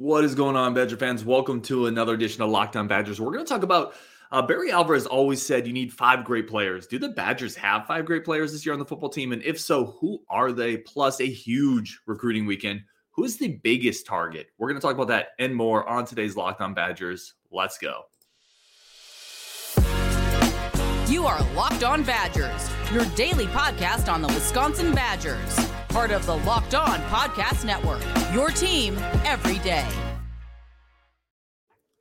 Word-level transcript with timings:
What 0.00 0.24
is 0.24 0.36
going 0.36 0.54
on, 0.54 0.74
Badger 0.74 0.96
fans? 0.96 1.24
Welcome 1.24 1.60
to 1.62 1.86
another 1.86 2.14
edition 2.14 2.40
of 2.42 2.50
Locked 2.50 2.76
On 2.76 2.86
Badgers. 2.86 3.20
We're 3.20 3.32
going 3.32 3.44
to 3.44 3.48
talk 3.48 3.64
about 3.64 3.94
uh, 4.30 4.40
Barry 4.40 4.70
Alvarez 4.70 5.06
always 5.06 5.42
said 5.42 5.66
you 5.66 5.72
need 5.72 5.92
five 5.92 6.24
great 6.24 6.46
players. 6.46 6.86
Do 6.86 7.00
the 7.00 7.08
Badgers 7.08 7.56
have 7.56 7.84
five 7.88 8.04
great 8.04 8.24
players 8.24 8.52
this 8.52 8.64
year 8.64 8.72
on 8.72 8.78
the 8.78 8.84
football 8.84 9.08
team? 9.08 9.32
And 9.32 9.42
if 9.42 9.58
so, 9.58 9.86
who 10.00 10.20
are 10.30 10.52
they? 10.52 10.76
Plus 10.76 11.20
a 11.20 11.26
huge 11.26 11.98
recruiting 12.06 12.46
weekend. 12.46 12.82
Who's 13.10 13.38
the 13.38 13.48
biggest 13.48 14.06
target? 14.06 14.50
We're 14.56 14.68
going 14.68 14.80
to 14.80 14.86
talk 14.86 14.94
about 14.94 15.08
that 15.08 15.30
and 15.40 15.52
more 15.52 15.88
on 15.88 16.04
today's 16.04 16.36
Locked 16.36 16.60
On 16.60 16.74
Badgers. 16.74 17.34
Let's 17.50 17.76
go. 17.76 18.02
You 21.08 21.26
are 21.26 21.42
Locked 21.54 21.82
On 21.82 22.04
Badgers, 22.04 22.70
your 22.92 23.04
daily 23.16 23.46
podcast 23.46 24.12
on 24.12 24.22
the 24.22 24.28
Wisconsin 24.28 24.94
Badgers 24.94 25.58
part 25.88 26.10
of 26.10 26.24
the 26.26 26.36
Locked 26.36 26.74
On 26.74 27.00
Podcast 27.02 27.64
Network. 27.64 28.02
Your 28.34 28.50
team 28.50 28.96
every 29.24 29.58
day. 29.60 29.86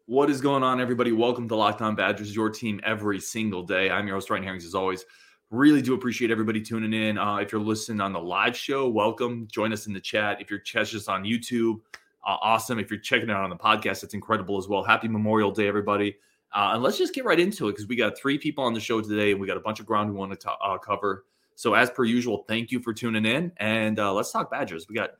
What 0.05 0.29
is 0.29 0.41
going 0.41 0.63
on, 0.63 0.79
everybody? 0.79 1.11
Welcome 1.11 1.47
to 1.49 1.55
Locked 1.55 1.81
On 1.81 1.95
Badgers, 1.95 2.35
your 2.35 2.49
team 2.49 2.79
every 2.83 3.19
single 3.19 3.63
day. 3.63 3.89
I'm 3.89 4.05
your 4.07 4.15
host, 4.15 4.29
Ryan 4.29 4.43
Herrington, 4.43 4.67
as 4.67 4.75
always. 4.75 5.05
Really 5.51 5.81
do 5.81 5.93
appreciate 5.93 6.31
everybody 6.31 6.61
tuning 6.61 6.93
in. 6.93 7.17
Uh, 7.17 7.37
if 7.37 7.51
you're 7.51 7.61
listening 7.61 8.01
on 8.01 8.11
the 8.13 8.19
live 8.19 8.55
show, 8.55 8.89
welcome. 8.89 9.47
Join 9.51 9.71
us 9.71 9.87
in 9.87 9.93
the 9.93 10.01
chat. 10.01 10.41
If 10.41 10.49
you're 10.49 10.59
catching 10.59 10.99
us 10.99 11.07
on 11.07 11.23
YouTube, 11.23 11.79
uh, 12.25 12.37
awesome. 12.41 12.79
If 12.79 12.91
you're 12.91 12.99
checking 12.99 13.29
out 13.29 13.43
on 13.43 13.49
the 13.49 13.55
podcast, 13.55 14.03
it's 14.03 14.13
incredible 14.13 14.57
as 14.57 14.67
well. 14.67 14.83
Happy 14.83 15.07
Memorial 15.07 15.51
Day, 15.51 15.67
everybody. 15.67 16.17
Uh, 16.53 16.71
and 16.73 16.83
let's 16.83 16.97
just 16.97 17.13
get 17.13 17.25
right 17.25 17.39
into 17.39 17.67
it 17.67 17.73
because 17.73 17.87
we 17.87 17.95
got 17.95 18.17
three 18.17 18.37
people 18.37 18.63
on 18.63 18.73
the 18.73 18.79
show 18.79 19.01
today 19.01 19.31
and 19.31 19.39
we 19.39 19.47
got 19.47 19.57
a 19.57 19.61
bunch 19.61 19.79
of 19.79 19.85
ground 19.85 20.09
we 20.09 20.17
want 20.17 20.37
to 20.37 20.51
uh, 20.51 20.77
cover. 20.77 21.25
So, 21.57 21.73
as 21.73 21.89
per 21.89 22.05
usual, 22.05 22.45
thank 22.47 22.69
you 22.69 22.79
for 22.79 22.93
tuning 22.93 23.25
in. 23.25 23.51
And 23.57 23.97
uh, 23.97 24.13
let's 24.13 24.31
talk 24.31 24.51
Badgers. 24.51 24.87
We 24.87 24.93
got 24.93 25.13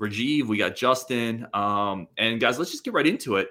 Rajiv, 0.00 0.46
we 0.46 0.56
got 0.56 0.74
Justin. 0.74 1.46
Um, 1.52 2.08
and 2.16 2.40
guys, 2.40 2.58
let's 2.58 2.70
just 2.70 2.82
get 2.82 2.94
right 2.94 3.06
into 3.06 3.36
it. 3.36 3.50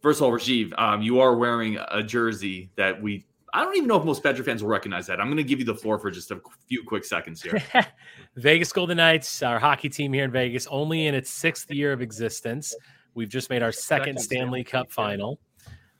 First 0.00 0.20
of 0.20 0.24
all, 0.24 0.32
Rajiv, 0.32 0.72
um, 0.78 1.02
you 1.02 1.20
are 1.20 1.36
wearing 1.36 1.76
a 1.90 2.02
jersey 2.02 2.70
that 2.76 3.00
we, 3.02 3.26
I 3.52 3.62
don't 3.62 3.76
even 3.76 3.88
know 3.88 3.98
if 3.98 4.06
most 4.06 4.22
Badger 4.22 4.42
fans 4.42 4.62
will 4.62 4.70
recognize 4.70 5.06
that. 5.08 5.20
I'm 5.20 5.26
going 5.26 5.36
to 5.36 5.44
give 5.44 5.58
you 5.58 5.66
the 5.66 5.74
floor 5.74 5.98
for 5.98 6.10
just 6.10 6.30
a 6.30 6.40
few 6.66 6.82
quick 6.82 7.04
seconds 7.04 7.42
here. 7.42 7.62
Vegas 8.36 8.72
Golden 8.72 8.96
Knights, 8.96 9.42
our 9.42 9.58
hockey 9.58 9.90
team 9.90 10.14
here 10.14 10.24
in 10.24 10.30
Vegas, 10.30 10.66
only 10.68 11.08
in 11.08 11.14
its 11.14 11.28
sixth 11.28 11.70
year 11.70 11.92
of 11.92 12.00
existence. 12.00 12.74
We've 13.12 13.28
just 13.28 13.50
made 13.50 13.62
our 13.62 13.70
second, 13.70 14.18
second 14.18 14.22
Stanley 14.22 14.64
Cup 14.64 14.90
final. 14.90 15.38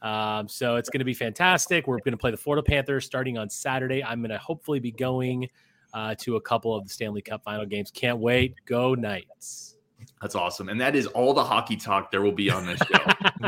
Um, 0.00 0.48
so 0.48 0.76
it's 0.76 0.88
going 0.88 1.00
to 1.00 1.04
be 1.04 1.14
fantastic. 1.14 1.86
We're 1.86 1.98
going 1.98 2.12
to 2.12 2.18
play 2.18 2.30
the 2.30 2.36
Florida 2.38 2.62
Panthers 2.62 3.04
starting 3.04 3.36
on 3.36 3.50
Saturday. 3.50 4.02
I'm 4.02 4.20
going 4.20 4.30
to 4.30 4.38
hopefully 4.38 4.80
be 4.80 4.92
going 4.92 5.50
uh, 5.94 6.14
to 6.20 6.36
a 6.36 6.40
couple 6.40 6.74
of 6.74 6.84
the 6.84 6.90
Stanley 6.90 7.22
Cup 7.22 7.44
final 7.44 7.66
games. 7.66 7.90
Can't 7.90 8.18
wait. 8.18 8.54
Go 8.66 8.94
Knights. 8.94 9.76
That's 10.20 10.34
awesome. 10.34 10.68
And 10.68 10.80
that 10.80 10.94
is 10.96 11.06
all 11.08 11.34
the 11.34 11.44
hockey 11.44 11.76
talk 11.76 12.10
there 12.10 12.22
will 12.22 12.32
be 12.32 12.50
on 12.50 12.66
this 12.66 12.80
show. 12.80 13.04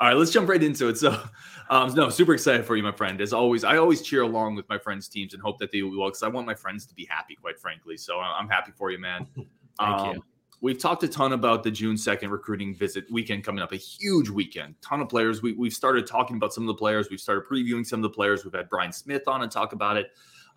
all 0.00 0.08
right, 0.08 0.16
let's 0.16 0.30
jump 0.30 0.48
right 0.48 0.62
into 0.62 0.88
it. 0.88 0.98
So, 0.98 1.20
um, 1.68 1.94
no, 1.94 2.08
super 2.08 2.34
excited 2.34 2.64
for 2.64 2.76
you, 2.76 2.82
my 2.82 2.92
friend. 2.92 3.20
As 3.20 3.32
always, 3.32 3.64
I 3.64 3.76
always 3.76 4.02
cheer 4.02 4.22
along 4.22 4.56
with 4.56 4.68
my 4.68 4.78
friends' 4.78 5.08
teams 5.08 5.34
and 5.34 5.42
hope 5.42 5.58
that 5.58 5.70
they 5.70 5.78
do 5.78 5.98
well 5.98 6.08
because 6.08 6.22
I 6.22 6.28
want 6.28 6.46
my 6.46 6.54
friends 6.54 6.86
to 6.86 6.94
be 6.94 7.06
happy, 7.08 7.34
quite 7.34 7.58
frankly. 7.58 7.96
So 7.96 8.18
I'm 8.18 8.48
happy 8.48 8.72
for 8.76 8.90
you, 8.90 8.98
man. 8.98 9.26
Thank 9.34 10.00
um, 10.00 10.14
you. 10.14 10.24
We've 10.62 10.78
talked 10.78 11.02
a 11.04 11.08
ton 11.08 11.32
about 11.32 11.62
the 11.62 11.70
June 11.70 11.96
2nd 11.96 12.30
recruiting 12.30 12.74
visit 12.74 13.10
weekend 13.10 13.44
coming 13.44 13.62
up, 13.62 13.72
a 13.72 13.76
huge 13.76 14.28
weekend, 14.28 14.74
ton 14.82 15.00
of 15.00 15.08
players. 15.08 15.40
We, 15.40 15.52
we've 15.54 15.72
started 15.72 16.06
talking 16.06 16.36
about 16.36 16.52
some 16.52 16.64
of 16.64 16.68
the 16.68 16.74
players. 16.74 17.08
We've 17.08 17.20
started 17.20 17.44
previewing 17.50 17.86
some 17.86 18.00
of 18.00 18.02
the 18.02 18.14
players. 18.14 18.44
We've 18.44 18.52
had 18.52 18.68
Brian 18.68 18.92
Smith 18.92 19.26
on 19.26 19.42
and 19.42 19.50
talk 19.50 19.72
about 19.72 19.96
it. 19.96 20.10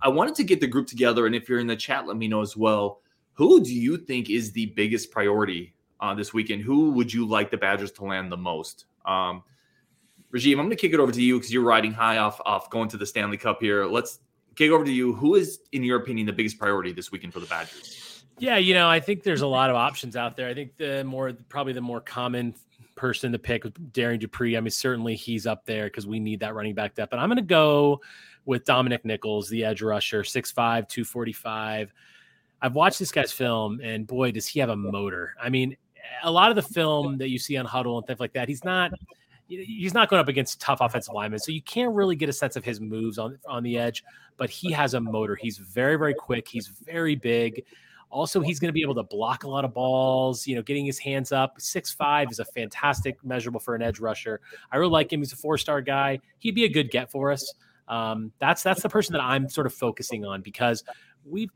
I 0.04 0.10
wanted 0.10 0.36
to 0.36 0.44
get 0.44 0.60
the 0.60 0.68
group 0.68 0.86
together, 0.86 1.26
and 1.26 1.34
if 1.34 1.48
you're 1.48 1.60
in 1.60 1.68
the 1.68 1.78
chat, 1.78 2.06
let 2.06 2.18
me 2.18 2.28
know 2.28 2.42
as 2.42 2.58
well. 2.58 3.00
Who 3.34 3.64
do 3.64 3.74
you 3.74 3.98
think 3.98 4.30
is 4.30 4.52
the 4.52 4.68
biggest 4.68 5.12
priority 5.12 5.74
uh, 6.02 6.14
this 6.14 6.34
weekend? 6.34 6.62
Who 6.62 6.92
would 6.92 7.12
you 7.12 7.26
like 7.26 7.50
the 7.50 7.58
Badgers 7.58 7.92
to 7.94 8.04
land 8.04 8.32
the 8.32 8.38
most? 8.38 8.86
Um, 9.06 9.44
Rajiv, 10.34 10.52
I'm 10.52 10.66
going 10.66 10.72
to 10.72 10.76
kick 10.76 10.94
it 10.94 11.00
over 11.00 11.12
to 11.12 11.22
you 11.22 11.38
because 11.38 11.54
you're 11.54 11.64
riding 11.64 11.94
high 11.94 12.18
off 12.18 12.42
off 12.46 12.70
going 12.70 12.90
to 12.90 12.98
the 12.98 13.06
Stanley 13.06 13.38
Cup 13.38 13.60
here. 13.62 13.86
Let's 13.86 14.20
kick 14.56 14.72
over 14.72 14.84
to 14.84 14.92
you. 14.92 15.14
Who 15.14 15.36
is, 15.36 15.62
in 15.72 15.84
your 15.84 16.00
opinion, 16.00 16.28
the 16.28 16.34
biggest 16.34 16.60
priority 16.60 16.92
this 16.92 17.12
weekend 17.12 17.34
for 17.34 17.40
the 17.40 17.46
Badgers? 17.46 18.26
Yeah, 18.40 18.58
you 18.58 18.74
know, 18.74 18.90
I 18.90 19.00
think 19.00 19.24
there's 19.24 19.42
a 19.42 19.48
lot 19.48 19.70
of 19.70 19.76
options 19.76 20.16
out 20.16 20.36
there. 20.36 20.50
I 20.50 20.54
think 20.54 20.76
the 20.76 21.04
more, 21.04 21.32
probably 21.50 21.74
the 21.74 21.82
more 21.82 22.02
common 22.02 22.56
person 22.96 23.32
to 23.32 23.40
pick, 23.40 23.64
Darrion 23.64 24.20
Dupree. 24.20 24.58
I 24.58 24.60
mean, 24.60 24.72
certainly 24.72 25.16
he's 25.16 25.48
up 25.48 25.66
there 25.66 25.86
because 25.86 26.08
we 26.08 26.20
need 26.20 26.40
that 26.42 26.56
running 26.56 26.74
back 26.74 26.96
depth. 26.96 27.12
But 27.12 27.20
I'm 27.20 27.30
going 27.30 27.38
to 27.38 27.44
go 27.44 28.02
with 28.46 28.66
Dominic 28.66 29.06
Nichols, 29.06 29.50
the 29.50 29.64
edge 29.64 29.82
rusher, 29.82 30.24
6'5, 30.24 30.54
245. 30.56 31.94
I've 32.62 32.76
watched 32.76 33.00
this 33.00 33.12
guy's 33.12 33.32
film, 33.32 33.82
and 33.82 34.08
boy, 34.08 34.32
does 34.32 34.48
he 34.48 34.60
have 34.60 34.70
a 34.70 34.76
motor. 34.76 35.36
I 35.42 35.50
mean, 35.50 35.76
a 36.24 36.32
lot 36.32 36.50
of 36.50 36.56
the 36.56 36.62
film 36.62 37.18
that 37.18 37.30
you 37.30 37.40
see 37.40 37.58
on 37.58 37.66
Huddle 37.66 37.98
and 37.98 38.06
stuff 38.06 38.20
like 38.20 38.34
that, 38.34 38.48
he's 38.48 38.64
not 38.64 38.92
he's 39.48 39.94
not 39.94 40.10
going 40.10 40.20
up 40.20 40.30
against 40.30 40.60
tough 40.62 40.80
offensive 40.82 41.14
linemen, 41.14 41.40
so 41.40 41.52
you 41.52 41.62
can't 41.62 41.94
really 41.94 42.16
get 42.16 42.30
a 42.30 42.34
sense 42.34 42.56
of 42.56 42.64
his 42.64 42.80
moves 42.80 43.18
on 43.18 43.38
on 43.48 43.64
the 43.64 43.78
edge. 43.78 44.04
But 44.38 44.50
he 44.50 44.72
has 44.72 44.94
a 44.94 45.00
motor. 45.00 45.36
He's 45.36 45.58
very 45.58 45.98
very 45.98 46.14
quick. 46.14 46.48
He's 46.48 46.68
very 46.68 47.16
big. 47.16 47.64
Also, 48.10 48.42
he's 48.42 48.60
going 48.60 48.70
to 48.70 48.74
be 48.74 48.84
able 48.84 48.96
to 48.96 49.04
block 49.04 49.44
a 49.44 49.50
lot 49.50 49.66
of 49.66 49.74
balls, 49.74 50.46
you 50.46 50.56
know, 50.56 50.62
getting 50.62 50.86
his 50.86 51.00
hands 51.00 51.32
up. 51.32 51.60
Six 51.60 51.92
five 51.92 52.30
is 52.32 52.40
a 52.40 52.46
fantastic 52.46 53.18
measurable 53.24 53.60
for 53.60 53.76
an 53.76 53.82
edge 53.82 54.00
rusher. 54.00 54.40
I 54.72 54.78
really 54.78 54.92
like 54.92 55.12
him. 55.12 55.20
He's 55.20 55.34
a 55.34 55.38
four 55.38 55.58
star 55.58 55.82
guy. 55.82 56.20
He'd 56.40 56.56
be 56.56 56.66
a 56.66 56.70
good 56.70 56.92
get 56.92 57.12
for 57.12 57.32
us. 57.32 57.54
Um, 57.88 58.32
that's 58.40 58.64
that's 58.64 58.82
the 58.82 58.90
person 58.90 59.14
that 59.14 59.22
I'm 59.22 59.50
sort 59.50 59.68
of 59.68 59.74
focusing 59.74 60.26
on 60.26 60.42
because 60.42 60.84
we've 61.26 61.50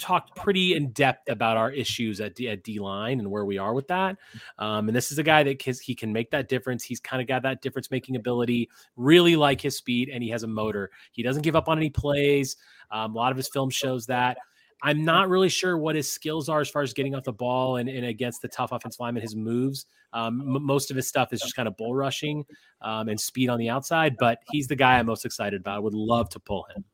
talked 0.00 0.34
pretty 0.34 0.74
in 0.74 0.90
depth 0.90 1.28
about 1.28 1.56
our 1.56 1.70
issues 1.70 2.20
at 2.20 2.34
D, 2.34 2.48
at 2.48 2.64
D 2.64 2.80
line 2.80 3.20
and 3.20 3.30
where 3.30 3.44
we 3.44 3.58
are 3.58 3.74
with 3.74 3.86
that. 3.88 4.16
Um, 4.58 4.88
and 4.88 4.96
this 4.96 5.12
is 5.12 5.18
a 5.18 5.22
guy 5.22 5.42
that 5.42 5.58
can, 5.58 5.74
he 5.80 5.94
can 5.94 6.12
make 6.12 6.30
that 6.30 6.48
difference. 6.48 6.82
He's 6.82 7.00
kind 7.00 7.20
of 7.20 7.28
got 7.28 7.42
that 7.42 7.60
difference 7.60 7.90
making 7.90 8.16
ability. 8.16 8.70
Really 8.96 9.36
like 9.36 9.60
his 9.60 9.76
speed, 9.76 10.08
and 10.08 10.22
he 10.22 10.30
has 10.30 10.42
a 10.42 10.48
motor. 10.48 10.90
He 11.12 11.22
doesn't 11.22 11.42
give 11.42 11.54
up 11.54 11.68
on 11.68 11.76
any 11.76 11.90
plays. 11.90 12.56
Um, 12.90 13.14
a 13.14 13.18
lot 13.18 13.30
of 13.30 13.36
his 13.36 13.48
film 13.48 13.70
shows 13.70 14.06
that. 14.06 14.38
I'm 14.82 15.04
not 15.04 15.28
really 15.28 15.48
sure 15.48 15.76
what 15.76 15.94
his 15.94 16.10
skills 16.10 16.48
are 16.48 16.60
as 16.60 16.70
far 16.70 16.82
as 16.82 16.92
getting 16.92 17.14
off 17.14 17.24
the 17.24 17.32
ball 17.32 17.76
and, 17.76 17.88
and 17.88 18.06
against 18.06 18.42
the 18.42 18.48
tough 18.48 18.72
offensive 18.72 19.00
lineman, 19.00 19.22
his 19.22 19.36
moves. 19.36 19.86
Um, 20.12 20.56
m- 20.56 20.64
most 20.64 20.90
of 20.90 20.96
his 20.96 21.08
stuff 21.08 21.32
is 21.32 21.40
just 21.40 21.54
kind 21.54 21.68
of 21.68 21.76
bull 21.76 21.94
rushing 21.94 22.44
um, 22.80 23.08
and 23.08 23.20
speed 23.20 23.48
on 23.50 23.58
the 23.58 23.68
outside, 23.68 24.16
but 24.18 24.38
he's 24.50 24.66
the 24.66 24.76
guy 24.76 24.98
I'm 24.98 25.06
most 25.06 25.24
excited 25.24 25.60
about. 25.60 25.76
I 25.76 25.80
would 25.80 25.94
love 25.94 26.28
to 26.30 26.40
pull 26.40 26.66
him. 26.74 26.84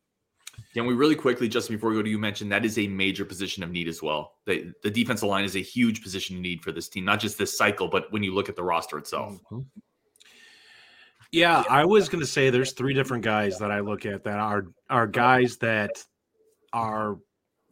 Can 0.75 0.87
we 0.87 0.95
really 0.95 1.15
quickly, 1.15 1.49
just 1.49 1.69
before 1.69 1.91
we 1.91 1.97
go 1.97 2.03
to 2.03 2.09
you, 2.09 2.19
mention 2.19 2.49
that 2.49 2.65
is 2.65 2.79
a 2.79 2.87
major 2.87 3.25
position 3.25 3.63
of 3.63 3.71
need 3.71 3.89
as 3.89 4.03
well. 4.03 4.35
The, 4.47 4.73
the 4.83 4.91
defensive 4.91 5.29
line 5.29 5.45
is 5.45 5.57
a 5.57 5.61
huge 5.61 6.03
position 6.03 6.37
of 6.37 6.43
need 6.43 6.63
for 6.63 6.73
this 6.73 6.89
team, 6.89 7.05
not 7.05 7.21
just 7.21 7.39
this 7.39 7.57
cycle, 7.57 7.89
but 7.89 8.11
when 8.13 8.23
you 8.23 8.35
look 8.35 8.49
at 8.49 8.57
the 8.57 8.63
roster 8.63 8.99
itself. 8.99 9.35
Mm-hmm. 9.51 9.61
Yeah, 11.33 11.65
I 11.69 11.85
was 11.85 12.09
going 12.09 12.21
to 12.21 12.27
say 12.27 12.51
there's 12.51 12.73
three 12.73 12.95
different 12.95 13.25
guys 13.25 13.59
that 13.59 13.71
I 13.71 13.81
look 13.81 14.07
at 14.07 14.25
that 14.25 14.39
are 14.39 14.67
are 14.89 15.07
guys 15.07 15.57
that 15.59 15.91
are 16.73 17.19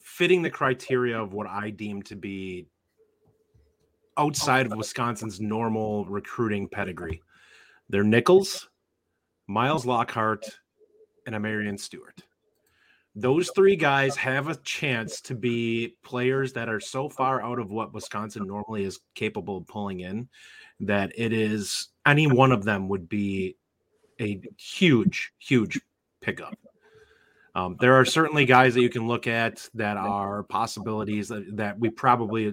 fitting 0.04 0.42
the 0.42 0.50
criteria 0.50 1.20
of 1.20 1.32
what 1.32 1.48
I 1.48 1.70
deem 1.70 2.02
to 2.02 2.14
be 2.14 2.66
outside 4.16 4.66
of 4.66 4.76
Wisconsin's 4.76 5.40
normal 5.40 6.04
recruiting 6.04 6.68
pedigree. 6.68 7.20
They're 7.88 8.04
Nichols, 8.04 8.68
Miles 9.46 9.86
Lockhart, 9.86 10.44
and 11.26 11.34
I'Marion 11.34 11.80
Stewart. 11.80 12.22
Those 13.16 13.50
three 13.54 13.76
guys 13.76 14.14
have 14.16 14.48
a 14.48 14.56
chance 14.56 15.20
to 15.22 15.34
be 15.34 15.96
players 16.02 16.52
that 16.52 16.68
are 16.68 16.80
so 16.80 17.08
far 17.08 17.42
out 17.42 17.58
of 17.58 17.70
what 17.70 17.94
Wisconsin 17.94 18.46
normally 18.46 18.84
is 18.84 19.00
capable 19.14 19.56
of 19.56 19.66
pulling 19.66 20.00
in 20.00 20.28
that 20.80 21.12
it 21.16 21.32
is 21.32 21.88
any 22.06 22.26
one 22.26 22.52
of 22.52 22.64
them 22.64 22.88
would 22.88 23.08
be 23.08 23.56
a 24.20 24.40
huge, 24.58 25.32
huge 25.38 25.80
pickup. 26.20 26.58
Um, 27.54 27.76
there 27.80 27.94
are 27.94 28.04
certainly 28.04 28.44
guys 28.56 28.74
that 28.74 28.82
you 28.82 28.90
can 28.90 29.06
look 29.06 29.26
at 29.26 29.68
that 29.74 29.96
are 29.96 30.42
possibilities 30.44 31.28
that, 31.28 31.56
that 31.56 31.78
we 31.78 31.90
probably 31.90 32.52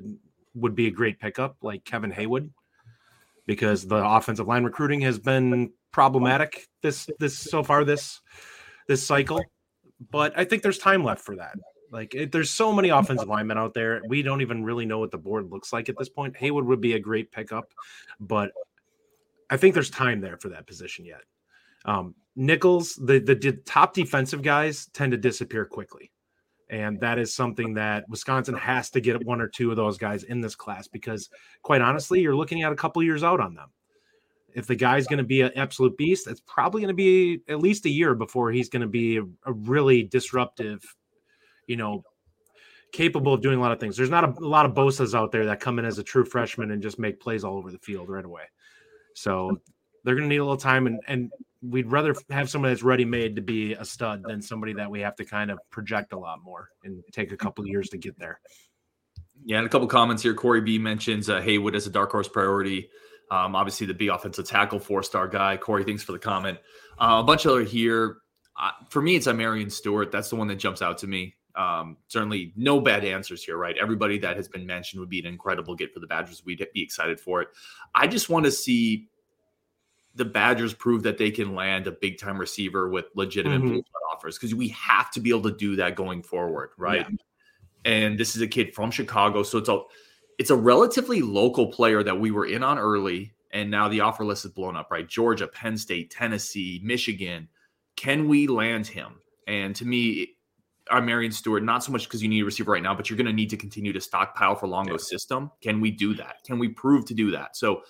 would 0.54 0.76
be 0.76 0.88
a 0.88 0.92
great 0.92 1.20
pickup, 1.20 1.58
like 1.62 1.84
Kevin 1.86 2.12
Haywood, 2.12 2.52
because 3.46 3.88
the 3.88 4.03
offensive 4.06 4.48
line 4.48 4.64
recruiting 4.64 5.02
has 5.02 5.20
been 5.20 5.72
problematic 5.92 6.68
this 6.82 7.09
this 7.20 7.38
so 7.38 7.64
far 7.64 7.84
this 7.84 8.22
this 8.88 9.06
cycle. 9.06 9.42
But 10.09 10.38
I 10.38 10.46
think 10.46 10.64
there's 10.64 10.78
time 10.78 11.04
left 11.04 11.24
for 11.24 11.36
that. 11.36 11.56
Like 11.92 12.16
it, 12.16 12.32
there's 12.32 12.50
so 12.50 12.72
many 12.72 12.90
offensive 12.90 13.28
linemen 13.28 13.58
out 13.58 13.74
there, 13.74 14.02
we 14.08 14.22
don't 14.22 14.42
even 14.42 14.64
really 14.64 14.86
know 14.86 15.00
what 15.00 15.12
the 15.12 15.18
board 15.18 15.52
looks 15.52 15.74
like 15.74 15.90
at 15.90 15.97
this 15.97 16.09
point. 16.09 16.38
Haywood 16.38 16.66
would 16.66 16.82
be 16.82 16.94
a 16.94 17.00
great 17.00 17.32
pickup, 17.32 17.74
but 18.20 18.52
I 19.50 19.58
think 19.58 19.74
there's 19.74 19.90
time 19.90 20.22
there 20.22 20.38
for 20.38 20.50
that 20.50 20.66
position 20.66 21.06
yet. 21.06 21.22
Um, 21.84 22.16
Nichols, 22.36 22.96
the, 22.96 23.20
the 23.20 23.60
top 23.66 23.94
defensive 23.94 24.42
guys 24.42 24.88
tend 24.94 25.12
to 25.12 25.18
disappear 25.18 25.66
quickly. 25.66 26.12
And 26.70 27.00
that 27.02 27.20
is 27.20 27.36
something 27.36 27.74
that 27.74 28.08
Wisconsin 28.08 28.56
has 28.56 28.90
to 28.92 29.02
get 29.02 29.26
one 29.26 29.42
or 29.42 29.50
two 29.50 29.72
of 29.72 29.76
those 29.76 29.98
guys 29.98 30.24
in 30.24 30.40
this 30.40 30.56
class 30.56 30.88
because, 30.88 31.30
quite 31.64 31.82
honestly, 31.82 32.22
you're 32.22 32.36
looking 32.36 32.64
at 32.64 32.72
a 32.72 32.78
couple 32.78 33.04
years 33.04 33.24
out 33.24 33.42
on 33.42 33.54
them. 33.54 33.70
If 34.56 34.68
the 34.68 34.76
guy's 34.76 35.06
going 35.06 35.18
to 35.18 35.26
be 35.26 35.42
an 35.42 35.52
absolute 35.58 35.98
beast, 35.98 36.28
it's 36.28 36.42
probably 36.46 36.82
going 36.82 36.90
to 36.90 36.94
be 36.94 37.42
at 37.50 37.60
least 37.60 37.86
a 37.86 37.90
year 37.90 38.16
before 38.16 38.52
he's 38.52 38.70
going 38.70 38.82
to 38.82 38.88
be 38.88 39.18
a, 39.18 39.24
a 39.46 39.52
really 39.52 40.04
disruptive, 40.04 40.82
you 41.68 41.76
know, 41.76 42.04
capable 42.94 43.34
of 43.34 43.42
doing 43.42 43.58
a 43.58 43.62
lot 43.62 43.74
of 43.74 43.80
things. 43.80 43.98
There's 43.98 44.10
not 44.10 44.24
a, 44.24 44.44
a 44.44 44.48
lot 44.48 44.66
of 44.66 44.74
Bosa's 44.74 45.14
out 45.14 45.32
there 45.32 45.46
that 45.46 45.60
come 45.60 45.78
in 45.78 45.84
as 45.84 46.00
a 46.00 46.04
true 46.04 46.26
freshman 46.26 46.72
and 46.72 46.82
just 46.82 47.00
make 47.00 47.20
plays 47.20 47.44
all 47.44 47.58
over 47.58 47.72
the 47.72 47.80
field 47.80 48.10
right 48.10 48.26
away. 48.26 48.44
So 49.14 49.60
they're 50.04 50.16
going 50.16 50.30
to 50.30 50.34
need 50.34 50.40
a 50.40 50.44
little 50.44 50.58
time, 50.58 50.88
and 50.88 51.02
and 51.08 51.32
we'd 51.61 51.91
rather 51.91 52.16
have 52.29 52.49
someone 52.49 52.72
that's 52.72 52.84
ready 52.84 53.05
made 53.05 53.35
to 53.35 53.41
be 53.41 53.73
a 53.73 53.85
stud 53.85 54.23
than 54.23 54.41
somebody 54.41 54.73
that 54.73 54.90
we 54.90 55.02
have 55.02 55.16
to 55.16 55.25
kind 55.25 55.52
of 55.52 55.59
project 55.69 56.13
a 56.13 56.17
lot 56.17 56.40
more 56.43 56.69
and 56.84 57.03
take 57.11 57.31
a 57.31 57.37
couple 57.37 57.66
years 57.67 57.90
to 57.90 57.97
get 57.97 58.17
there. 58.17 58.40
Yeah, 59.43 59.58
and 59.58 59.66
a 59.66 59.69
couple 59.69 59.87
comments 59.87 60.23
here. 60.23 60.34
Corey 60.34 60.61
B 60.61 60.78
mentions 60.78 61.29
uh, 61.29 61.41
Haywood 61.41 61.75
as 61.75 61.87
a 61.87 61.90
dark 61.90 62.11
horse 62.11 62.28
priority. 62.28 62.90
Um, 63.31 63.55
obviously, 63.55 63.87
the 63.87 63.93
B 63.93 64.08
offensive 64.08 64.47
tackle, 64.47 64.79
four 64.79 65.03
star 65.03 65.28
guy. 65.28 65.58
Corey, 65.58 65.84
thanks 65.84 66.03
for 66.03 66.11
the 66.11 66.19
comment. 66.19 66.59
Uh, 66.99 67.22
a 67.22 67.23
bunch 67.23 67.46
of 67.46 67.52
other 67.52 67.63
here. 67.63 68.17
Uh, 68.59 68.72
for 68.90 69.02
me, 69.02 69.16
it's 69.16 69.28
I'Marion 69.28 69.72
Stewart. 69.72 70.11
That's 70.11 70.29
the 70.29 70.35
one 70.35 70.47
that 70.47 70.58
jumps 70.58 70.81
out 70.81 70.97
to 70.99 71.08
me. 71.08 71.35
Um, 71.55 71.97
certainly, 72.08 72.53
no 72.55 72.79
bad 72.79 73.03
answers 73.03 73.43
here, 73.43 73.58
right? 73.58 73.75
Everybody 73.81 74.17
that 74.19 74.37
has 74.37 74.47
been 74.47 74.66
mentioned 74.66 74.99
would 74.99 75.09
be 75.09 75.19
an 75.19 75.25
incredible 75.25 75.75
get 75.75 75.93
for 75.93 75.99
the 75.99 76.08
Badgers. 76.08 76.43
We'd 76.46 76.66
be 76.73 76.84
excited 76.84 77.19
for 77.19 77.41
it. 77.41 77.49
I 77.96 78.08
just 78.08 78.29
want 78.29 78.46
to 78.46 78.52
see 78.52 79.09
the 80.16 80.25
Badgers 80.25 80.73
prove 80.73 81.03
that 81.03 81.17
they 81.17 81.31
can 81.31 81.55
land 81.55 81.87
a 81.87 81.91
big 81.91 82.17
time 82.17 82.37
receiver 82.37 82.90
with 82.90 83.05
legitimate 83.16 83.61
mm-hmm. 83.61 83.79
offers 84.11 84.37
because 84.37 84.53
we 84.53 84.69
have 84.69 85.09
to 85.11 85.19
be 85.19 85.29
able 85.29 85.43
to 85.43 85.55
do 85.55 85.75
that 85.78 85.96
going 85.96 86.22
forward, 86.22 86.72
right? 86.78 87.05
Yeah. 87.09 87.17
And 87.84 88.19
this 88.19 88.35
is 88.35 88.41
a 88.41 88.47
kid 88.47 88.75
from 88.75 88.91
Chicago, 88.91 89.43
so 89.43 89.58
it's 89.58 89.69
a 89.69 89.81
it's 90.37 90.49
a 90.49 90.55
relatively 90.55 91.22
local 91.22 91.67
player 91.67 92.03
that 92.03 92.19
we 92.19 92.31
were 92.31 92.46
in 92.46 92.63
on 92.63 92.78
early, 92.78 93.34
and 93.52 93.72
now 93.72 93.87
the 93.87 94.02
offer 94.02 94.25
list 94.25 94.46
is 94.46 94.52
blown 94.52 94.75
up, 94.75 94.91
right? 94.91 95.08
Georgia, 95.08 95.47
Penn 95.47 95.78
State, 95.78 96.11
Tennessee, 96.11 96.79
Michigan. 96.84 97.47
Can 97.96 98.28
we 98.28 98.47
land 98.47 98.87
him? 98.87 99.22
And 99.47 99.75
to 99.75 99.85
me, 99.85 100.35
I'Marion 100.90 101.34
Stewart, 101.34 101.63
not 101.63 101.84
so 101.84 101.91
much 101.91 102.03
because 102.03 102.22
you 102.22 102.29
need 102.29 102.41
a 102.41 102.46
receiver 102.46 102.72
right 102.72 102.84
now, 102.84 102.93
but 102.93 103.09
you're 103.09 103.17
going 103.17 103.28
to 103.28 103.34
need 103.34 103.49
to 103.49 103.58
continue 103.58 103.93
to 103.93 104.02
stockpile 104.02 104.55
for 104.55 104.67
Longo's 104.67 105.09
system. 105.09 105.52
Can 105.61 105.79
we 105.79 105.91
do 105.91 106.13
that? 106.16 106.43
Can 106.43 106.59
we 106.59 106.69
prove 106.69 107.05
to 107.05 107.13
do 107.13 107.31
that? 107.31 107.55
So 107.55 107.81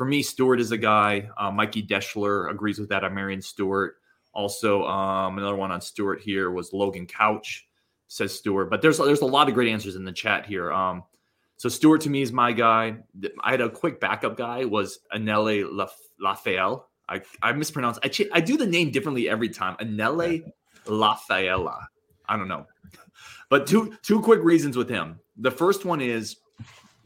for 0.00 0.06
me, 0.06 0.22
Stewart 0.22 0.62
is 0.62 0.72
a 0.72 0.78
guy. 0.78 1.28
Uh, 1.36 1.50
Mikey 1.50 1.82
Deschler 1.82 2.50
agrees 2.50 2.78
with 2.78 2.88
that. 2.88 3.04
I'Marion 3.04 3.44
Stewart. 3.44 3.96
Also, 4.32 4.82
um, 4.84 5.36
another 5.36 5.56
one 5.56 5.70
on 5.70 5.82
Stewart 5.82 6.22
here 6.22 6.50
was 6.50 6.72
Logan 6.72 7.06
Couch, 7.06 7.68
says 8.08 8.34
Stewart. 8.34 8.70
But 8.70 8.80
there's 8.80 8.96
there's 8.96 9.20
a 9.20 9.26
lot 9.26 9.48
of 9.48 9.52
great 9.52 9.70
answers 9.70 9.96
in 9.96 10.04
the 10.06 10.12
chat 10.12 10.46
here. 10.46 10.72
Um, 10.72 11.02
so 11.58 11.68
Stewart 11.68 12.00
to 12.00 12.08
me 12.08 12.22
is 12.22 12.32
my 12.32 12.50
guy. 12.50 12.96
I 13.44 13.50
had 13.50 13.60
a 13.60 13.68
quick 13.68 14.00
backup 14.00 14.38
guy 14.38 14.64
was 14.64 15.00
Anele 15.14 15.68
Lafael. 16.18 16.84
I, 17.06 17.20
I 17.42 17.52
mispronounce. 17.52 17.98
I 18.02 18.08
ch- 18.08 18.30
I 18.32 18.40
do 18.40 18.56
the 18.56 18.66
name 18.66 18.92
differently 18.92 19.28
every 19.28 19.50
time. 19.50 19.76
Anele 19.82 20.50
Lafaela. 20.86 21.78
I 22.26 22.38
don't 22.38 22.48
know. 22.48 22.64
But 23.50 23.66
two 23.66 23.92
two 24.00 24.22
quick 24.22 24.40
reasons 24.42 24.78
with 24.78 24.88
him. 24.88 25.20
The 25.36 25.50
first 25.50 25.84
one 25.84 26.00
is 26.00 26.38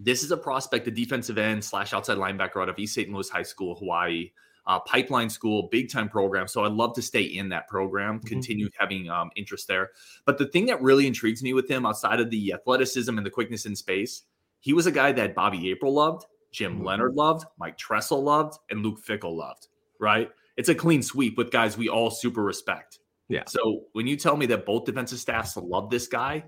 this 0.05 0.23
is 0.23 0.31
a 0.31 0.37
prospect, 0.37 0.87
a 0.87 0.91
defensive 0.91 1.39
end 1.39 1.65
slash 1.65 1.93
outside 1.93 2.19
linebacker 2.19 2.61
out 2.61 2.69
of 2.69 2.79
East 2.79 2.95
St. 2.95 3.11
Louis 3.11 3.29
High 3.29 3.43
School, 3.43 3.75
Hawaii. 3.77 4.31
Uh, 4.67 4.81
pipeline 4.81 5.29
school, 5.29 5.69
big 5.71 5.93
time 5.93 6.09
program. 6.09 6.49
So 6.49 6.65
I'd 6.65 6.73
love 6.73 6.95
to 6.95 7.03
stay 7.03 7.21
in 7.21 7.51
that 7.51 7.69
program, 7.69 8.17
mm-hmm. 8.17 8.29
continue 8.29 8.71
having 8.79 9.11
um, 9.11 9.29
interest 9.37 9.69
there. 9.69 9.91
But 10.25 10.39
the 10.39 10.47
thing 10.47 10.65
that 10.67 10.81
really 10.81 11.07
intrigues 11.07 11.43
me 11.43 11.53
with 11.53 11.69
him 11.69 11.85
outside 11.85 12.19
of 12.19 12.31
the 12.31 12.55
athleticism 12.55 13.15
and 13.15 13.27
the 13.27 13.31
quickness 13.31 13.67
in 13.67 13.77
space, 13.77 14.23
he 14.61 14.73
was 14.73 14.87
a 14.87 14.91
guy 14.91 15.13
that 15.13 15.35
Bobby 15.35 15.71
April 15.71 15.93
loved, 15.93 16.25
Jim 16.51 16.77
mm-hmm. 16.77 16.87
Leonhard 16.87 17.15
loved, 17.15 17.45
Mike 17.59 17.77
Tressel 17.77 18.23
loved, 18.23 18.59
and 18.71 18.83
Luke 18.83 19.05
Fickell 19.07 19.37
loved, 19.37 19.69
right? 20.01 20.31
It's 20.57 20.71
a 20.71 20.75
clean 20.75 21.03
sweep 21.03 21.37
with 21.37 21.51
guys 21.51 21.77
we 21.77 21.91
all 21.91 22.11
super 22.11 22.43
respect. 22.43 23.01
Yeah. 23.29 23.43
So 23.47 23.83
when 23.93 24.07
you 24.07 24.17
tell 24.17 24.39
me 24.39 24.47
that 24.47 24.65
both 24.65 24.87
defensive 24.87 25.19
staffs 25.19 25.59
love 25.59 25.91
this 25.91 26.07
guy, 26.07 26.45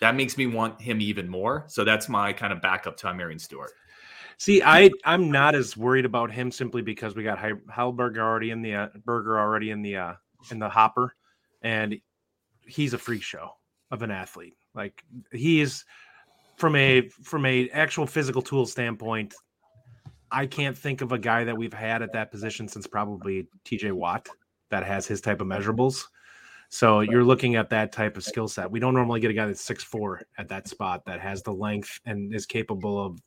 that 0.00 0.14
makes 0.14 0.36
me 0.36 0.46
want 0.46 0.80
him 0.80 1.00
even 1.00 1.28
more. 1.28 1.64
So 1.68 1.84
that's 1.84 2.08
my 2.08 2.32
kind 2.32 2.52
of 2.52 2.60
backup 2.60 2.96
to 2.98 3.14
Marion 3.14 3.38
Stewart. 3.38 3.72
See, 4.38 4.62
I 4.62 4.90
I'm 5.04 5.30
not 5.30 5.54
as 5.54 5.76
worried 5.76 6.04
about 6.04 6.30
him 6.30 6.52
simply 6.52 6.80
because 6.80 7.16
we 7.16 7.24
got 7.24 7.38
Hellberg 7.38 8.18
already 8.18 8.50
in 8.50 8.62
the 8.62 8.74
uh, 8.74 8.88
Burger 9.04 9.38
already 9.38 9.70
in 9.70 9.82
the 9.82 9.96
uh, 9.96 10.12
in 10.50 10.60
the 10.60 10.68
hopper, 10.68 11.14
and 11.62 12.00
he's 12.64 12.94
a 12.94 12.98
freak 12.98 13.22
show 13.22 13.50
of 13.90 14.02
an 14.02 14.12
athlete. 14.12 14.54
Like 14.74 15.02
he 15.32 15.60
is 15.60 15.84
from 16.56 16.76
a 16.76 17.08
from 17.22 17.46
a 17.46 17.68
actual 17.70 18.06
physical 18.06 18.40
tool 18.40 18.64
standpoint. 18.64 19.34
I 20.30 20.46
can't 20.46 20.76
think 20.76 21.00
of 21.00 21.10
a 21.10 21.18
guy 21.18 21.42
that 21.44 21.56
we've 21.56 21.72
had 21.72 22.02
at 22.02 22.12
that 22.12 22.30
position 22.30 22.68
since 22.68 22.86
probably 22.86 23.48
TJ 23.64 23.92
Watt 23.92 24.28
that 24.70 24.84
has 24.84 25.06
his 25.06 25.20
type 25.20 25.40
of 25.40 25.48
measurables. 25.48 26.04
So 26.70 27.00
you're 27.00 27.24
looking 27.24 27.56
at 27.56 27.70
that 27.70 27.92
type 27.92 28.16
of 28.16 28.24
skill 28.24 28.48
set. 28.48 28.70
We 28.70 28.80
don't 28.80 28.94
normally 28.94 29.20
get 29.20 29.30
a 29.30 29.34
guy 29.34 29.46
that's 29.46 29.64
six 29.64 29.82
four 29.82 30.22
at 30.36 30.48
that 30.48 30.68
spot 30.68 31.04
that 31.06 31.20
has 31.20 31.42
the 31.42 31.52
length 31.52 31.98
and 32.04 32.34
is 32.34 32.44
capable 32.44 33.02
of, 33.02 33.20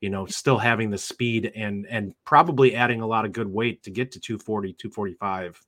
you 0.00 0.08
know, 0.08 0.26
still 0.26 0.58
having 0.58 0.90
the 0.90 0.98
speed 0.98 1.52
and 1.54 1.86
and 1.90 2.14
probably 2.24 2.74
adding 2.74 3.02
a 3.02 3.06
lot 3.06 3.24
of 3.24 3.32
good 3.32 3.48
weight 3.48 3.82
to 3.82 3.90
get 3.90 4.12
to 4.12 4.20
240, 4.20 4.72
245 4.74 5.60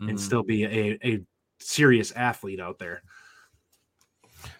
mm-hmm. 0.00 0.08
and 0.10 0.20
still 0.20 0.44
be 0.44 0.64
a, 0.64 0.98
a 1.04 1.20
serious 1.58 2.12
athlete 2.12 2.60
out 2.60 2.78
there. 2.78 3.02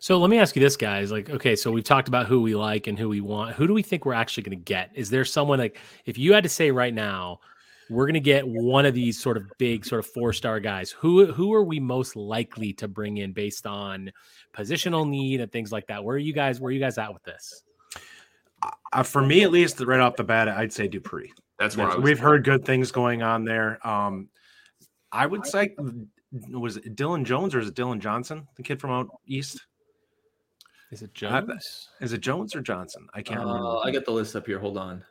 So 0.00 0.18
let 0.18 0.30
me 0.30 0.38
ask 0.38 0.56
you 0.56 0.60
this, 0.60 0.76
guys. 0.76 1.12
Like, 1.12 1.30
okay, 1.30 1.54
so 1.54 1.70
we've 1.70 1.84
talked 1.84 2.08
about 2.08 2.26
who 2.26 2.42
we 2.42 2.54
like 2.54 2.86
and 2.86 2.98
who 2.98 3.08
we 3.08 3.20
want. 3.20 3.54
Who 3.54 3.66
do 3.66 3.74
we 3.74 3.82
think 3.82 4.04
we're 4.04 4.14
actually 4.14 4.42
going 4.42 4.58
to 4.58 4.64
get? 4.64 4.90
Is 4.94 5.10
there 5.10 5.24
someone 5.24 5.58
like, 5.58 5.78
if 6.04 6.18
you 6.18 6.32
had 6.32 6.42
to 6.42 6.48
say 6.48 6.70
right 6.70 6.94
now, 6.94 7.40
we're 7.88 8.06
going 8.06 8.14
to 8.14 8.20
get 8.20 8.46
one 8.46 8.86
of 8.86 8.94
these 8.94 9.20
sort 9.20 9.36
of 9.36 9.50
big 9.58 9.84
sort 9.84 10.00
of 10.00 10.06
four 10.06 10.32
star 10.32 10.60
guys. 10.60 10.90
Who 10.90 11.26
who 11.32 11.52
are 11.52 11.62
we 11.62 11.80
most 11.80 12.16
likely 12.16 12.72
to 12.74 12.88
bring 12.88 13.18
in 13.18 13.32
based 13.32 13.66
on 13.66 14.10
positional 14.52 15.08
need 15.08 15.40
and 15.40 15.50
things 15.50 15.72
like 15.72 15.86
that? 15.88 16.02
Where 16.02 16.16
are 16.16 16.20
you 16.20 16.32
guys 16.32 16.60
where 16.60 16.68
are 16.68 16.72
you 16.72 16.80
guys 16.80 16.98
at 16.98 17.12
with 17.12 17.22
this? 17.24 17.62
Uh, 18.92 19.02
for 19.02 19.22
me 19.22 19.42
at 19.42 19.50
least 19.50 19.80
right 19.80 20.00
off 20.00 20.16
the 20.16 20.24
bat 20.24 20.48
i'd 20.48 20.72
say 20.72 20.88
dupree. 20.88 21.32
That's 21.58 21.76
where 21.76 21.98
we've 21.98 22.18
heard 22.18 22.44
good 22.44 22.64
things 22.64 22.90
going 22.90 23.22
on 23.22 23.44
there. 23.44 23.84
Um 23.86 24.28
i 25.12 25.24
would 25.24 25.46
say 25.46 25.74
was 26.50 26.76
it 26.78 26.96
dylan 26.96 27.24
jones 27.24 27.54
or 27.54 27.60
is 27.60 27.68
it 27.68 27.74
dylan 27.74 28.00
johnson 28.00 28.46
the 28.56 28.62
kid 28.62 28.80
from 28.80 28.90
out 28.90 29.08
east? 29.26 29.64
Is 30.90 31.02
it 31.02 31.14
jones? 31.14 31.88
is 32.00 32.12
it 32.12 32.20
jones 32.20 32.54
or 32.56 32.62
johnson? 32.62 33.06
I 33.14 33.22
can't 33.22 33.40
uh, 33.40 33.46
remember 33.46 33.78
i 33.84 33.90
got 33.90 34.04
the 34.04 34.12
list 34.12 34.34
up 34.34 34.46
here. 34.46 34.58
Hold 34.58 34.76
on 34.76 35.04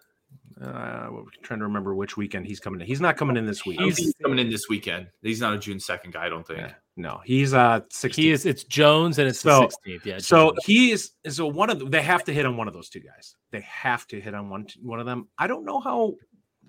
uh, 0.61 1.07
we're 1.11 1.23
trying 1.41 1.59
to 1.59 1.65
remember 1.65 1.93
which 1.93 2.15
weekend 2.15 2.45
he's 2.45 2.59
coming 2.59 2.79
in. 2.79 2.87
He's 2.87 3.01
not 3.01 3.17
coming 3.17 3.35
in 3.35 3.45
this 3.45 3.65
week. 3.65 3.79
He's, 3.79 3.97
he's 3.97 4.13
coming 4.21 4.39
in 4.39 4.49
this 4.49 4.69
weekend. 4.69 5.07
He's 5.21 5.41
not 5.41 5.53
a 5.53 5.57
June 5.57 5.79
second 5.79 6.13
guy, 6.13 6.25
I 6.25 6.29
don't 6.29 6.47
think. 6.47 6.59
Yeah. 6.59 6.71
No, 6.97 7.19
he's 7.25 7.53
uh 7.53 7.81
16th. 7.93 8.15
He 8.15 8.31
is. 8.31 8.45
It's 8.45 8.63
Jones 8.63 9.19
and 9.19 9.27
it's 9.27 9.39
so, 9.39 9.49
the 9.49 9.69
sixteenth. 9.69 10.05
Yeah. 10.05 10.17
So 10.19 10.53
he 10.63 10.91
is. 10.91 11.11
So 11.27 11.45
one 11.45 11.69
of 11.69 11.79
them, 11.79 11.89
they 11.89 12.01
have 12.01 12.23
to 12.25 12.33
hit 12.33 12.45
on 12.45 12.55
one 12.55 12.69
of 12.69 12.73
those 12.73 12.89
two 12.89 13.01
guys. 13.01 13.35
They 13.51 13.61
have 13.61 14.07
to 14.07 14.21
hit 14.21 14.33
on 14.33 14.49
one 14.49 14.67
one 14.81 15.01
of 15.01 15.05
them. 15.05 15.27
I 15.37 15.47
don't 15.47 15.65
know 15.65 15.81
how 15.81 16.15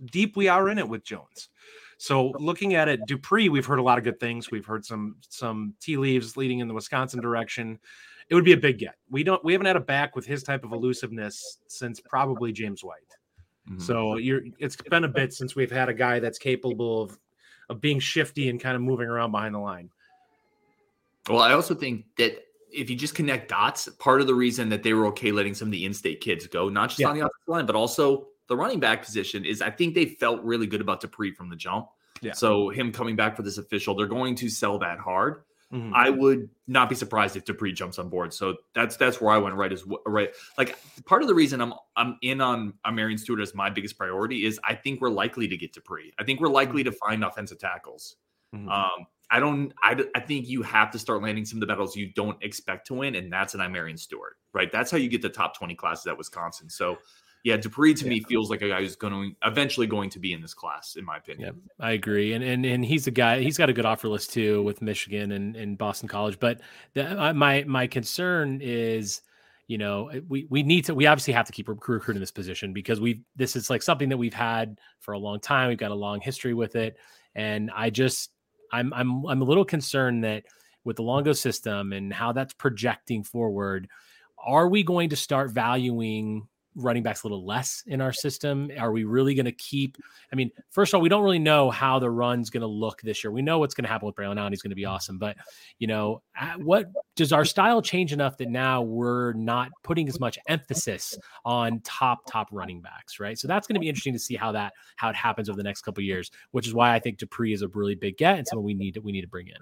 deep 0.07 0.37
we 0.37 0.49
are 0.49 0.69
in 0.69 0.79
it 0.79 0.89
with 0.89 1.05
Jones. 1.05 1.49
So 1.99 2.33
looking 2.39 2.75
at 2.75 2.89
it, 2.89 3.07
Dupree, 3.07 3.49
we've 3.49 3.65
heard 3.65 3.79
a 3.79 3.83
lot 3.83 3.99
of 3.99 4.05
good 4.05 4.19
things. 4.19 4.51
We've 4.51 4.67
heard 4.67 4.85
some 4.85 5.17
some 5.29 5.75
tea 5.81 5.97
leaves 5.97 6.37
leading 6.37 6.59
in 6.59 6.67
the 6.67 6.75
Wisconsin 6.75 7.21
direction. 7.21 7.79
It 8.29 8.35
would 8.35 8.45
be 8.45 8.53
a 8.53 8.57
big 8.57 8.79
get. 8.79 8.97
We 9.09 9.23
don't 9.23 9.43
we 9.45 9.53
haven't 9.53 9.67
had 9.67 9.77
a 9.77 9.81
back 9.81 10.17
with 10.17 10.27
his 10.27 10.43
type 10.43 10.65
of 10.65 10.73
elusiveness 10.73 11.59
since 11.69 12.01
probably 12.01 12.53
James 12.53 12.83
White. 12.83 13.06
Mm-hmm. 13.69 13.81
So 13.81 14.17
you're 14.17 14.43
it's 14.59 14.77
been 14.77 15.05
a 15.05 15.09
bit 15.09 15.33
since 15.33 15.57
we've 15.57 15.71
had 15.71 15.89
a 15.89 15.95
guy 15.95 16.21
that's 16.21 16.39
capable 16.39 17.03
of 17.03 17.19
of 17.69 17.81
being 17.81 17.99
shifty 17.99 18.49
and 18.49 18.61
kind 18.61 18.77
of 18.77 18.83
moving 18.83 19.09
around 19.09 19.33
behind 19.33 19.55
the 19.55 19.59
line. 19.59 19.91
Well, 21.29 21.41
I 21.41 21.53
also 21.53 21.75
think 21.75 22.05
that 22.19 22.45
if 22.73 22.89
you 22.89 22.97
just 22.97 23.15
connect 23.15 23.49
dots, 23.49 23.89
part 23.99 24.21
of 24.21 24.27
the 24.27 24.35
reason 24.35 24.69
that 24.69 24.83
they 24.83 24.93
were 24.93 25.07
okay 25.07 25.33
letting 25.33 25.55
some 25.55 25.69
of 25.69 25.73
the 25.73 25.85
in-state 25.85 26.21
kids 26.21 26.47
go, 26.47 26.69
not 26.69 26.91
just 26.91 27.01
yeah. 27.01 27.09
on 27.09 27.15
the 27.15 27.23
offensive 27.23 27.49
line, 27.49 27.67
but 27.67 27.75
also 27.75 28.29
the 28.49 28.57
running 28.57 28.79
back 28.79 29.05
position, 29.05 29.45
is 29.45 29.61
I 29.63 29.71
think 29.71 29.95
they 29.95 30.05
felt 30.05 30.43
really 30.43 30.67
good 30.67 30.81
about 30.81 31.01
Dupree 31.01 31.33
from 31.33 31.49
the 31.49 31.57
jump. 31.57 31.89
Yeah. 32.21 32.33
So 32.33 32.69
him 32.69 32.93
coming 32.93 33.17
back 33.17 33.37
for 33.37 33.43
this 33.43 33.59
official, 33.59 33.97
they're 33.97 34.07
going 34.07 34.37
to 34.37 34.49
sell 34.49 34.79
that 34.79 34.99
hard. 34.99 35.43
Mm-hmm. 35.73 35.93
I 35.95 36.11
would 36.11 36.49
not 36.69 36.89
be 36.89 36.95
surprised 36.95 37.37
if 37.37 37.45
Dupree 37.45 37.73
jumps 37.73 37.99
on 37.99 38.09
board. 38.09 38.33
So 38.33 38.57
that's 38.75 38.97
that's 38.97 39.21
where 39.21 39.33
I 39.35 39.39
went 39.39 39.57
right 39.57 39.73
as 39.73 39.85
right. 40.07 40.31
Like 40.57 40.79
part 41.07 41.23
of 41.23 41.29
the 41.29 41.35
reason 41.35 41.61
I'm 41.61 41.75
I'm 41.97 42.19
in 42.23 42.41
on 42.41 42.75
Marion 42.93 43.19
Stewart 43.19 43.41
as 43.41 43.55
my 43.55 43.69
biggest 43.69 43.99
priority 43.99 44.47
is 44.47 44.61
I 44.63 44.75
think 44.75 45.01
we're 45.01 45.11
likely 45.11 45.49
to 45.49 45.57
get 45.57 45.73
Dupree. 45.73 46.13
I 46.21 46.25
think 46.25 46.41
we're 46.41 46.49
likely 46.49 46.85
to 46.85 46.93
find 46.93 47.25
offensive 47.25 47.59
tackles. 47.59 48.17
Mm-hmm. 48.55 48.69
Um, 48.69 49.07
I 49.31 49.41
don't. 49.41 49.73
I, 49.83 50.01
I 50.15 50.21
think 50.21 50.49
you 50.49 50.63
have 50.63 50.93
to 50.93 51.01
start 51.01 51.21
landing 51.21 51.45
some 51.45 51.57
of 51.57 51.61
the 51.61 51.67
battles 51.67 51.97
you 51.97 52.13
don't 52.15 52.41
expect 52.45 52.87
to 52.89 52.95
win, 52.95 53.17
and 53.17 53.33
that's 53.33 53.57
I'Marion 53.57 53.99
Stewart, 53.99 54.37
right? 54.53 54.71
That's 54.71 54.91
how 54.91 54.99
you 54.99 55.09
get 55.09 55.21
the 55.21 55.29
top 55.29 55.57
twenty 55.57 55.75
classes 55.75 56.07
at 56.07 56.17
Wisconsin. 56.17 56.71
So 56.71 56.99
yeah, 57.47 57.57
Dupree 57.57 57.95
to 57.95 58.05
yeah. 58.05 58.09
me 58.09 58.21
feels 58.25 58.51
like 58.51 58.61
a 58.61 58.69
guy 58.69 58.81
who's 58.81 58.97
going 58.97 59.13
to 59.13 59.49
eventually 59.49 59.87
going 59.87 60.11
to 60.11 60.19
be 60.19 60.33
in 60.33 60.43
this 60.43 60.53
class, 60.53 60.97
in 60.97 61.05
my 61.05 61.19
opinion. 61.19 61.63
Yeah, 61.79 61.87
I 61.87 61.93
agree, 61.93 62.33
and 62.33 62.43
and 62.43 62.67
and 62.67 62.85
he's 62.85 63.07
a 63.07 63.13
guy. 63.13 63.39
He's 63.39 63.57
got 63.57 63.71
a 63.71 63.73
good 63.73 63.87
offer 63.87 64.09
list 64.09 64.33
too 64.33 64.65
with 64.65 64.83
Michigan 64.83 65.31
and, 65.31 65.55
and 65.55 65.79
Boston 65.79 66.09
College. 66.09 66.41
But 66.41 66.61
the, 66.95 67.09
uh, 67.09 67.33
my 67.35 67.63
my 67.63 67.87
concern 67.87 68.59
is, 68.61 69.21
you 69.69 69.79
know, 69.79 70.11
we 70.29 70.49
we 70.51 70.65
need 70.65 70.87
to. 70.87 70.95
We 70.97 71.07
obviously 71.07 71.35
have 71.35 71.47
to 71.47 71.53
keep 71.53 71.69
recruiting 71.69 72.19
this 72.19 72.33
position 72.33 72.73
because 72.73 73.01
we 73.01 73.23
this 73.37 73.55
is 73.55 73.71
like 73.71 73.83
something 73.85 74.09
that 74.09 74.17
we've 74.17 74.35
had 74.35 74.81
for 74.99 75.15
a 75.15 75.19
long 75.19 75.39
time. 75.39 75.69
We've 75.69 75.79
got 75.79 75.93
a 75.93 75.95
long 75.95 76.21
history 76.21 76.53
with 76.53 76.75
it, 76.75 76.97
and 77.37 77.71
I 77.73 77.91
just 77.91 78.33
I'm 78.73 78.93
I'm 78.93 79.25
I'm 79.25 79.41
a 79.41 79.45
little 79.45 79.65
concerned 79.65 80.25
that 80.25 80.47
with 80.83 80.97
the 80.97 81.05
Longo 81.05 81.33
system 81.33 81.93
and 81.93 82.13
how 82.13 82.33
that's 82.33 82.55
projecting 82.55 83.23
forward 83.23 83.89
are 84.45 84.69
we 84.69 84.83
going 84.83 85.11
to 85.11 85.17
start 85.17 85.53
valuing 85.53 86.49
running 86.77 87.03
backs 87.03 87.23
a 87.23 87.27
little 87.27 87.45
less 87.45 87.83
in 87.87 88.01
our 88.01 88.13
system? 88.13 88.71
Are 88.79 88.93
we 88.93 89.05
really 89.05 89.35
going 89.35 89.47
to 89.47 89.53
keep? 89.53 89.97
I 90.33 90.37
mean, 90.37 90.51
first 90.71 90.93
of 90.93 90.99
all, 90.99 91.01
we 91.01 91.09
don't 91.09 91.25
really 91.25 91.39
know 91.39 91.71
how 91.71 91.99
the 91.99 92.11
run's 92.11 92.51
going 92.51 92.61
to 92.61 92.67
look 92.67 93.01
this 93.01 93.25
year. 93.25 93.31
We 93.31 93.43
know 93.43 93.59
what's 93.59 93.75
going 93.75 93.85
to 93.85 93.89
happen 93.89 94.07
with 94.07 94.15
Braelon 94.15 94.39
Allen; 94.39 94.53
he's 94.53 94.63
going 94.63 94.71
to 94.71 94.77
be 94.77 94.83
mm-hmm. 94.83 94.93
awesome. 94.93 95.19
But 95.19 95.37
you 95.79 95.87
know, 95.87 96.23
what 96.59 96.87
does 97.17 97.33
our 97.33 97.45
style 97.45 97.83
change 97.83 98.13
enough 98.13 98.37
that 98.37 98.49
now 98.49 98.83
we're 98.83 99.33
not 99.33 99.71
putting 99.83 100.09
as 100.09 100.21
much 100.21 100.39
emphasis 100.47 101.17
on 101.45 101.81
top 101.81 102.21
top 102.31 102.49
running 102.53 102.81
backs, 102.81 103.19
right? 103.19 103.39
So 103.39 103.49
that's 103.49 103.67
going 103.67 103.75
to 103.75 103.81
be 103.81 103.89
interesting 103.89 104.13
to 104.13 104.19
see 104.19 104.37
how 104.37 104.53
that 104.53 104.75
how 104.97 105.09
it 105.09 105.17
happens 105.17 105.49
over 105.49 105.57
the 105.57 105.65
next 105.65 105.83
couple 105.83 106.03
years. 106.03 106.31
Which 106.51 106.67
is 106.67 106.75
why 106.75 106.95
I 106.95 107.01
think 107.01 107.19
Dupree 107.19 107.53
is 107.53 107.63
a 107.63 107.69
really 107.69 107.95
big 107.95 108.19
get 108.19 108.39
and 108.39 108.47
someone 108.47 108.65
we 108.65 108.75
need 108.75 108.95
to 108.95 109.01
we 109.01 109.13
need 109.13 109.23
to 109.23 109.29
bring 109.29 109.49
in. 109.49 109.57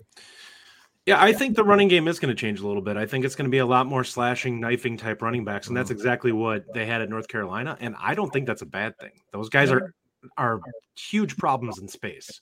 Yeah, 1.07 1.23
I 1.23 1.35
think 1.35 1.55
the 1.55 1.65
running 1.65 1.89
game 1.89 2.09
is 2.09 2.19
going 2.19 2.35
to 2.35 2.41
change 2.41 2.61
a 2.61 2.67
little 2.67 2.81
bit. 2.81 2.97
I 2.97 3.05
think 3.05 3.27
it's 3.27 3.35
going 3.35 3.45
to 3.45 3.51
be 3.51 3.59
a 3.59 3.67
lot 3.67 3.87
more 3.87 4.05
slashing, 4.05 4.59
knifing 4.59 4.97
type 4.97 5.21
running 5.21 5.45
backs, 5.45 5.69
and 5.69 5.77
that's 5.77 5.91
mm-hmm. 5.91 5.99
exactly 5.99 6.33
what 6.33 6.65
they 6.73 6.87
had 6.87 7.03
at 7.03 7.11
North 7.11 7.29
Carolina. 7.29 7.77
And 7.81 7.95
I 8.01 8.15
don't 8.15 8.33
think 8.33 8.47
that's 8.47 8.63
a 8.63 8.67
bad 8.67 8.99
thing. 8.99 9.13
Those 9.33 9.51
guys 9.51 9.71
are 9.71 9.93
are 10.39 10.61
huge 10.97 11.37
problems 11.37 11.79
in 11.79 11.89
space. 11.89 12.41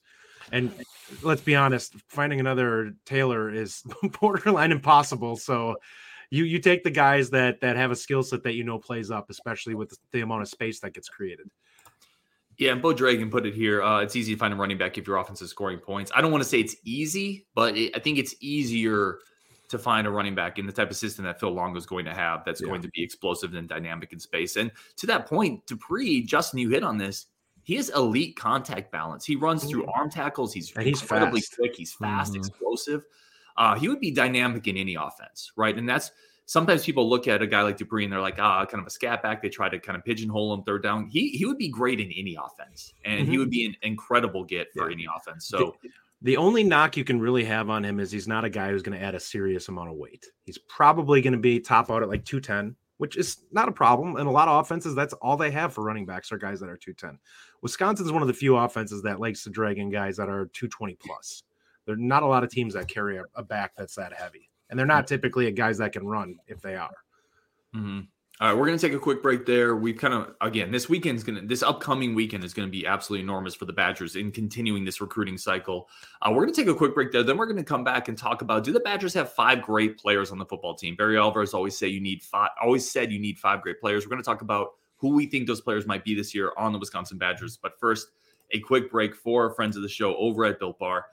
And 0.52 0.73
let's 1.23 1.40
be 1.40 1.57
honest, 1.57 1.95
finding 2.09 2.38
another 2.38 2.92
Taylor 3.04 3.52
is 3.52 3.83
borderline 4.21 4.71
impossible. 4.71 5.37
So 5.37 5.76
you 6.31 6.45
you 6.45 6.61
take 6.61 6.85
the 6.85 6.90
guys 6.90 7.31
that 7.31 7.61
that 7.61 7.76
have 7.76 7.90
a 7.90 7.97
skill 7.97 8.23
set 8.23 8.45
that 8.45 8.54
you 8.54 8.62
know 8.62 8.78
plays 8.78 9.11
up, 9.11 9.28
especially 9.28 9.75
with 9.75 9.97
the 10.12 10.21
amount 10.21 10.42
of 10.42 10.49
space 10.49 10.78
that 10.81 10.95
gets 10.95 11.09
created. 11.09 11.50
Yeah, 12.59 12.73
and 12.73 12.82
Bo 12.82 12.92
Dragon 12.92 13.30
put 13.30 13.47
it 13.47 13.54
here. 13.54 13.82
Uh, 13.82 14.00
it's 14.00 14.14
easy 14.14 14.35
to 14.35 14.38
find 14.38 14.52
a 14.52 14.56
running 14.56 14.78
back 14.78 14.99
if 14.99 15.06
your 15.06 15.16
offense 15.16 15.40
is 15.40 15.50
scoring 15.50 15.78
points. 15.78 16.12
I 16.14 16.21
don't 16.21 16.30
want 16.30 16.44
to 16.44 16.49
say 16.49 16.61
it's 16.61 16.76
easy, 16.85 17.47
but 17.54 17.76
it, 17.76 17.97
I 17.97 17.99
think 17.99 18.18
it's 18.18 18.35
easier 18.40 19.18
to 19.73 19.78
find 19.78 20.06
a 20.06 20.11
running 20.11 20.35
back 20.35 20.59
in 20.59 20.66
the 20.66 20.73
type 20.73 20.90
of 20.90 20.97
system 20.97 21.25
that 21.25 21.40
Phil 21.40 21.50
Longo 21.50 21.78
is 21.78 21.87
going 21.87 22.04
to 22.04 22.12
have 22.12 22.44
that's 22.44 22.61
yeah. 22.61 22.68
going 22.68 22.82
to 22.82 22.88
be 22.88 23.02
explosive 23.02 23.54
and 23.54 23.66
dynamic 23.68 24.12
in 24.12 24.21
space. 24.21 24.56
And 24.56 24.71
to 24.97 25.06
that 25.06 25.26
point, 25.26 25.66
Dupree, 25.66 26.23
Justin, 26.23 26.59
you 26.59 26.68
hit 26.68 26.85
on 26.85 26.99
this. 26.99 27.26
He 27.62 27.76
has 27.76 27.88
elite 27.90 28.37
contact 28.37 28.92
balance. 28.92 29.25
He 29.25 29.35
runs 29.37 29.64
through 29.64 29.87
arm 29.87 30.11
tackles. 30.11 30.52
He's, 30.52 30.73
and 30.76 30.85
he's 30.85 31.00
incredibly 31.00 31.40
fast. 31.40 31.56
quick. 31.56 31.76
He's 31.76 31.92
fast, 31.92 32.32
mm-hmm. 32.32 32.40
explosive. 32.40 33.04
Uh, 33.56 33.76
he 33.76 33.88
would 33.88 34.00
be 34.00 34.11
dynamic 34.11 34.66
in 34.68 34.76
any 34.76 34.94
offense, 34.94 35.52
right? 35.56 35.76
And 35.76 35.88
that's 35.88 36.11
sometimes 36.46 36.84
people 36.84 37.08
look 37.08 37.28
at 37.28 37.42
a 37.42 37.46
guy 37.46 37.62
like 37.62 37.76
Dupree 37.76 38.04
and 38.04 38.12
they're 38.12 38.20
like, 38.20 38.38
ah, 38.38 38.64
kind 38.66 38.80
of 38.80 38.87
a 38.87 38.90
scat 38.90 39.22
back. 39.22 39.42
They 39.42 39.49
try 39.49 39.68
to 39.68 39.78
kind 39.78 39.96
of 39.96 40.04
pigeonhole 40.04 40.54
him 40.54 40.62
third 40.64 40.82
down. 40.82 41.06
He 41.06 41.30
he 41.30 41.46
would 41.46 41.58
be 41.58 41.68
great 41.68 42.00
in 42.00 42.11
any 42.12 42.37
offense, 42.37 42.92
and 43.04 43.22
mm-hmm. 43.22 43.30
he 43.30 43.38
would 43.38 43.50
be 43.50 43.64
an 43.64 43.75
incredible 43.82 44.44
get 44.44 44.68
for 44.72 44.88
yeah. 44.88 44.94
any 44.94 45.06
offense. 45.16 45.46
So. 45.46 45.76
The, 45.82 45.90
the 46.25 46.37
only 46.37 46.62
knock 46.62 46.96
you 46.96 47.02
can 47.02 47.18
really 47.18 47.42
have 47.42 47.68
on 47.68 47.84
him 47.84 47.99
is 47.99 48.12
he's 48.12 48.28
not 48.28 48.44
a 48.44 48.49
guy 48.49 48.70
who's 48.70 48.82
going 48.82 48.96
to 48.96 49.04
add 49.04 49.16
a 49.16 49.18
serious 49.18 49.66
amount 49.68 49.90
of 49.90 49.96
weight. 49.96 50.25
He's 50.44 50.58
probably 50.68 51.20
going 51.20 51.32
to 51.32 51.38
be 51.40 51.58
top 51.58 51.90
out 51.90 52.04
at 52.04 52.08
like 52.08 52.25
210, 52.25 52.76
which 52.99 53.16
is 53.16 53.38
not 53.50 53.68
a 53.68 53.72
problem. 53.72 54.14
And 54.14 54.28
a 54.28 54.30
lot 54.30 54.46
of 54.46 54.61
offenses, 54.61 54.94
that's 54.94 55.14
all 55.14 55.37
they 55.37 55.50
have 55.50 55.72
for 55.72 55.82
running 55.82 56.06
backs 56.06 56.30
are 56.30 56.38
guys 56.38 56.61
that 56.61 56.68
are 56.68 56.76
210. 56.76 57.18
Wisconsin's 57.61 58.12
one 58.12 58.22
of 58.22 58.28
the 58.28 58.34
few 58.34 58.56
offenses 58.56 59.02
that 59.02 59.18
likes 59.18 59.42
to 59.42 59.50
drag 59.50 59.78
in 59.78 59.90
guys 59.90 60.16
that 60.18 60.28
are 60.28 60.46
220 60.52 60.96
plus. 61.04 61.42
There 61.87 61.96
are 61.96 61.99
not 61.99 62.22
a 62.22 62.26
lot 62.26 62.44
of 62.44 62.50
teams 62.50 62.75
that 62.75 62.87
carry 62.87 63.16
a, 63.16 63.25
a 63.34 63.42
back 63.42 63.72
that's 63.76 63.96
that 63.96 64.12
heavy 64.12 64.49
and 64.73 64.79
they're 64.79 64.87
not 64.87 65.07
typically 65.07 65.52
guys 65.52 65.76
that 65.79 65.93
can 65.93 66.07
run 66.07 66.38
if 66.49 66.62
they 66.62 66.76
are. 66.76 66.97
Mm-hmm. 67.76 68.00
All 68.41 68.49
right, 68.49 68.57
we're 68.59 68.67
going 68.67 68.79
to 68.79 68.85
take 68.85 68.97
a 68.97 68.99
quick 68.99 69.23
break 69.23 69.45
there. 69.45 69.76
We've 69.76 69.99
kind 69.99 70.14
of 70.14 70.35
again 70.41 70.73
this 70.73 70.88
weekend's 70.88 71.23
going 71.23 71.38
to 71.38 71.47
this 71.47 71.62
upcoming 71.62 72.14
weekend 72.14 72.43
is 72.43 72.55
going 72.55 72.67
to 72.67 72.73
be 72.73 72.87
absolutely 72.87 73.23
enormous 73.23 73.55
for 73.55 73.67
the 73.67 73.73
Badgers 73.75 74.17
in 74.17 74.33
continuing 74.33 74.83
this 74.83 75.02
recruiting 75.02 75.37
cycle. 75.37 75.91
Uh, 76.23 76.31
we're 76.31 76.43
going 76.43 76.55
to 76.55 76.59
take 76.59 76.71
a 76.71 76.75
quick 76.75 76.95
break 76.95 77.12
there. 77.12 77.23
Then 77.23 77.37
we're 77.37 77.47
going 77.47 77.59
to 77.59 77.64
come 77.64 77.85
back 77.85 78.09
and 78.09 78.17
talk 78.17 78.41
about 78.41 78.64
do 78.64 78.73
the 78.73 78.81
Badgers 78.81 79.12
have 79.12 79.31
five 79.31 79.61
great 79.61 79.99
players 79.99 80.33
on 80.33 80.38
the 80.38 80.47
football 80.47 80.75
team? 80.75 80.97
Barry 80.97 81.19
Alvarez 81.19 81.52
always 81.52 81.76
say 81.76 81.88
you 81.88 82.00
need 82.00 82.23
five. 82.23 82.49
Always 82.62 82.91
said 82.91 83.12
you 83.12 83.21
need 83.21 83.38
five 83.38 83.61
great 83.61 83.79
players. 83.79 84.07
We're 84.07 84.11
going 84.11 84.23
to 84.23 84.26
talk 84.26 84.41
about 84.41 84.71
who 84.97 85.11
we 85.11 85.26
think 85.26 85.47
those 85.47 85.61
players 85.61 85.87
might 85.87 86.02
be 86.02 86.14
this 86.14 86.35
year 86.35 86.52
on 86.57 86.73
the 86.73 86.79
Wisconsin 86.79 87.19
Badgers. 87.19 87.59
But 87.59 87.79
first, 87.79 88.09
a 88.52 88.61
quick 88.61 88.91
break 88.91 89.14
for 89.14 89.52
friends 89.52 89.76
of 89.76 89.83
the 89.83 89.88
show 89.88 90.17
over 90.17 90.47
at 90.47 90.59
Built 90.59 90.79
Bar. 90.79 91.05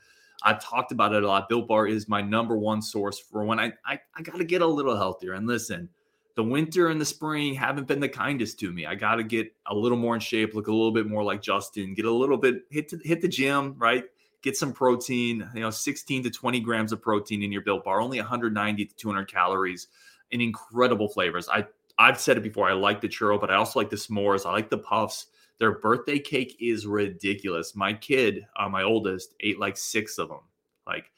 I've 0.44 0.64
talked 0.64 0.92
about 0.92 1.14
it 1.14 1.24
a 1.24 1.28
lot. 1.28 1.50
Built 1.50 1.68
Bar 1.68 1.88
is 1.88 2.08
my 2.08 2.22
number 2.22 2.58
one 2.58 2.82
source 2.82 3.20
for 3.20 3.44
when 3.44 3.60
I 3.60 3.74
I, 3.86 4.00
I 4.16 4.22
got 4.22 4.38
to 4.38 4.44
get 4.44 4.62
a 4.62 4.68
little 4.68 4.96
healthier. 4.96 5.34
And 5.34 5.48
listen, 5.48 5.90
the 6.36 6.44
winter 6.44 6.88
and 6.88 7.02
the 7.02 7.06
spring 7.06 7.54
haven't 7.54 7.88
been 7.88 8.00
the 8.00 8.10
kindest 8.10 8.60
to 8.60 8.72
me. 8.72 8.86
I 8.86 8.96
got 8.96 9.16
to 9.16 9.24
get 9.24 9.54
a 9.68 9.76
little 9.76 9.98
more 9.98 10.16
in 10.16 10.22
shape, 10.22 10.54
look 10.54 10.68
a 10.68 10.72
little 10.72 10.94
bit 10.94 11.08
more 11.08 11.24
like 11.24 11.42
Justin, 11.42 11.94
get 11.94 12.06
a 12.06 12.12
little 12.12 12.38
bit 12.38 12.64
hit 12.70 12.88
to, 12.90 13.00
hit 13.04 13.22
the 13.22 13.28
gym, 13.28 13.76
right? 13.78 14.06
Get 14.42 14.56
some 14.56 14.72
protein, 14.72 15.50
you 15.54 15.60
know, 15.60 15.70
16 15.70 16.24
to 16.24 16.30
20 16.30 16.62
grams 16.62 16.94
of 16.94 17.02
protein 17.02 17.44
in 17.44 17.52
your 17.52 17.62
Built 17.62 17.84
Bar, 17.84 18.00
only 18.00 18.20
190 18.20 18.86
to 18.86 18.96
200 18.96 19.26
calories, 19.26 19.88
and 20.32 20.42
incredible 20.42 21.10
flavors. 21.10 21.50
I 21.50 21.66
I've 21.98 22.20
said 22.20 22.38
it 22.38 22.44
before. 22.44 22.70
I 22.70 22.74
like 22.74 23.02
the 23.02 23.10
churro, 23.10 23.40
but 23.40 23.52
I 23.52 23.56
also 23.56 23.78
like 23.78 23.90
the 23.90 23.98
s'mores. 23.98 24.46
I 24.46 24.54
like 24.54 24.70
the 24.70 24.78
puffs. 24.78 25.28
Their 25.60 25.80
birthday 25.80 26.20
cake 26.20 26.58
is 26.60 26.88
ridiculous. 26.88 27.76
My 27.76 27.94
kid, 27.94 28.48
uh, 28.58 28.70
my 28.70 28.84
oldest, 28.84 29.36
ate 29.42 29.60
like 29.60 29.78
six 29.78 30.18
of 30.18 30.30
them. 30.30 30.40
Like 30.88 31.12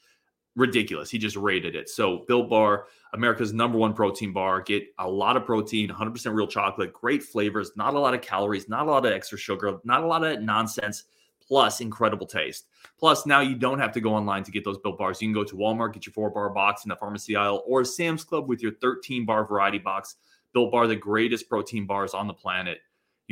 ridiculous. 0.56 1.10
He 1.10 1.18
just 1.18 1.36
rated 1.36 1.74
it. 1.76 1.88
So 1.88 2.24
Built 2.28 2.50
Bar, 2.50 2.86
America's 3.14 3.52
number 3.52 3.78
one 3.78 3.94
protein 3.94 4.32
bar. 4.32 4.60
Get 4.60 4.84
a 4.98 5.08
lot 5.08 5.36
of 5.36 5.46
protein, 5.46 5.88
100% 5.88 6.34
real 6.34 6.46
chocolate, 6.46 6.92
great 6.92 7.22
flavors, 7.22 7.72
not 7.76 7.94
a 7.94 7.98
lot 7.98 8.14
of 8.14 8.20
calories, 8.20 8.68
not 8.68 8.86
a 8.86 8.90
lot 8.90 9.06
of 9.06 9.12
extra 9.12 9.38
sugar, 9.38 9.78
not 9.84 10.02
a 10.02 10.06
lot 10.06 10.24
of 10.24 10.40
nonsense, 10.42 11.04
plus 11.46 11.80
incredible 11.80 12.26
taste. 12.26 12.66
Plus, 12.98 13.26
now 13.26 13.40
you 13.40 13.54
don't 13.54 13.78
have 13.78 13.92
to 13.92 14.00
go 14.00 14.14
online 14.14 14.42
to 14.44 14.50
get 14.50 14.64
those 14.64 14.78
Built 14.78 14.98
Bars. 14.98 15.20
You 15.20 15.28
can 15.28 15.34
go 15.34 15.44
to 15.44 15.56
Walmart, 15.56 15.92
get 15.92 16.06
your 16.06 16.12
four 16.12 16.30
bar 16.30 16.50
box 16.50 16.84
in 16.84 16.88
the 16.88 16.96
pharmacy 16.96 17.36
aisle, 17.36 17.62
or 17.66 17.84
Sam's 17.84 18.24
Club 18.24 18.48
with 18.48 18.62
your 18.62 18.72
13 18.80 19.24
bar 19.24 19.46
variety 19.46 19.78
box. 19.78 20.16
Built 20.52 20.70
Bar, 20.70 20.86
the 20.86 20.96
greatest 20.96 21.48
protein 21.48 21.86
bars 21.86 22.12
on 22.12 22.26
the 22.26 22.34
planet. 22.34 22.80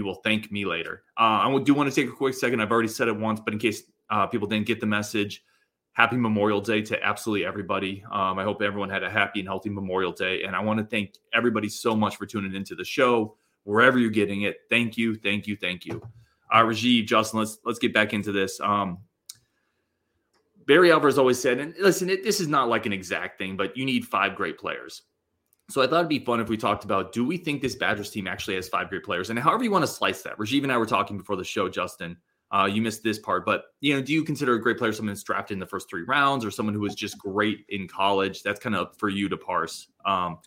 You 0.00 0.06
will 0.06 0.14
thank 0.14 0.50
me 0.50 0.64
later. 0.64 1.02
Uh, 1.18 1.44
I 1.44 1.58
do 1.62 1.74
want 1.74 1.92
to 1.92 1.94
take 1.94 2.10
a 2.10 2.16
quick 2.16 2.32
second. 2.32 2.62
I've 2.62 2.70
already 2.70 2.88
said 2.88 3.06
it 3.06 3.14
once, 3.14 3.38
but 3.44 3.52
in 3.52 3.60
case 3.60 3.82
uh, 4.08 4.26
people 4.26 4.48
didn't 4.48 4.66
get 4.66 4.80
the 4.80 4.86
message, 4.86 5.44
happy 5.92 6.16
Memorial 6.16 6.62
Day 6.62 6.80
to 6.80 7.04
absolutely 7.04 7.44
everybody. 7.44 8.02
Um, 8.10 8.38
I 8.38 8.44
hope 8.44 8.62
everyone 8.62 8.88
had 8.88 9.02
a 9.02 9.10
happy 9.10 9.40
and 9.40 9.46
healthy 9.46 9.68
Memorial 9.68 10.12
Day. 10.12 10.44
And 10.44 10.56
I 10.56 10.60
want 10.60 10.78
to 10.78 10.86
thank 10.86 11.18
everybody 11.34 11.68
so 11.68 11.94
much 11.94 12.16
for 12.16 12.24
tuning 12.24 12.54
into 12.54 12.74
the 12.74 12.82
show, 12.82 13.36
wherever 13.64 13.98
you're 13.98 14.08
getting 14.08 14.40
it. 14.40 14.60
Thank 14.70 14.96
you, 14.96 15.16
thank 15.16 15.46
you, 15.46 15.54
thank 15.54 15.84
you. 15.84 16.00
Uh, 16.50 16.62
Rajiv, 16.62 17.06
Justin, 17.06 17.40
let's 17.40 17.58
let's 17.66 17.78
get 17.78 17.92
back 17.92 18.14
into 18.14 18.32
this. 18.32 18.58
Um, 18.58 19.00
Barry 20.66 20.92
Alvarez 20.92 21.18
always 21.18 21.38
said, 21.38 21.58
and 21.58 21.74
listen, 21.78 22.08
it, 22.08 22.24
this 22.24 22.40
is 22.40 22.48
not 22.48 22.70
like 22.70 22.86
an 22.86 22.94
exact 22.94 23.36
thing, 23.36 23.54
but 23.54 23.76
you 23.76 23.84
need 23.84 24.06
five 24.06 24.34
great 24.34 24.56
players. 24.56 25.02
So 25.70 25.82
I 25.82 25.86
thought 25.86 26.00
it'd 26.00 26.08
be 26.08 26.18
fun 26.18 26.40
if 26.40 26.48
we 26.48 26.56
talked 26.56 26.84
about 26.84 27.12
do 27.12 27.24
we 27.24 27.36
think 27.36 27.62
this 27.62 27.76
Badgers 27.76 28.10
team 28.10 28.26
actually 28.26 28.56
has 28.56 28.68
five 28.68 28.88
great 28.88 29.04
players? 29.04 29.30
And 29.30 29.38
however 29.38 29.64
you 29.64 29.70
want 29.70 29.84
to 29.84 29.90
slice 29.90 30.22
that. 30.22 30.36
Rajiv 30.36 30.62
and 30.62 30.72
I 30.72 30.78
were 30.78 30.86
talking 30.86 31.16
before 31.16 31.36
the 31.36 31.44
show, 31.44 31.68
Justin. 31.68 32.16
Uh, 32.52 32.66
you 32.66 32.82
missed 32.82 33.04
this 33.04 33.18
part, 33.18 33.46
but 33.46 33.66
you 33.80 33.94
know, 33.94 34.02
do 34.02 34.12
you 34.12 34.24
consider 34.24 34.54
a 34.54 34.60
great 34.60 34.76
player 34.76 34.92
someone 34.92 35.14
that's 35.14 35.22
drafted 35.22 35.54
in 35.54 35.60
the 35.60 35.66
first 35.66 35.88
three 35.88 36.02
rounds, 36.02 36.44
or 36.44 36.50
someone 36.50 36.74
who 36.74 36.80
was 36.80 36.96
just 36.96 37.16
great 37.16 37.64
in 37.68 37.86
college? 37.86 38.42
That's 38.42 38.58
kind 38.58 38.74
of 38.74 38.96
for 38.98 39.08
you 39.08 39.28
to 39.28 39.36
parse. 39.36 39.86
Um, 40.04 40.38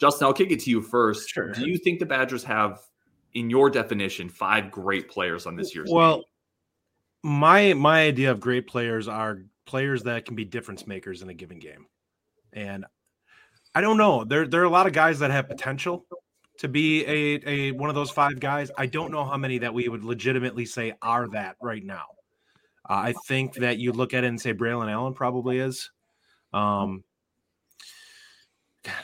Justin, 0.00 0.26
I'll 0.26 0.32
kick 0.32 0.50
it 0.50 0.58
to 0.60 0.70
you 0.70 0.80
first. 0.80 1.28
Sure. 1.28 1.52
Do 1.52 1.68
you 1.68 1.78
think 1.78 2.00
the 2.00 2.06
Badgers 2.06 2.42
have, 2.44 2.80
in 3.34 3.48
your 3.48 3.70
definition, 3.70 4.28
five 4.28 4.72
great 4.72 5.08
players 5.08 5.46
on 5.46 5.54
this 5.54 5.72
year's? 5.72 5.86
Team? 5.86 5.96
Well, 5.96 6.16
team? 6.16 6.24
my 7.22 7.74
my 7.74 8.02
idea 8.06 8.32
of 8.32 8.40
great 8.40 8.66
players 8.66 9.06
are 9.06 9.44
players 9.66 10.02
that 10.02 10.24
can 10.24 10.34
be 10.34 10.44
difference 10.44 10.88
makers 10.88 11.22
in 11.22 11.28
a 11.28 11.34
given 11.34 11.60
game, 11.60 11.86
and 12.52 12.84
I 13.74 13.80
don't 13.80 13.96
know. 13.96 14.24
There 14.24 14.46
there 14.46 14.62
are 14.62 14.64
a 14.64 14.70
lot 14.70 14.86
of 14.86 14.92
guys 14.92 15.18
that 15.20 15.30
have 15.30 15.48
potential 15.48 16.04
to 16.58 16.68
be 16.68 17.04
a, 17.06 17.40
a 17.48 17.70
one 17.72 17.88
of 17.88 17.94
those 17.94 18.10
five 18.10 18.40
guys. 18.40 18.70
I 18.76 18.86
don't 18.86 19.12
know 19.12 19.24
how 19.24 19.36
many 19.36 19.58
that 19.58 19.72
we 19.72 19.88
would 19.88 20.04
legitimately 20.04 20.66
say 20.66 20.94
are 21.02 21.28
that 21.28 21.56
right 21.62 21.84
now. 21.84 22.04
Uh, 22.88 22.94
I 22.94 23.14
think 23.28 23.54
that 23.54 23.78
you 23.78 23.92
look 23.92 24.14
at 24.14 24.24
it 24.24 24.28
and 24.28 24.40
say 24.40 24.52
Braelon 24.52 24.90
Allen 24.90 25.14
probably 25.14 25.58
is. 25.58 25.90
Um, 26.52 27.04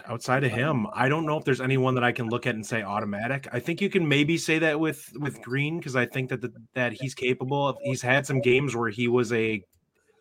outside 0.07 0.43
of 0.43 0.51
him, 0.51 0.87
I 0.93 1.09
don't 1.09 1.27
know 1.27 1.39
if 1.39 1.45
there's 1.45 1.61
anyone 1.61 1.95
that 1.95 2.05
I 2.05 2.13
can 2.13 2.29
look 2.29 2.47
at 2.47 2.55
and 2.55 2.67
say 2.67 2.83
automatic. 2.83 3.47
I 3.53 3.61
think 3.61 3.81
you 3.81 3.89
can 3.89 4.09
maybe 4.09 4.37
say 4.37 4.59
that 4.59 4.81
with 4.81 5.09
with 5.21 5.41
Green 5.43 5.79
because 5.79 5.97
I 5.97 6.07
think 6.07 6.31
that 6.31 6.41
the, 6.41 6.53
that 6.75 6.93
he's 6.93 7.15
capable 7.15 7.69
of. 7.69 7.77
He's 7.83 8.03
had 8.03 8.27
some 8.27 8.41
games 8.41 8.75
where 8.75 8.91
he 8.91 9.07
was 9.07 9.33
a 9.33 9.63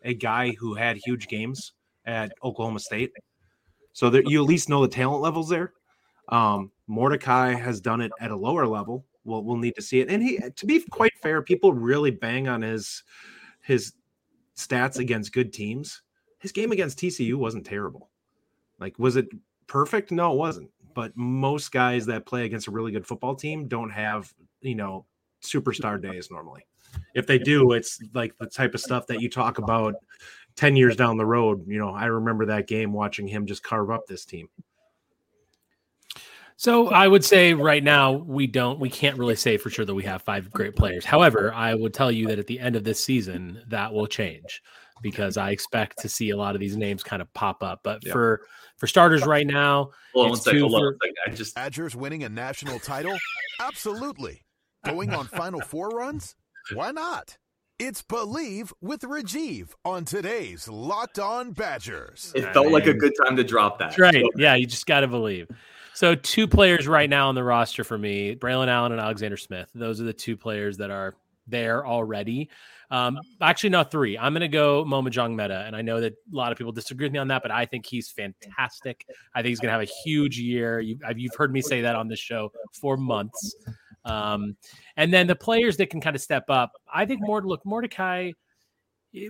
a 0.04 0.14
guy 0.14 0.52
who 0.52 0.74
had 0.74 0.98
huge 1.04 1.26
games 1.26 1.72
at 2.04 2.32
Oklahoma 2.42 2.78
State. 2.78 3.10
So 3.96 4.10
that 4.10 4.28
you 4.28 4.42
at 4.42 4.46
least 4.46 4.68
know 4.68 4.82
the 4.82 4.88
talent 4.88 5.22
levels 5.22 5.48
there. 5.48 5.72
Um, 6.28 6.70
Mordecai 6.86 7.54
has 7.54 7.80
done 7.80 8.02
it 8.02 8.12
at 8.20 8.30
a 8.30 8.36
lower 8.36 8.66
level. 8.66 9.06
We'll 9.24 9.42
we'll 9.42 9.56
need 9.56 9.74
to 9.76 9.80
see 9.80 10.00
it. 10.00 10.10
And 10.10 10.22
he, 10.22 10.38
to 10.54 10.66
be 10.66 10.80
quite 10.90 11.14
fair, 11.22 11.40
people 11.40 11.72
really 11.72 12.10
bang 12.10 12.46
on 12.46 12.60
his 12.60 13.04
his 13.62 13.94
stats 14.54 14.98
against 14.98 15.32
good 15.32 15.50
teams. 15.50 16.02
His 16.40 16.52
game 16.52 16.72
against 16.72 16.98
TCU 16.98 17.36
wasn't 17.36 17.64
terrible. 17.64 18.10
Like, 18.78 18.98
was 18.98 19.16
it 19.16 19.28
perfect? 19.66 20.10
No, 20.10 20.30
it 20.30 20.36
wasn't. 20.36 20.70
But 20.92 21.16
most 21.16 21.72
guys 21.72 22.04
that 22.04 22.26
play 22.26 22.44
against 22.44 22.68
a 22.68 22.72
really 22.72 22.92
good 22.92 23.06
football 23.06 23.34
team 23.34 23.66
don't 23.66 23.88
have, 23.88 24.30
you 24.60 24.74
know, 24.74 25.06
superstar 25.42 25.98
days 25.98 26.30
normally. 26.30 26.66
If 27.14 27.26
they 27.26 27.38
do, 27.38 27.72
it's 27.72 27.98
like 28.12 28.36
the 28.36 28.46
type 28.46 28.74
of 28.74 28.80
stuff 28.80 29.06
that 29.06 29.22
you 29.22 29.30
talk 29.30 29.56
about 29.56 29.94
10 30.56 30.76
years 30.76 30.96
down 30.96 31.16
the 31.16 31.26
road, 31.26 31.66
you 31.68 31.78
know, 31.78 31.90
I 31.90 32.06
remember 32.06 32.46
that 32.46 32.66
game 32.66 32.92
watching 32.92 33.28
him 33.28 33.46
just 33.46 33.62
carve 33.62 33.90
up 33.90 34.06
this 34.06 34.24
team. 34.24 34.48
So 36.58 36.88
I 36.88 37.06
would 37.06 37.24
say 37.24 37.52
right 37.52 37.84
now 37.84 38.12
we 38.12 38.46
don't 38.46 38.80
we 38.80 38.88
can't 38.88 39.18
really 39.18 39.36
say 39.36 39.58
for 39.58 39.68
sure 39.68 39.84
that 39.84 39.94
we 39.94 40.04
have 40.04 40.22
five 40.22 40.50
great 40.50 40.74
players. 40.74 41.04
However, 41.04 41.52
I 41.52 41.74
would 41.74 41.92
tell 41.92 42.10
you 42.10 42.28
that 42.28 42.38
at 42.38 42.46
the 42.46 42.58
end 42.58 42.76
of 42.76 42.84
this 42.84 42.98
season 42.98 43.62
that 43.68 43.92
will 43.92 44.06
change 44.06 44.62
because 45.02 45.36
I 45.36 45.50
expect 45.50 45.98
to 45.98 46.08
see 46.08 46.30
a 46.30 46.36
lot 46.36 46.54
of 46.54 46.60
these 46.60 46.76
names 46.76 47.02
kind 47.02 47.20
of 47.20 47.32
pop 47.34 47.62
up. 47.62 47.80
But 47.82 48.04
yeah. 48.06 48.12
for 48.12 48.46
for 48.78 48.86
starters 48.86 49.26
right 49.26 49.46
now, 49.46 49.90
hold 50.14 50.30
on 50.30 50.36
second, 50.36 50.60
hold 50.60 50.74
on 50.74 50.96
I 51.26 51.30
just 51.30 51.54
Badgers 51.54 51.94
winning 51.94 52.24
a 52.24 52.28
national 52.30 52.78
title? 52.78 53.18
Absolutely. 53.60 54.42
Going 54.84 55.12
on 55.12 55.26
final 55.26 55.60
four 55.60 55.90
runs? 55.90 56.36
Why 56.72 56.90
not? 56.90 57.36
It's 57.78 58.00
Believe 58.00 58.72
with 58.80 59.02
Rajiv 59.02 59.72
on 59.84 60.06
today's 60.06 60.66
Locked 60.66 61.18
On 61.18 61.52
Badgers. 61.52 62.32
It 62.34 62.50
felt 62.54 62.68
like 62.72 62.86
a 62.86 62.94
good 62.94 63.12
time 63.22 63.36
to 63.36 63.44
drop 63.44 63.78
that. 63.80 63.88
That's 63.88 63.98
right. 63.98 64.14
So. 64.14 64.30
Yeah, 64.38 64.54
you 64.54 64.66
just 64.66 64.86
got 64.86 65.00
to 65.00 65.08
believe. 65.08 65.46
So 65.92 66.14
two 66.14 66.48
players 66.48 66.88
right 66.88 67.08
now 67.08 67.28
on 67.28 67.34
the 67.34 67.44
roster 67.44 67.84
for 67.84 67.98
me, 67.98 68.34
Braelon 68.34 68.68
Allen 68.68 68.92
and 68.92 69.00
Alexander 69.00 69.36
Smith. 69.36 69.68
Those 69.74 70.00
are 70.00 70.04
the 70.04 70.14
two 70.14 70.38
players 70.38 70.78
that 70.78 70.90
are 70.90 71.16
there 71.46 71.86
already. 71.86 72.48
Um, 72.90 73.18
actually, 73.42 73.70
not 73.70 73.90
three. 73.90 74.16
I'm 74.16 74.32
going 74.32 74.40
to 74.40 74.48
go 74.48 74.82
Maema 74.86 75.08
Njongmeta, 75.08 75.66
and 75.66 75.76
I 75.76 75.82
know 75.82 76.00
that 76.00 76.12
a 76.12 76.34
lot 76.34 76.52
of 76.52 76.58
people 76.58 76.72
disagree 76.72 77.04
with 77.04 77.12
me 77.12 77.18
on 77.18 77.28
that, 77.28 77.42
but 77.42 77.50
I 77.50 77.66
think 77.66 77.84
he's 77.84 78.08
fantastic. 78.08 79.04
I 79.34 79.42
think 79.42 79.48
he's 79.50 79.60
going 79.60 79.68
to 79.68 79.78
have 79.78 79.82
a 79.82 79.92
huge 80.04 80.38
year. 80.38 80.80
You, 80.80 80.98
have 81.02 81.18
heard 81.36 81.52
me 81.52 81.60
say 81.60 81.82
that 81.82 81.94
on 81.94 82.08
this 82.08 82.20
show 82.20 82.52
for 82.72 82.96
months. 82.96 83.54
Um, 84.06 84.56
and 84.96 85.12
then 85.12 85.26
the 85.26 85.36
players 85.36 85.76
that 85.78 85.90
can 85.90 86.00
kind 86.00 86.16
of 86.16 86.22
step 86.22 86.44
up, 86.48 86.72
I 86.92 87.04
think 87.04 87.20
more 87.22 87.42
look 87.42 87.64
Mordecai– 87.64 88.32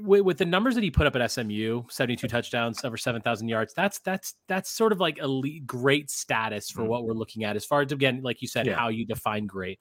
with, 0.02 0.22
with, 0.22 0.38
the 0.38 0.44
numbers 0.44 0.74
that 0.74 0.84
he 0.84 0.90
put 0.90 1.06
up 1.06 1.16
at 1.16 1.30
SMU, 1.30 1.84
72 1.88 2.26
touchdowns, 2.28 2.84
over 2.84 2.96
7,000 2.96 3.48
yards, 3.48 3.72
that's 3.74 3.98
that's 4.00 4.34
that's 4.48 4.70
sort 4.70 4.92
of 4.92 5.00
like 5.00 5.18
elite, 5.18 5.66
great 5.66 6.10
status 6.10 6.70
for 6.70 6.80
mm-hmm. 6.80 6.90
what 6.90 7.04
we're 7.04 7.12
looking 7.12 7.44
at 7.44 7.56
as 7.56 7.64
far 7.64 7.82
as 7.82 7.92
again, 7.92 8.20
like 8.22 8.42
you 8.42 8.48
said, 8.48 8.66
yeah. 8.66 8.74
how 8.74 8.88
you 8.88 9.06
define 9.06 9.46
great. 9.46 9.78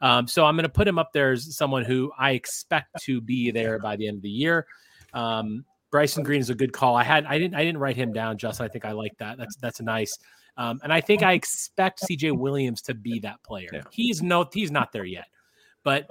Um, 0.00 0.28
so 0.28 0.44
I'm 0.44 0.54
going 0.54 0.62
to 0.64 0.68
put 0.68 0.86
him 0.86 0.98
up 0.98 1.12
there 1.12 1.32
as 1.32 1.56
someone 1.56 1.84
who 1.84 2.12
I 2.16 2.32
expect 2.32 3.02
to 3.02 3.20
be 3.20 3.50
there 3.50 3.80
by 3.80 3.96
the 3.96 4.06
end 4.06 4.18
of 4.18 4.22
the 4.22 4.30
year. 4.30 4.66
Um, 5.12 5.64
Bryson 5.90 6.22
Green 6.22 6.40
is 6.40 6.50
a 6.50 6.54
good 6.54 6.72
call. 6.72 6.94
I 6.94 7.02
had 7.02 7.24
I 7.24 7.38
didn't 7.38 7.56
I 7.56 7.64
didn't 7.64 7.80
write 7.80 7.96
him 7.96 8.12
down, 8.12 8.38
Justin. 8.38 8.66
I 8.66 8.68
think 8.68 8.84
I 8.84 8.92
like 8.92 9.16
that. 9.18 9.38
That's 9.38 9.56
that's 9.56 9.80
a 9.80 9.84
nice. 9.84 10.16
Um, 10.58 10.80
and 10.82 10.92
I 10.92 11.00
think 11.00 11.22
I 11.22 11.32
expect 11.32 12.02
CJ 12.02 12.36
Williams 12.36 12.82
to 12.82 12.94
be 12.94 13.20
that 13.20 13.42
player. 13.44 13.70
Yeah. 13.72 13.82
He's 13.90 14.22
no 14.22 14.46
he's 14.52 14.70
not 14.70 14.92
there 14.92 15.04
yet. 15.04 15.26
But 15.84 16.06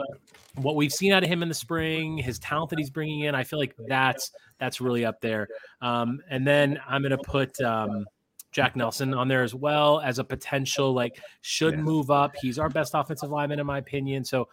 what 0.55 0.75
we've 0.75 0.93
seen 0.93 1.13
out 1.13 1.21
of 1.21 1.29
him 1.29 1.43
in 1.43 1.49
the 1.49 1.53
spring, 1.53 2.17
his 2.17 2.39
talent 2.39 2.69
that 2.71 2.79
he's 2.79 2.89
bringing 2.89 3.21
in, 3.21 3.35
I 3.35 3.43
feel 3.43 3.59
like 3.59 3.75
that's 3.87 4.31
that's 4.57 4.81
really 4.81 5.05
up 5.05 5.21
there. 5.21 5.49
Um, 5.81 6.21
and 6.29 6.47
then 6.47 6.79
I'm 6.87 7.01
going 7.01 7.11
to 7.11 7.17
put 7.17 7.59
um, 7.61 8.05
Jack 8.51 8.75
Nelson 8.75 9.13
on 9.13 9.27
there 9.27 9.43
as 9.43 9.53
well 9.53 9.99
as 9.99 10.17
a 10.17 10.23
potential 10.23 10.93
like 10.93 11.19
should 11.41 11.75
yeah. 11.75 11.81
move 11.81 12.09
up. 12.09 12.33
He's 12.41 12.57
our 12.57 12.69
best 12.69 12.93
offensive 12.95 13.29
lineman 13.29 13.59
in 13.59 13.67
my 13.67 13.77
opinion. 13.77 14.23
So, 14.23 14.47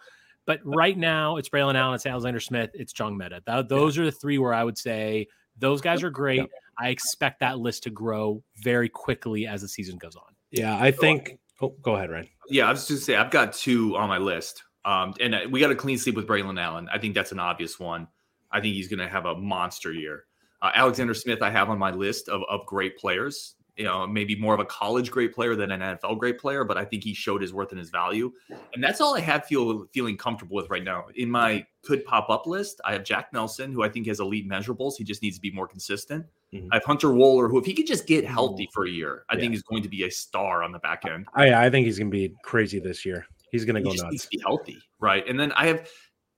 but 0.45 0.59
right 0.63 0.97
now 0.97 1.37
it's 1.37 1.49
Braelon 1.49 1.75
Allen, 1.75 1.95
it's 1.95 2.05
Alexander 2.05 2.39
Smith, 2.39 2.69
it's 2.73 2.93
Njongmeta. 2.93 3.43
That, 3.45 3.69
those 3.69 3.97
are 3.97 4.05
the 4.05 4.11
three 4.11 4.37
where 4.37 4.53
I 4.53 4.63
would 4.63 4.77
say 4.77 5.27
those 5.57 5.81
guys 5.81 6.03
are 6.03 6.09
great. 6.09 6.47
I 6.79 6.89
expect 6.89 7.39
that 7.39 7.59
list 7.59 7.83
to 7.83 7.89
grow 7.89 8.43
very 8.63 8.89
quickly 8.89 9.47
as 9.47 9.61
the 9.61 9.67
season 9.67 9.97
goes 9.97 10.15
on. 10.15 10.35
Yeah, 10.51 10.77
I 10.77 10.91
think. 10.91 11.37
Oh, 11.61 11.73
go 11.81 11.95
ahead, 11.95 12.09
Ryan. 12.09 12.27
Yeah, 12.49 12.67
I 12.67 12.71
was 12.71 12.81
just 12.81 12.89
gonna 12.89 13.01
say 13.01 13.15
I've 13.15 13.31
got 13.31 13.53
two 13.53 13.95
on 13.95 14.09
my 14.09 14.17
list. 14.17 14.63
Um, 14.85 15.15
and 15.19 15.33
uh, 15.33 15.39
we 15.49 15.59
got 15.59 15.71
a 15.71 15.75
clean 15.75 15.97
sleep 15.97 16.15
with 16.15 16.27
Braelon 16.27 16.61
Allen. 16.61 16.87
I 16.93 16.99
think 16.99 17.15
that's 17.15 17.31
an 17.31 17.39
obvious 17.39 17.79
one. 17.79 18.07
I 18.51 18.61
think 18.61 18.75
he's 18.75 18.87
going 18.87 18.99
to 18.99 19.09
have 19.09 19.25
a 19.25 19.35
monster 19.35 19.91
year. 19.91 20.25
Uh, 20.61 20.71
Alexander 20.75 21.15
Smith, 21.15 21.41
I 21.41 21.49
have 21.49 21.69
on 21.69 21.79
my 21.79 21.91
list 21.91 22.29
of, 22.29 22.43
of 22.49 22.65
great 22.67 22.97
players. 22.97 23.55
You 23.77 23.83
know, 23.83 24.07
maybe 24.07 24.35
more 24.35 24.53
of 24.53 24.59
a 24.61 24.65
college 24.65 25.11
great 25.11 25.33
player 25.33 25.55
than 25.55 25.71
an 25.71 25.81
NFL 25.81 26.17
great 26.17 26.39
player, 26.39 26.63
but 26.63 26.77
I 26.77 26.85
think 26.85 27.03
he 27.03 27.13
showed 27.13 27.41
his 27.41 27.53
worth 27.53 27.71
and 27.71 27.79
his 27.79 27.89
value. 27.89 28.31
And 28.73 28.83
that's 28.83 29.01
all 29.01 29.15
I 29.15 29.19
have 29.19 29.45
feel 29.45 29.85
feeling 29.93 30.15
comfortable 30.15 30.55
with 30.55 30.69
right 30.69 30.83
now. 30.83 31.05
In 31.15 31.29
my 31.29 31.65
could 31.83 32.05
pop 32.05 32.29
up 32.29 32.47
list, 32.47 32.79
I 32.85 32.93
have 32.93 33.03
Jack 33.03 33.33
Nelson, 33.33 33.73
who 33.73 33.83
I 33.83 33.89
think 33.89 34.07
has 34.07 34.19
elite 34.19 34.49
measurables. 34.49 34.93
He 34.97 35.03
just 35.03 35.21
needs 35.21 35.35
to 35.37 35.41
be 35.41 35.51
more 35.51 35.67
consistent. 35.67 36.25
Mm-hmm. 36.53 36.69
I 36.71 36.77
have 36.77 36.85
Hunter 36.85 37.09
Wohler, 37.09 37.49
who 37.49 37.59
if 37.59 37.65
he 37.65 37.73
could 37.73 37.87
just 37.87 38.07
get 38.07 38.25
healthy 38.25 38.69
for 38.73 38.85
a 38.85 38.89
year, 38.89 39.25
I 39.29 39.35
yeah. 39.35 39.41
think 39.41 39.55
is 39.55 39.63
going 39.63 39.83
to 39.83 39.89
be 39.89 40.05
a 40.05 40.09
star 40.09 40.63
on 40.63 40.71
the 40.71 40.79
back 40.79 41.03
end. 41.05 41.27
I, 41.35 41.65
I 41.65 41.69
think 41.69 41.85
he's 41.85 41.99
going 41.99 42.11
to 42.11 42.17
be 42.17 42.33
crazy 42.43 42.79
this 42.79 43.05
year. 43.05 43.25
He's 43.51 43.65
going 43.65 43.75
to 43.75 43.81
go 43.81 43.89
nuts. 43.89 44.03
Needs 44.11 44.23
to 44.23 44.29
be 44.29 44.41
healthy, 44.41 44.77
right? 44.99 45.27
And 45.27 45.39
then 45.39 45.51
I 45.53 45.67
have 45.67 45.89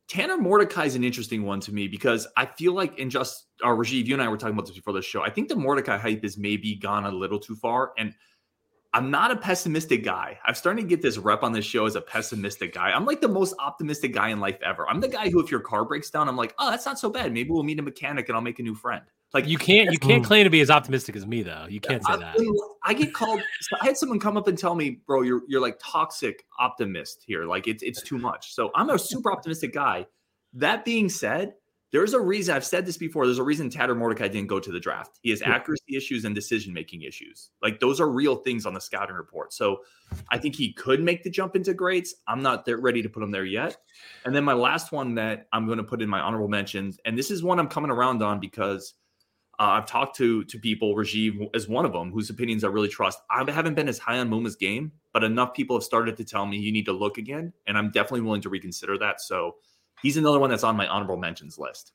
Tanner 0.07 0.37
Mordecai 0.37 0.85
is 0.85 0.95
an 0.95 1.03
interesting 1.03 1.43
one 1.43 1.59
to 1.61 1.73
me 1.73 1.87
because 1.87 2.27
I 2.37 2.45
feel 2.45 2.73
like 2.73 2.97
in 2.97 3.09
just 3.09 3.46
uh, 3.63 3.67
Rajiv, 3.67 4.05
you 4.05 4.13
and 4.13 4.21
I 4.21 4.27
were 4.27 4.37
talking 4.37 4.53
about 4.53 4.67
this 4.67 4.75
before 4.75 4.93
the 4.93 5.01
show. 5.01 5.23
I 5.23 5.29
think 5.29 5.49
the 5.49 5.55
Mordecai 5.55 5.97
hype 5.97 6.23
is 6.23 6.37
maybe 6.37 6.75
gone 6.75 7.05
a 7.05 7.11
little 7.11 7.39
too 7.39 7.55
far, 7.55 7.93
and 7.97 8.13
I'm 8.93 9.11
not 9.11 9.31
a 9.31 9.35
pessimistic 9.35 10.03
guy. 10.03 10.39
I'm 10.45 10.55
starting 10.55 10.85
to 10.85 10.89
get 10.89 11.01
this 11.01 11.17
rep 11.17 11.43
on 11.43 11.51
this 11.51 11.65
show 11.65 11.85
as 11.85 11.95
a 11.95 12.01
pessimistic 12.01 12.73
guy. 12.73 12.91
I'm 12.91 13.05
like 13.05 13.21
the 13.21 13.27
most 13.27 13.53
optimistic 13.59 14.13
guy 14.13 14.29
in 14.29 14.39
life 14.39 14.57
ever. 14.65 14.89
I'm 14.89 15.01
the 15.01 15.07
guy 15.07 15.29
who, 15.29 15.39
if 15.39 15.51
your 15.51 15.59
car 15.59 15.85
breaks 15.85 16.09
down, 16.09 16.27
I'm 16.27 16.37
like, 16.37 16.55
oh, 16.57 16.71
that's 16.71 16.85
not 16.85 16.97
so 16.97 17.09
bad. 17.09 17.33
Maybe 17.33 17.49
we'll 17.49 17.63
meet 17.63 17.79
a 17.79 17.83
mechanic 17.83 18.29
and 18.29 18.35
I'll 18.35 18.41
make 18.41 18.59
a 18.59 18.63
new 18.63 18.75
friend. 18.75 19.03
Like 19.33 19.45
you 19.45 19.57
can't 19.57 19.91
you 19.91 19.99
can't 19.99 20.23
claim 20.23 20.45
to 20.45 20.49
be 20.49 20.61
as 20.61 20.69
optimistic 20.69 21.15
as 21.17 21.27
me 21.27 21.43
though. 21.43 21.65
You 21.69 21.81
can't 21.81 22.03
say 22.03 22.13
I, 22.13 22.17
that. 22.17 22.63
I 22.85 22.93
get 22.93 23.13
called. 23.13 23.41
I 23.81 23.85
had 23.85 23.97
someone 23.97 24.19
come 24.19 24.37
up 24.37 24.47
and 24.47 24.57
tell 24.57 24.73
me, 24.73 25.01
bro, 25.05 25.21
you're 25.21 25.41
you're 25.49 25.59
like 25.59 25.77
toxic 25.83 26.45
optimist 26.59 27.23
here. 27.27 27.43
Like 27.43 27.67
it's 27.67 27.83
it's 27.83 28.01
too 28.01 28.17
much. 28.17 28.53
So 28.53 28.71
I'm 28.73 28.89
a 28.89 28.97
super 28.97 29.31
optimistic 29.31 29.73
guy. 29.73 30.07
That 30.53 30.85
being 30.85 31.09
said, 31.09 31.53
there's 31.91 32.13
a 32.13 32.19
reason 32.19 32.55
I've 32.55 32.65
said 32.65 32.85
this 32.85 32.97
before. 32.97 33.25
There's 33.25 33.39
a 33.39 33.43
reason 33.43 33.69
Tanner 33.69 33.95
Mordecai 33.95 34.27
didn't 34.27 34.49
go 34.49 34.59
to 34.59 34.71
the 34.71 34.79
draft. 34.79 35.19
He 35.21 35.29
has 35.29 35.41
accuracy 35.41 35.95
issues 35.95 36.25
and 36.25 36.35
decision 36.35 36.73
making 36.73 37.03
issues. 37.03 37.51
Like 37.61 37.79
those 37.79 38.01
are 38.01 38.09
real 38.09 38.35
things 38.35 38.65
on 38.65 38.73
the 38.73 38.81
scouting 38.81 39.15
report. 39.15 39.53
So 39.53 39.79
I 40.29 40.37
think 40.37 40.55
he 40.55 40.73
could 40.73 41.01
make 41.01 41.23
the 41.23 41.29
jump 41.29 41.55
into 41.55 41.73
greats. 41.73 42.15
I'm 42.27 42.41
not 42.41 42.65
there 42.65 42.77
ready 42.77 43.01
to 43.01 43.09
put 43.09 43.23
him 43.23 43.31
there 43.31 43.45
yet. 43.45 43.77
And 44.25 44.35
then 44.35 44.43
my 44.43 44.53
last 44.53 44.91
one 44.91 45.15
that 45.15 45.47
I'm 45.53 45.65
going 45.65 45.77
to 45.77 45.83
put 45.83 46.01
in 46.01 46.09
my 46.09 46.19
honorable 46.19 46.49
mentions, 46.49 46.99
and 47.05 47.17
this 47.17 47.31
is 47.31 47.41
one 47.41 47.57
I'm 47.57 47.69
coming 47.69 47.91
around 47.91 48.21
on 48.21 48.41
because 48.41 48.95
uh, 49.59 49.63
I've 49.63 49.87
talked 49.87 50.15
to 50.17 50.43
to 50.43 50.59
people, 50.59 50.93
Rajiv 50.93 51.49
as 51.55 51.67
one 51.67 51.85
of 51.85 51.93
them, 51.93 52.11
whose 52.11 52.29
opinions 52.29 52.63
I 52.63 52.67
really 52.67 52.89
trust. 52.89 53.19
I 53.31 53.49
haven't 53.49 53.73
been 53.73 53.87
as 53.87 53.97
high 53.97 54.19
on 54.19 54.29
Muma's 54.29 54.55
game, 54.55 54.91
but 55.13 55.23
enough 55.23 55.53
people 55.53 55.75
have 55.75 55.83
started 55.83 56.15
to 56.17 56.23
tell 56.23 56.45
me 56.45 56.57
you 56.57 56.71
need 56.71 56.85
to 56.85 56.93
look 56.93 57.17
again, 57.17 57.53
and 57.65 57.77
I'm 57.77 57.91
definitely 57.91 58.21
willing 58.21 58.41
to 58.41 58.49
reconsider 58.49 58.97
that. 58.99 59.19
So 59.21 59.55
he's 60.01 60.17
another 60.17 60.39
one 60.39 60.49
that's 60.49 60.63
on 60.63 60.75
my 60.75 60.87
honorable 60.87 61.17
mentions 61.17 61.57
list. 61.57 61.93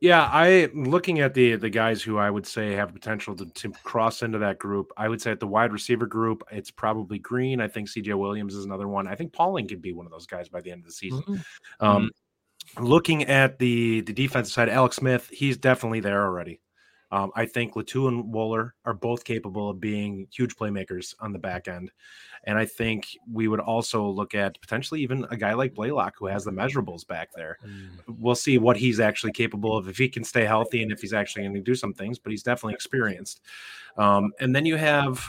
Yeah, 0.00 0.28
I 0.30 0.68
looking 0.74 1.20
at 1.20 1.34
the 1.34 1.56
the 1.56 1.70
guys 1.70 2.02
who 2.02 2.18
I 2.18 2.28
would 2.28 2.46
say 2.46 2.72
have 2.72 2.92
potential 2.92 3.34
to, 3.36 3.46
to, 3.46 3.70
cross 3.84 4.22
into 4.22 4.38
that 4.38 4.58
group. 4.58 4.92
I 4.96 5.08
would 5.08 5.22
say 5.22 5.30
at 5.30 5.40
the 5.40 5.46
wide 5.46 5.72
receiver 5.72 6.06
group, 6.06 6.42
it's 6.50 6.70
probably 6.70 7.18
Green. 7.18 7.60
I 7.60 7.68
think 7.68 7.88
CJ 7.88 8.14
Williams 8.18 8.54
is 8.54 8.64
another 8.64 8.88
one. 8.88 9.06
I 9.06 9.14
think 9.14 9.32
Pauling 9.32 9.68
could 9.68 9.80
be 9.80 9.92
one 9.92 10.04
of 10.04 10.12
those 10.12 10.26
guys 10.26 10.48
by 10.48 10.60
the 10.60 10.72
end 10.72 10.80
of 10.80 10.86
the 10.86 10.92
season. 10.92 11.22
Mm-hmm. 11.22 11.86
Um, 11.86 12.10
looking 12.78 13.24
at 13.24 13.58
the 13.58 14.00
the 14.02 14.12
defensive 14.12 14.52
side, 14.52 14.68
Alex 14.68 14.96
Smith, 14.96 15.30
he's 15.32 15.56
definitely 15.56 16.00
there 16.00 16.24
already. 16.24 16.60
Um, 17.12 17.30
I 17.36 17.46
think 17.46 17.74
Latu 17.74 18.08
and 18.08 18.32
Wohler 18.32 18.72
are 18.84 18.94
both 18.94 19.24
capable 19.24 19.70
of 19.70 19.80
being 19.80 20.26
huge 20.32 20.56
playmakers 20.56 21.14
on 21.20 21.32
the 21.32 21.38
back 21.38 21.68
end. 21.68 21.90
And 22.44 22.58
I 22.58 22.66
think 22.66 23.06
we 23.32 23.48
would 23.48 23.60
also 23.60 24.06
look 24.06 24.34
at 24.34 24.60
potentially 24.60 25.00
even 25.00 25.26
a 25.30 25.36
guy 25.36 25.54
like 25.54 25.74
Blaylock 25.74 26.14
who 26.18 26.26
has 26.26 26.44
the 26.44 26.50
measurables 26.50 27.06
back 27.06 27.30
there. 27.34 27.58
Mm. 27.64 28.18
We'll 28.18 28.34
see 28.34 28.58
what 28.58 28.76
he's 28.76 29.00
actually 29.00 29.32
capable 29.32 29.76
of 29.76 29.88
if 29.88 29.96
he 29.96 30.08
can 30.08 30.24
stay 30.24 30.44
healthy 30.44 30.82
and 30.82 30.92
if 30.92 31.00
he's 31.00 31.14
actually 31.14 31.42
going 31.42 31.54
to 31.54 31.60
do 31.60 31.74
some 31.74 31.94
things, 31.94 32.18
but 32.18 32.30
he's 32.30 32.42
definitely 32.42 32.74
experienced. 32.74 33.40
Um, 33.96 34.32
and 34.40 34.54
then 34.54 34.66
you 34.66 34.76
have, 34.76 35.24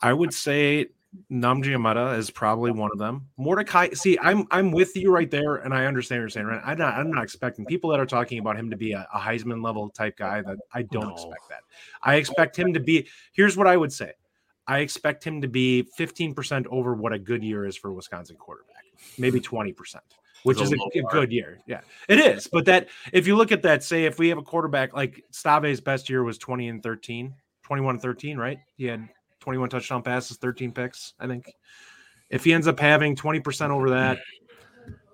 I 0.00 0.12
would 0.12 0.32
say, 0.32 0.86
Nnamdi 1.30 2.18
is 2.18 2.30
probably 2.30 2.70
one 2.70 2.90
of 2.92 2.98
them. 2.98 3.26
Mordecai, 3.36 3.90
see, 3.92 4.18
I'm 4.20 4.46
I'm 4.50 4.70
with 4.70 4.96
you 4.96 5.12
right 5.12 5.30
there, 5.30 5.56
and 5.56 5.74
I 5.74 5.86
understand 5.86 6.20
what 6.20 6.22
you're 6.22 6.30
saying. 6.30 6.46
Right, 6.46 6.62
I'm 6.64 6.78
not 6.78 6.94
I'm 6.94 7.10
not 7.10 7.24
expecting 7.24 7.64
people 7.64 7.90
that 7.90 8.00
are 8.00 8.06
talking 8.06 8.38
about 8.38 8.56
him 8.56 8.70
to 8.70 8.76
be 8.76 8.92
a, 8.92 9.06
a 9.14 9.18
Heisman 9.18 9.62
level 9.62 9.88
type 9.90 10.16
guy. 10.16 10.42
That 10.42 10.56
I 10.72 10.82
don't 10.82 11.08
no. 11.08 11.12
expect 11.14 11.48
that. 11.48 11.60
I 12.02 12.16
expect 12.16 12.58
him 12.58 12.72
to 12.72 12.80
be. 12.80 13.08
Here's 13.32 13.56
what 13.56 13.66
I 13.66 13.76
would 13.76 13.92
say. 13.92 14.12
I 14.68 14.78
expect 14.78 15.22
him 15.24 15.40
to 15.42 15.48
be 15.48 15.86
15% 15.96 16.66
over 16.68 16.94
what 16.94 17.12
a 17.12 17.18
good 17.18 17.44
year 17.44 17.66
is 17.66 17.76
for 17.76 17.90
a 17.90 17.94
Wisconsin 17.94 18.36
quarterback, 18.36 18.82
maybe 19.16 19.40
20%, 19.40 19.74
which 20.42 20.60
is 20.60 20.72
a, 20.72 20.76
a, 20.98 21.02
good 21.02 21.30
year. 21.30 21.60
Yeah, 21.66 21.82
it 22.08 22.18
is. 22.18 22.48
But 22.48 22.64
that, 22.64 22.88
if 23.12 23.28
you 23.28 23.36
look 23.36 23.52
at 23.52 23.62
that, 23.62 23.84
say 23.84 24.06
if 24.06 24.18
we 24.18 24.28
have 24.28 24.38
a 24.38 24.42
quarterback 24.42 24.92
like 24.92 25.22
Stave's 25.30 25.80
best 25.80 26.10
year 26.10 26.24
was 26.24 26.36
20 26.38 26.68
and 26.68 26.82
13, 26.82 27.32
21 27.62 27.94
and 27.94 28.02
13, 28.02 28.38
right? 28.38 28.58
He 28.76 28.86
had 28.86 29.08
21 29.46 29.68
touchdown 29.68 30.02
passes, 30.02 30.38
13 30.38 30.72
picks, 30.72 31.14
I 31.20 31.28
think. 31.28 31.54
If 32.30 32.42
he 32.42 32.52
ends 32.52 32.66
up 32.66 32.80
having 32.80 33.14
20% 33.14 33.70
over 33.70 33.90
that, 33.90 34.18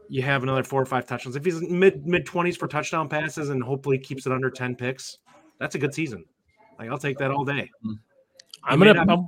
you 0.08 0.22
have 0.22 0.42
another 0.42 0.64
four 0.64 0.80
or 0.80 0.86
five 0.86 1.06
touchdowns. 1.06 1.36
If 1.36 1.44
he's 1.44 1.60
mid 1.60 2.06
mid 2.06 2.26
20s 2.26 2.56
for 2.56 2.66
touchdown 2.66 3.10
passes 3.10 3.50
and 3.50 3.62
hopefully 3.62 3.98
keeps 3.98 4.24
it 4.24 4.32
under 4.32 4.48
10 4.48 4.74
picks, 4.74 5.18
that's 5.60 5.74
a 5.74 5.78
good 5.78 5.92
season. 5.92 6.24
Like 6.78 6.88
I'll 6.88 6.96
take 6.96 7.18
that 7.18 7.30
all 7.30 7.44
day. 7.44 7.70
Mm-hmm. 7.84 7.92
I'm 8.64 8.78
gonna 8.78 9.04
not, 9.04 9.18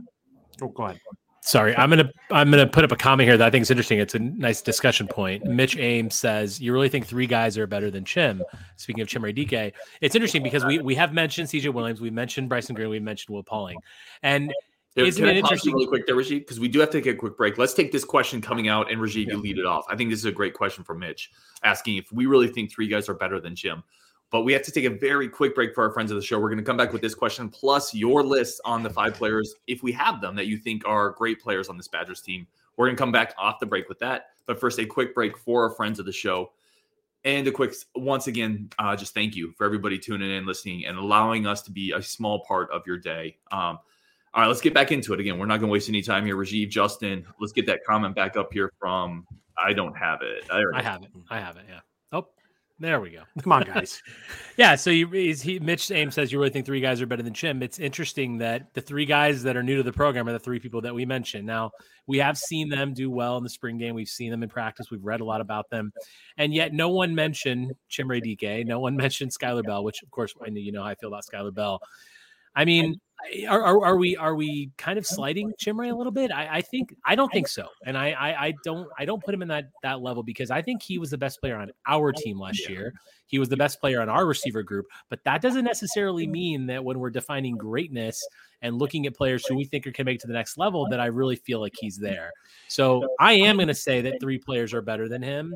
oh, 0.63 0.69
go 0.69 0.85
ahead. 0.85 0.99
Sorry, 1.43 1.77
I'm 1.77 1.91
gonna 1.91 2.11
I'm 2.31 2.51
gonna 2.51 2.67
put 2.67 2.83
up 2.83 2.93
a 2.93 2.97
comment 2.97 3.29
here 3.29 3.37
that 3.37 3.47
I 3.47 3.51
think 3.51 3.61
is 3.61 3.71
interesting. 3.71 3.99
It's 3.99 4.15
a 4.15 4.19
nice 4.19 4.63
discussion 4.63 5.07
point. 5.07 5.45
Mitch 5.45 5.77
Ames 5.77 6.15
says, 6.15 6.59
"You 6.63 6.73
really 6.73 6.89
think 6.89 7.07
three 7.07 7.27
guys 7.27 7.59
are 7.59 7.67
better 7.67 7.91
than 7.91 8.07
Chim?" 8.07 8.43
Speaking 8.77 9.03
of 9.03 9.09
Chimere 9.09 9.35
Dike, 9.37 9.75
it's 10.01 10.15
interesting 10.15 10.43
because 10.43 10.65
we 10.65 10.79
we 10.79 10.95
have 10.95 11.13
mentioned 11.13 11.51
C.J. 11.51 11.69
Williams, 11.69 12.01
we 12.01 12.09
mentioned 12.09 12.49
Bryson 12.49 12.75
Green, 12.75 12.89
we 12.89 12.99
mentioned 12.99 13.35
Will 13.35 13.43
Pauling, 13.43 13.77
and 14.23 14.55
Here, 14.95 15.05
Isn't 15.05 15.25
can 15.25 15.37
it 15.37 15.39
I 15.39 15.41
pause 15.41 15.51
you 15.51 15.55
interesting- 15.55 15.75
really 15.75 15.87
quick 15.89 16.07
there, 16.07 16.15
Rajiv? 16.15 16.39
Because 16.41 16.61
we 16.61 16.69
do 16.69 16.79
have 16.79 16.91
to 16.91 17.01
take 17.01 17.13
a 17.13 17.17
quick 17.17 17.37
break. 17.37 17.59
Let's 17.59 17.75
take 17.75 17.91
this 17.91 18.05
question 18.05 18.41
coming 18.41 18.69
out, 18.69 18.93
and 18.93 19.01
Rajiv, 19.01 19.27
Yeah. 19.27 19.35
you 19.35 19.41
lead 19.41 19.59
it 19.59 19.67
off. 19.67 19.85
I 19.89 19.97
think 19.97 20.11
this 20.11 20.21
is 20.21 20.25
a 20.25 20.33
great 20.33 20.55
question 20.55 20.85
from 20.85 21.01
Mitch, 21.01 21.33
asking 21.65 21.97
if 21.97 22.13
we 22.13 22.27
really 22.27 22.47
think 22.47 22.71
three 22.71 22.87
guys 22.87 23.09
are 23.09 23.15
better 23.15 23.41
than 23.41 23.57
Chim. 23.57 23.83
But 24.31 24.43
we 24.43 24.53
have 24.53 24.63
to 24.63 24.73
take 24.73 24.85
a 24.85 24.91
very 24.91 25.29
quick 25.29 25.55
break 25.55 25.75
for 25.75 25.85
our 25.85 25.91
friends 25.93 26.11
of 26.11 26.17
the 26.17 26.23
show. 26.23 26.39
We're 26.39 26.49
going 26.49 26.59
to 26.59 26.65
come 26.65 26.77
back 26.77 26.93
with 26.93 27.03
this 27.03 27.15
question, 27.15 27.49
plus 27.49 27.93
your 27.95 28.23
list 28.23 28.61
on 28.65 28.83
the 28.83 28.91
five 28.91 29.15
players, 29.15 29.55
if 29.67 29.83
we 29.83 29.91
have 29.93 30.21
them, 30.21 30.37
that 30.37 30.47
you 30.47 30.57
think 30.59 30.87
are 30.87 31.11
great 31.11 31.41
players 31.41 31.69
on 31.69 31.77
this 31.77 31.89
Badgers 31.89 32.21
team. 32.21 32.47
We're 32.77 32.87
going 32.87 32.97
to 32.97 33.01
come 33.01 33.13
back 33.13 33.35
off 33.39 33.61
the 33.61 33.67
break 33.67 33.89
with 33.89 33.99
that. 34.01 34.31
But 34.47 34.61
first, 34.61 34.79
a 34.79 34.87
quick 34.87 35.15
break 35.15 35.37
for 35.39 35.69
our 35.69 35.71
friends 35.71 35.99
of 35.99 36.07
the 36.07 36.13
show. 36.13 36.53
And 37.25 37.47
a 37.49 37.53
quick, 37.53 37.75
once 37.95 38.27
again, 38.27 38.69
uh, 38.79 38.95
just 38.95 39.15
thank 39.15 39.35
you 39.35 39.53
for 39.53 39.65
everybody 39.65 39.99
tuning 39.99 40.31
in, 40.31 40.47
listening, 40.47 40.85
and 40.85 40.99
allowing 40.99 41.47
us 41.47 41.63
to 41.63 41.71
be 41.71 41.93
a 41.93 42.03
small 42.03 42.41
part 42.45 42.71
of 42.71 42.87
your 42.87 42.99
day. 42.99 43.39
Um, 43.51 43.79
all 44.35 44.43
right, 44.43 44.49
let's 44.49 44.61
get 44.61 44.75
back 44.75 44.91
into 44.91 45.15
it 45.15 45.21
again. 45.21 45.39
We're 45.39 45.47
not 45.47 45.59
going 45.59 45.69
to 45.69 45.73
waste 45.73 45.89
any 45.89 46.03
time 46.03 46.27
here. 46.27 46.37
Rajiv, 46.37 46.69
Justin, 46.69 47.25
let's 47.41 47.53
get 47.53 47.67
that 47.67 47.85
comment 47.85 48.17
back 48.17 48.37
up 48.37 48.53
here 48.53 48.73
from. 48.81 49.25
I 49.57 49.73
don't 49.73 49.97
have 49.97 50.23
it. 50.23 50.45
There 50.49 50.71
it 50.71 50.75
I 50.75 50.83
have 50.83 51.05
it. 51.05 51.11
I 51.31 51.39
have 51.39 51.57
it. 51.57 51.67
Yeah. 51.69 51.81
Oh, 52.11 52.27
there 52.81 53.01
we 53.01 53.11
go. 53.11 53.23
Come 53.43 53.53
on, 53.53 53.63
guys. 53.63 54.03
Yeah, 54.57 54.77
so 54.77 54.91
you, 54.91 55.13
is 55.13 55.43
he 55.43 55.59
Mitch 55.59 55.91
Ames 55.91 56.15
says 56.15 56.31
you 56.31 56.39
really 56.39 56.51
think 56.51 56.65
three 56.65 56.81
guys 56.81 57.01
are 57.01 57.07
better 57.07 57.25
than 57.25 57.35
Chim. 57.35 57.61
It's 57.61 57.81
interesting 57.81 58.39
that 58.39 58.73
the 58.75 58.81
three 58.81 59.05
guys 59.05 59.43
that 59.43 59.57
are 59.57 59.65
new 59.65 59.77
to 59.77 59.83
the 59.83 59.93
program 59.93 60.29
are 60.29 60.33
the 60.33 60.39
three 60.39 60.61
people 60.61 60.81
that 60.83 60.95
we 60.95 61.05
mentioned. 61.05 61.45
Now 61.45 61.73
we 62.07 62.19
have 62.19 62.39
seen 62.39 62.69
them 62.69 62.95
do 62.95 63.11
well 63.11 63.37
in 63.37 63.43
the 63.43 63.51
spring 63.51 63.79
game. 63.79 63.97
We've 63.97 64.07
seen 64.07 64.31
them 64.31 64.45
in 64.45 64.49
practice. 64.49 64.93
We've 64.93 65.05
read 65.05 65.21
a 65.21 65.25
lot 65.25 65.41
about 65.41 65.71
them, 65.71 65.93
and 66.37 66.55
yet 66.55 66.73
no 66.73 66.91
one 66.91 67.17
mentioned 67.17 67.73
Chimere 67.91 68.21
Dike. 68.21 68.65
No 68.65 68.79
one 68.79 68.95
mentioned 69.05 69.33
Skyler 69.33 69.65
Bell, 69.65 69.83
which 69.83 70.05
of 70.05 70.11
course 70.13 70.35
I 70.41 70.51
know 70.51 70.61
you 70.61 70.71
know 70.71 70.85
how 70.85 70.91
I 70.91 70.95
feel 70.95 71.09
about 71.09 71.25
Skyler 71.27 71.53
Bell. 71.53 71.81
I 72.55 72.65
mean, 72.65 73.01
are, 73.49 73.63
are, 73.63 73.85
are 73.85 73.97
we 73.97 74.17
are 74.17 74.35
we 74.35 74.71
kind 74.77 74.99
of 74.99 75.07
slighting 75.07 75.53
Chimere 75.61 75.91
a 75.91 75.95
little 75.95 76.13
bit? 76.13 76.31
I, 76.31 76.59
I 76.59 76.61
think 76.63 76.95
I 77.05 77.15
don't 77.15 77.33
think 77.33 77.49
so, 77.49 77.67
and 77.87 77.97
I, 77.97 78.11
I 78.11 78.47
I 78.47 78.55
don't 78.65 78.89
I 78.99 79.05
don't 79.05 79.23
put 79.23 79.35
him 79.35 79.43
in 79.43 79.49
that 79.49 79.71
that 79.83 80.01
level 80.01 80.23
because 80.23 80.51
I 80.51 80.63
think 80.63 80.83
he 80.83 80.99
was 80.99 81.11
the 81.11 81.19
best 81.19 81.41
player 81.41 81.57
on 81.57 81.71
our 81.87 82.13
team 82.13 82.39
last 82.39 82.69
year. 82.69 82.93
He 83.27 83.39
was 83.39 83.49
the 83.49 83.57
best 83.57 83.81
player 83.81 84.01
on 84.01 84.09
our 84.09 84.27
receiver 84.27 84.63
group, 84.63 84.87
but 85.09 85.21
that 85.25 85.41
doesn't 85.41 85.65
necessarily 85.65 86.27
mean 86.27 86.67
that 86.67 86.85
when 86.85 86.99
we're 86.99 87.11
defining 87.11 87.57
greatness 87.57 88.23
and 88.63 88.79
looking 88.79 89.07
at 89.07 89.15
players 89.15 89.47
who 89.47 89.57
we 89.57 89.65
think 89.65 89.87
are 89.87 89.93
can 89.93 90.05
make 90.05 90.17
it 90.17 90.21
to 90.23 90.27
the 90.27 90.35
next 90.35 90.59
level, 90.59 90.87
that 90.91 91.01
I 91.01 91.07
really 91.07 91.37
feel 91.37 91.61
like 91.61 91.73
he's 91.79 91.97
there. 91.97 92.31
So 92.69 93.09
I 93.19 93.33
am 93.33 93.57
going 93.57 93.69
to 93.69 93.75
say 93.75 94.01
that 94.03 94.21
three 94.21 94.39
players 94.39 94.75
are 94.75 94.83
better 94.83 95.09
than 95.09 95.23
him, 95.23 95.55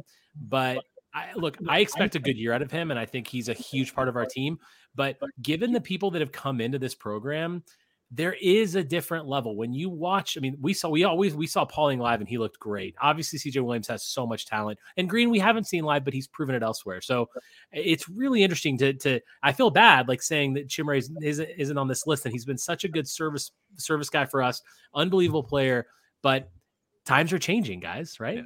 but 0.49 0.83
I, 1.15 1.33
look, 1.35 1.59
I 1.69 1.81
expect 1.81 2.15
a 2.15 2.19
good 2.19 2.37
year 2.37 2.53
out 2.53 2.63
of 2.63 2.71
him, 2.71 2.91
and 2.91 2.99
I 2.99 3.07
think 3.07 3.27
he's 3.27 3.49
a 3.49 3.55
huge 3.55 3.95
part 3.95 4.09
of 4.09 4.17
our 4.17 4.27
team. 4.27 4.59
But 4.95 5.19
given 5.43 5.73
the 5.73 5.81
people 5.81 6.11
that 6.13 6.21
have 6.21 6.33
come 6.33 6.61
into 6.61 6.79
this 6.79 6.95
program, 6.95 7.63
there 8.11 8.37
is 8.41 8.75
a 8.75 8.83
different 8.83 9.27
level 9.27 9.55
when 9.55 9.73
you 9.73 9.91
watch. 9.91 10.39
I 10.39 10.41
mean, 10.41 10.57
we 10.61 10.73
saw 10.73 10.89
we 10.89 11.05
always 11.05 11.35
we 11.35 11.47
saw 11.47 11.65
Pauling 11.67 11.99
live 11.99 12.21
and 12.21 12.29
he 12.29 12.39
looked 12.39 12.59
great. 12.59 12.95
Obviously, 13.03 13.39
CJ 13.39 13.63
Williams 13.63 13.89
has 13.89 14.03
so 14.03 14.27
much 14.27 14.47
talent, 14.47 14.79
and 14.97 15.09
Green 15.09 15.29
we 15.29 15.39
haven't 15.39 15.67
seen 15.67 15.85
live, 15.85 16.05
but 16.05 16.15
he's 16.15 16.27
proven 16.27 16.55
it 16.55 16.63
elsewhere. 16.63 17.03
So 17.03 17.29
it's 17.71 18.09
really 18.09 18.43
interesting 18.43 18.79
to 18.79 18.95
to. 18.95 19.21
I 19.43 19.53
feel 19.53 19.71
bad 19.71 20.09
like 20.09 20.23
saying 20.23 20.55
that 20.55 20.69
Chimere 20.69 20.99
isn't 20.99 21.51
isn't 21.59 21.79
on 21.79 21.89
this 21.89 22.07
list, 22.07 22.25
and 22.25 22.33
he's 22.33 22.47
been 22.47 22.59
such 22.59 22.85
a 22.85 22.89
good 22.89 23.07
service 23.07 23.51
service 23.77 24.09
guy 24.09 24.25
for 24.25 24.43
us, 24.43 24.63
unbelievable 24.95 25.45
player. 25.45 25.87
But 26.23 26.51
times 27.05 27.33
are 27.35 27.39
changing, 27.39 27.81
guys. 27.81 28.19
Right? 28.19 28.39
Yeah. 28.39 28.43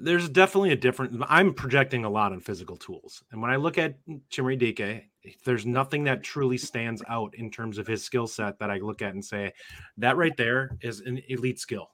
There's 0.00 0.28
definitely 0.28 0.72
a 0.72 0.76
different. 0.76 1.22
I'm 1.28 1.54
projecting 1.54 2.04
a 2.04 2.10
lot 2.10 2.32
on 2.32 2.40
physical 2.40 2.76
tools, 2.76 3.22
and 3.32 3.42
when 3.42 3.50
I 3.50 3.56
look 3.56 3.78
at 3.78 3.96
Chimere 4.30 4.58
Dike, 4.58 5.04
there's 5.44 5.66
nothing 5.66 6.04
that 6.04 6.22
truly 6.22 6.58
stands 6.58 7.02
out 7.08 7.34
in 7.34 7.50
terms 7.50 7.78
of 7.78 7.86
his 7.86 8.04
skill 8.04 8.26
set 8.26 8.58
that 8.58 8.70
I 8.70 8.78
look 8.78 9.02
at 9.02 9.14
and 9.14 9.24
say 9.24 9.52
that 9.96 10.16
right 10.16 10.36
there 10.36 10.76
is 10.80 11.00
an 11.00 11.20
elite 11.28 11.58
skill. 11.58 11.90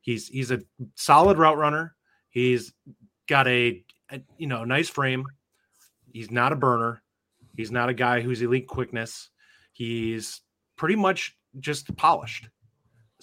He's 0.00 0.28
he's 0.28 0.50
a 0.50 0.60
solid 0.94 1.38
route 1.38 1.58
runner. 1.58 1.96
He's 2.28 2.72
got 3.28 3.48
a, 3.48 3.82
a 4.10 4.20
you 4.38 4.46
know 4.46 4.64
nice 4.64 4.88
frame. 4.88 5.24
He's 6.12 6.30
not 6.30 6.52
a 6.52 6.56
burner. 6.56 7.02
He's 7.56 7.70
not 7.70 7.88
a 7.88 7.94
guy 7.94 8.20
who's 8.20 8.42
elite 8.42 8.68
quickness. 8.68 9.30
He's 9.72 10.40
pretty 10.76 10.96
much 10.96 11.36
just 11.60 11.94
polished. 11.96 12.48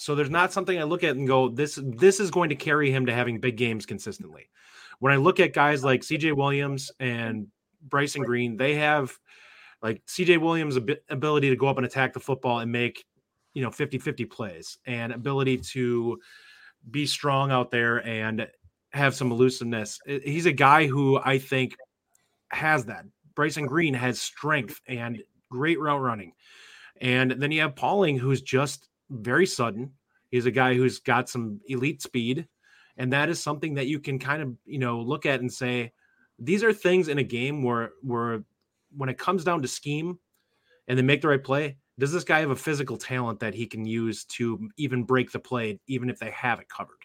So 0.02 0.16
there's 0.16 0.32
not 0.32 0.52
something 0.52 0.80
I 0.80 0.84
look 0.84 1.04
at 1.04 1.16
and 1.16 1.28
go, 1.28 1.48
this 1.48 1.80
this 1.80 2.20
is 2.20 2.32
going 2.32 2.50
to 2.50 2.56
carry 2.56 2.90
him 2.90 3.06
to 3.06 3.14
having 3.14 3.40
big 3.40 3.56
games 3.56 3.86
consistently. 3.86 4.50
When 4.98 5.14
I 5.14 5.18
look 5.18 5.40
at 5.40 5.54
guys 5.54 5.84
like 5.84 6.02
CJ 6.02 6.36
Williams 6.36 6.92
and 7.00 7.50
Bryson 7.84 8.24
Green, 8.24 8.58
they 8.58 8.74
have 8.74 9.16
like 9.84 10.04
CJ 10.08 10.42
Williams' 10.42 10.80
ability 11.10 11.52
to 11.52 11.56
go 11.56 11.68
up 11.68 11.78
and 11.78 11.86
attack 11.86 12.14
the 12.14 12.20
football 12.20 12.62
and 12.62 12.72
make, 12.72 13.06
you 13.54 13.62
know, 13.62 13.70
50-50 13.70 14.28
plays 14.28 14.80
and 14.88 15.14
ability 15.14 15.58
to 15.58 16.20
be 16.90 17.06
strong 17.06 17.52
out 17.52 17.70
there 17.70 18.04
and 18.04 18.48
have 18.94 19.14
some 19.14 19.32
elusiveness. 19.32 20.00
He's 20.08 20.48
a 20.48 20.52
guy 20.52 20.88
who 20.88 21.20
I 21.24 21.38
think 21.38 21.76
has 22.50 22.86
that. 22.86 23.06
Bryson 23.36 23.68
Green 23.68 23.94
has 23.94 24.20
strength 24.20 24.82
and 24.88 25.22
great 25.52 25.80
route 25.80 26.02
running. 26.02 26.34
And 27.00 27.30
then 27.34 27.52
you 27.52 27.62
have 27.62 27.76
Pauling, 27.76 28.18
who's 28.18 28.42
just 28.42 28.88
very 29.12 29.46
sudden. 29.46 29.92
He's 30.30 30.46
a 30.46 30.52
guy 30.52 30.74
who's 30.74 31.00
got 31.00 31.30
some 31.30 31.60
elite 31.68 32.02
speed. 32.02 32.48
And 32.98 33.14
that 33.14 33.30
is 33.30 33.40
something 33.40 33.76
that 33.76 33.88
you 33.88 34.00
can 34.00 34.20
kind 34.20 34.42
of, 34.42 34.56
you 34.66 34.80
know, 34.80 35.00
look 35.00 35.26
at 35.26 35.42
and 35.42 35.52
say, 35.52 35.92
these 36.40 36.64
are 36.64 36.74
things 36.74 37.08
in 37.08 37.20
a 37.20 37.24
game 37.24 37.64
where 37.64 37.92
where 38.02 38.44
when 38.96 39.10
it 39.10 39.18
comes 39.18 39.44
down 39.44 39.62
to 39.62 39.68
scheme 39.68 40.18
and 40.88 40.98
they 40.98 41.04
make 41.04 41.22
the 41.22 41.28
right 41.28 41.44
play, 41.44 41.78
does 42.00 42.12
this 42.12 42.24
guy 42.24 42.40
have 42.40 42.50
a 42.50 42.56
physical 42.56 42.98
talent 42.98 43.40
that 43.40 43.54
he 43.54 43.68
can 43.68 43.86
use 43.86 44.26
to 44.26 44.70
even 44.78 45.04
break 45.04 45.32
the 45.32 45.40
play, 45.40 45.80
even 45.88 46.10
if 46.10 46.20
they 46.20 46.32
have 46.32 46.60
it 46.60 46.68
covered? 46.68 46.98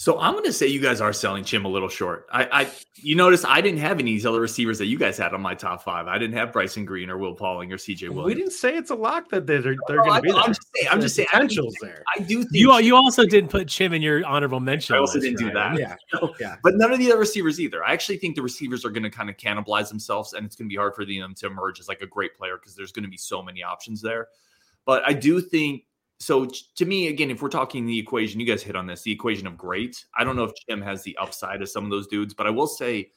So 0.00 0.16
I'm 0.20 0.34
going 0.34 0.44
to 0.44 0.52
say 0.52 0.68
you 0.68 0.80
guys 0.80 1.00
are 1.00 1.12
selling 1.12 1.42
Chim 1.42 1.64
a 1.64 1.68
little 1.68 1.88
short. 1.88 2.26
I, 2.32 2.44
I, 2.52 2.70
you 2.94 3.16
notice 3.16 3.44
I 3.44 3.60
didn't 3.60 3.80
have 3.80 3.98
any 3.98 4.12
of 4.12 4.14
these 4.14 4.26
other 4.26 4.40
receivers 4.40 4.78
that 4.78 4.86
you 4.86 4.96
guys 4.96 5.18
had 5.18 5.34
on 5.34 5.40
my 5.40 5.56
top 5.56 5.82
five. 5.82 6.06
I 6.06 6.18
didn't 6.18 6.36
have 6.36 6.52
Bryson 6.52 6.84
Green 6.84 7.10
or 7.10 7.18
Will 7.18 7.34
Pauling 7.34 7.72
or 7.72 7.78
CJ 7.78 8.02
Williams. 8.10 8.24
We 8.26 8.34
didn't 8.36 8.52
say 8.52 8.76
it's 8.76 8.92
a 8.92 8.94
lock 8.94 9.28
that 9.30 9.44
they're 9.48 9.60
they're 9.60 9.74
No, 9.74 10.04
going 10.04 10.14
to 10.14 10.22
be. 10.22 10.30
I'm 10.32 10.50
just 10.54 10.68
saying. 10.76 10.88
I'm 10.88 10.98
The 11.00 11.02
just 11.06 11.16
saying. 11.16 11.28
potentials 11.32 11.74
there. 11.82 12.04
I 12.16 12.20
do 12.20 12.42
think 12.44 12.52
You 12.52 12.78
you 12.78 12.94
also 12.94 13.24
didn't 13.24 13.50
put 13.50 13.66
Chim 13.66 13.92
in 13.92 14.00
your 14.00 14.24
honorable 14.24 14.60
mention. 14.60 14.94
I 14.94 15.00
also 15.00 15.14
list, 15.18 15.24
didn't 15.24 15.38
do 15.40 15.50
that. 15.52 15.76
Yeah, 15.76 15.96
yeah. 16.40 16.56
But 16.62 16.76
none 16.76 16.92
of 16.92 17.00
the 17.00 17.10
other 17.10 17.18
receivers 17.18 17.58
either. 17.58 17.84
I 17.84 17.92
actually 17.92 18.18
think 18.18 18.36
the 18.36 18.42
receivers 18.42 18.84
are 18.84 18.90
going 18.90 19.02
to 19.02 19.10
kind 19.10 19.28
of 19.28 19.36
cannibalize 19.36 19.88
themselves, 19.88 20.32
and 20.32 20.46
it's 20.46 20.54
going 20.54 20.68
to 20.68 20.72
be 20.72 20.76
hard 20.76 20.94
for 20.94 21.04
them 21.04 21.34
to 21.34 21.46
emerge 21.46 21.80
as 21.80 21.88
like 21.88 22.02
a 22.02 22.06
great 22.06 22.36
player 22.36 22.56
because 22.56 22.76
there's 22.76 22.92
going 22.92 23.02
to 23.02 23.10
be 23.10 23.16
so 23.16 23.42
many 23.42 23.64
options 23.64 24.00
there. 24.00 24.28
But 24.84 25.02
I 25.04 25.12
do 25.12 25.40
think 25.40 25.82
so. 26.20 26.46
To 26.76 26.84
me, 26.84 27.08
again, 27.08 27.30
if 27.30 27.42
we're 27.42 27.48
talking 27.48 27.86
the 27.86 27.98
equation, 27.98 28.40
you 28.40 28.46
guys 28.46 28.62
hit 28.62 28.76
on 28.76 28.86
this, 28.86 29.02
the 29.02 29.12
equation 29.12 29.46
of 29.46 29.56
great. 29.56 30.04
I 30.16 30.24
don't 30.24 30.36
know 30.36 30.44
if 30.44 30.52
Chim 30.68 30.80
has 30.82 31.02
the 31.02 31.16
upside 31.18 31.62
of 31.62 31.68
some 31.68 31.84
of 31.84 31.90
those 31.90 32.06
dudes, 32.06 32.34
but 32.34 32.46
I 32.46 32.50
will 32.50 32.66
say 32.66 33.10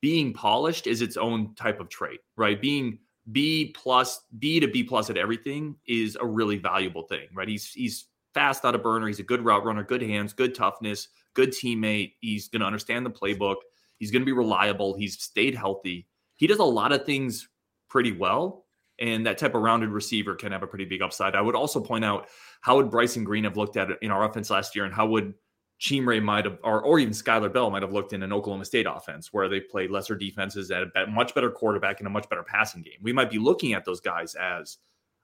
being 0.00 0.32
polished 0.32 0.86
is 0.86 1.02
its 1.02 1.16
own 1.16 1.54
type 1.54 1.80
of 1.80 1.88
trait, 1.88 2.20
right? 2.36 2.60
Being 2.60 2.98
B 3.32 3.74
plus 3.76 4.22
B 4.38 4.60
to 4.60 4.68
B 4.68 4.84
plus 4.84 5.10
at 5.10 5.16
everything 5.16 5.76
is 5.86 6.16
a 6.20 6.26
really 6.26 6.58
valuable 6.58 7.02
thing, 7.02 7.26
right? 7.34 7.48
He's 7.48 7.72
he's 7.72 8.06
fast 8.34 8.64
out 8.64 8.74
of 8.74 8.82
burner. 8.82 9.06
He's 9.06 9.18
a 9.18 9.24
good 9.24 9.44
route 9.44 9.64
runner, 9.64 9.82
good 9.82 10.02
hands, 10.02 10.32
good 10.32 10.54
toughness, 10.54 11.08
good 11.34 11.50
teammate. 11.50 12.12
He's 12.20 12.48
going 12.48 12.60
to 12.60 12.66
understand 12.66 13.06
the 13.06 13.10
playbook. 13.10 13.56
He's 13.98 14.10
going 14.10 14.20
to 14.20 14.26
be 14.26 14.32
reliable. 14.32 14.94
He's 14.94 15.20
stayed 15.20 15.54
healthy. 15.54 16.06
He 16.36 16.46
does 16.46 16.58
a 16.58 16.64
lot 16.64 16.92
of 16.92 17.06
things 17.06 17.48
pretty 17.88 18.12
well. 18.12 18.65
And 18.98 19.26
that 19.26 19.38
type 19.38 19.54
of 19.54 19.62
rounded 19.62 19.90
receiver 19.90 20.34
can 20.34 20.52
have 20.52 20.62
a 20.62 20.66
pretty 20.66 20.86
big 20.86 21.02
upside. 21.02 21.34
I 21.34 21.42
would 21.42 21.54
also 21.54 21.80
point 21.80 22.04
out 22.04 22.28
how 22.62 22.76
would 22.76 22.90
Bryson 22.90 23.24
Green 23.24 23.44
have 23.44 23.56
looked 23.56 23.76
at 23.76 23.90
it 23.90 23.98
in 24.00 24.10
our 24.10 24.24
offense 24.24 24.48
last 24.48 24.74
year, 24.74 24.84
and 24.86 24.94
how 24.94 25.06
would 25.06 25.34
Chimere 25.78 26.22
might 26.22 26.46
have, 26.46 26.58
or, 26.64 26.80
or 26.80 26.98
even 26.98 27.12
Skylar 27.12 27.52
Bell 27.52 27.70
might 27.70 27.82
have 27.82 27.92
looked 27.92 28.14
in 28.14 28.22
an 28.22 28.32
Oklahoma 28.32 28.64
State 28.64 28.86
offense 28.88 29.32
where 29.32 29.48
they 29.48 29.60
played 29.60 29.90
lesser 29.90 30.14
defenses 30.14 30.70
at 30.70 30.84
a 30.96 31.06
much 31.06 31.34
better 31.34 31.50
quarterback 31.50 32.00
and 32.00 32.06
a 32.06 32.10
much 32.10 32.28
better 32.30 32.42
passing 32.42 32.80
game. 32.80 32.98
We 33.02 33.12
might 33.12 33.30
be 33.30 33.38
looking 33.38 33.74
at 33.74 33.84
those 33.84 34.00
guys 34.00 34.34
as 34.34 34.78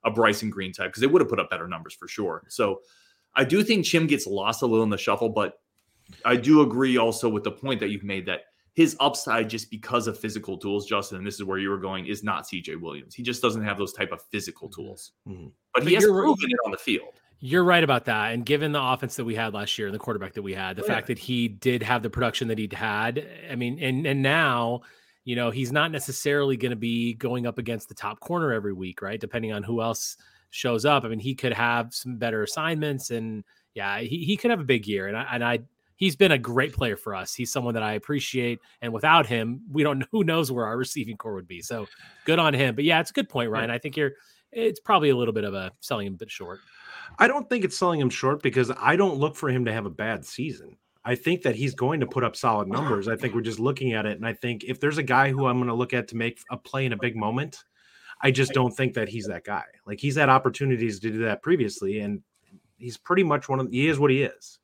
a 0.05 0.11
Bryson 0.11 0.51
Green 0.51 0.71
type 0.71 0.89
because 0.89 1.01
they 1.01 1.07
would 1.07 1.21
have 1.21 1.29
put 1.29 1.39
up 1.39 1.49
better 1.49 1.67
numbers 1.67 1.95
for 1.95 2.07
sure. 2.07 2.43
So 2.49 2.81
I 3.35 3.43
do 3.43 3.63
think 3.63 3.85
Chim 3.85 4.05
gets 4.05 4.27
lost 4.27 4.61
a 4.61 4.67
little 4.67 4.83
in 4.83 4.91
the 4.91 4.97
shuffle, 4.97 5.29
but 5.29 5.55
I 6.23 6.35
do 6.35 6.61
agree 6.61 6.97
also 6.97 7.29
with 7.29 7.43
the 7.43 7.51
point 7.51 7.79
that 7.79 7.89
you've 7.89 8.03
made 8.03 8.27
that 8.27 8.41
his 8.73 8.97
upside 8.99 9.49
just 9.49 9.69
because 9.69 10.07
of 10.07 10.19
physical 10.19 10.57
tools, 10.57 10.85
Justin, 10.87 11.17
and 11.19 11.27
this 11.27 11.35
is 11.35 11.43
where 11.43 11.59
you 11.59 11.69
were 11.69 11.77
going, 11.77 12.07
is 12.07 12.23
not 12.23 12.45
CJ 12.45 12.81
Williams. 12.81 13.13
He 13.13 13.21
just 13.21 13.41
doesn't 13.41 13.63
have 13.63 13.77
those 13.77 13.93
type 13.93 14.11
of 14.11 14.21
physical 14.31 14.67
tools. 14.67 15.11
Mhm. 15.27 15.51
But, 15.73 15.83
But 15.83 15.87
he 15.87 15.95
has 15.95 16.05
proven 16.05 16.49
it 16.49 16.57
on 16.65 16.71
the 16.71 16.77
field. 16.77 17.19
You're 17.39 17.63
right 17.65 17.83
about 17.83 18.05
that. 18.05 18.33
And 18.33 18.45
given 18.45 18.71
the 18.71 18.81
offense 18.81 19.15
that 19.17 19.25
we 19.25 19.35
had 19.35 19.53
last 19.53 19.77
year 19.77 19.87
and 19.87 19.93
the 19.93 19.99
quarterback 19.99 20.33
that 20.33 20.41
we 20.41 20.53
had, 20.53 20.75
the 20.77 20.83
Oh, 20.83 20.87
fact 20.87 21.07
that 21.07 21.19
he 21.19 21.49
did 21.49 21.83
have 21.83 22.01
the 22.01 22.09
production 22.09 22.47
that 22.47 22.57
he'd 22.57 22.73
had, 22.73 23.27
I 23.51 23.55
mean, 23.55 23.79
and 23.79 24.07
and 24.07 24.23
now, 24.23 24.81
you 25.25 25.35
know, 25.35 25.51
he's 25.51 25.71
not 25.71 25.91
necessarily 25.91 26.55
going 26.57 26.71
to 26.71 26.77
be 26.77 27.13
going 27.15 27.45
up 27.45 27.57
against 27.57 27.89
the 27.89 27.95
top 27.95 28.21
corner 28.21 28.53
every 28.53 28.73
week, 28.73 29.01
right? 29.01 29.19
Depending 29.19 29.51
on 29.51 29.61
who 29.61 29.81
else 29.81 30.15
shows 30.51 30.85
up. 30.85 31.03
I 31.03 31.09
mean, 31.09 31.19
he 31.19 31.35
could 31.35 31.53
have 31.53 31.93
some 31.93 32.15
better 32.17 32.43
assignments 32.43 33.11
and 33.11 33.43
yeah, 33.73 33.99
he, 33.99 34.23
he 34.23 34.37
could 34.37 34.51
have 34.51 34.59
a 34.61 34.65
big 34.65 34.87
year. 34.87 35.07
And 35.07 35.17
I 35.17 35.27
and 35.33 35.43
I 35.43 35.59
he's 35.95 36.15
been 36.15 36.31
a 36.31 36.37
great 36.37 36.73
player 36.73 36.97
for 36.97 37.15
us. 37.15 37.33
He's 37.33 37.51
someone 37.51 37.73
that 37.73 37.83
I 37.83 37.93
appreciate. 37.93 38.59
And 38.81 38.93
without 38.93 39.25
him, 39.25 39.61
we 39.71 39.83
don't 39.83 39.99
know 39.99 40.05
who 40.11 40.23
knows 40.23 40.51
where 40.51 40.65
our 40.65 40.77
receiving 40.77 41.17
corps 41.17 41.35
would 41.35 41.47
be. 41.47 41.61
So 41.61 41.87
good 42.25 42.39
on 42.39 42.53
him. 42.53 42.75
But 42.75 42.83
yeah, 42.83 42.99
it's 42.99 43.11
a 43.11 43.13
good 43.13 43.29
point, 43.29 43.49
Ryan. 43.49 43.69
I 43.69 43.77
think 43.77 43.97
you're 43.97 44.13
it's 44.51 44.79
probably 44.79 45.09
a 45.09 45.15
little 45.15 45.33
bit 45.33 45.43
of 45.43 45.53
a 45.53 45.71
selling 45.79 46.07
him 46.07 46.13
a 46.13 46.17
bit 46.17 46.31
short. 46.31 46.59
I 47.19 47.27
don't 47.27 47.49
think 47.49 47.63
it's 47.65 47.77
selling 47.77 47.99
him 47.99 48.09
short 48.09 48.41
because 48.41 48.71
I 48.79 48.95
don't 48.95 49.17
look 49.17 49.35
for 49.35 49.49
him 49.49 49.65
to 49.65 49.73
have 49.73 49.85
a 49.85 49.91
bad 49.91 50.25
season. 50.25 50.77
I 51.05 51.15
think 51.15 51.41
that 51.41 51.55
he's 51.55 51.75
going 51.75 51.99
to 51.99 52.05
put 52.05 52.23
up 52.23 52.35
solid 52.35 52.69
numbers. 52.69 53.07
I 53.07 53.17
think 53.17 53.35
we're 53.35 53.41
just 53.41 53.59
looking 53.59 53.93
at 53.93 54.05
it, 54.05 54.17
and 54.17 54.25
I 54.25 54.33
think 54.33 54.63
if 54.63 54.79
there's 54.79 54.97
a 54.97 55.03
guy 55.03 55.31
who 55.31 55.47
I'm 55.47 55.57
going 55.57 55.67
to 55.67 55.73
look 55.73 55.93
at 55.93 56.07
to 56.09 56.15
make 56.15 56.39
a 56.49 56.57
play 56.57 56.85
in 56.85 56.93
a 56.93 56.97
big 56.97 57.15
moment, 57.17 57.65
I 58.21 58.31
just 58.31 58.53
don't 58.53 58.71
think 58.71 58.93
that 58.93 59.09
he's 59.09 59.27
that 59.27 59.43
guy. 59.43 59.65
Like 59.85 59.99
he's 59.99 60.15
had 60.15 60.29
opportunities 60.29 60.99
to 61.01 61.11
do 61.11 61.19
that 61.19 61.41
previously, 61.41 61.99
and 61.99 62.21
he's 62.77 62.97
pretty 62.97 63.23
much 63.23 63.49
one 63.49 63.59
of 63.59 63.69
he 63.69 63.87
is 63.87 63.99
what 63.99 64.11
he 64.11 64.23
is. 64.23 64.59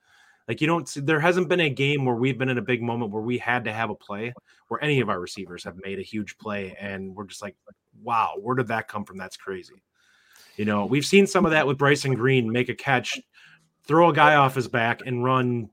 Like 0.49 0.61
you 0.61 0.67
don't 0.67 0.89
see 0.89 0.99
there 0.99 1.19
hasn't 1.19 1.47
been 1.47 1.59
a 1.59 1.69
game 1.69 2.05
where 2.05 2.15
we've 2.15 2.39
been 2.39 2.49
in 2.49 2.57
a 2.57 2.63
big 2.63 2.81
moment 2.81 3.11
where 3.11 3.21
we 3.21 3.37
had 3.37 3.63
to 3.65 3.71
have 3.71 3.91
a 3.91 3.95
play 3.95 4.33
where 4.67 4.83
any 4.83 4.99
of 4.99 5.07
our 5.07 5.19
receivers 5.19 5.63
have 5.63 5.77
made 5.77 5.99
a 5.99 6.03
huge 6.03 6.39
play 6.39 6.75
and 6.79 7.15
we're 7.15 7.25
just 7.25 7.43
like, 7.43 7.55
wow, 8.01 8.33
where 8.41 8.55
did 8.55 8.67
that 8.67 8.87
come 8.87 9.05
from? 9.05 9.17
That's 9.19 9.37
crazy. 9.37 9.83
You 10.57 10.65
know, 10.65 10.87
we've 10.87 11.05
seen 11.05 11.27
some 11.27 11.45
of 11.45 11.51
that 11.51 11.67
with 11.67 11.77
Bryson 11.77 12.15
Green 12.15 12.51
make 12.51 12.67
a 12.67 12.73
catch, 12.73 13.19
throw 13.85 14.09
a 14.09 14.13
guy 14.13 14.35
off 14.35 14.55
his 14.55 14.67
back, 14.67 15.01
and 15.05 15.23
run 15.23 15.69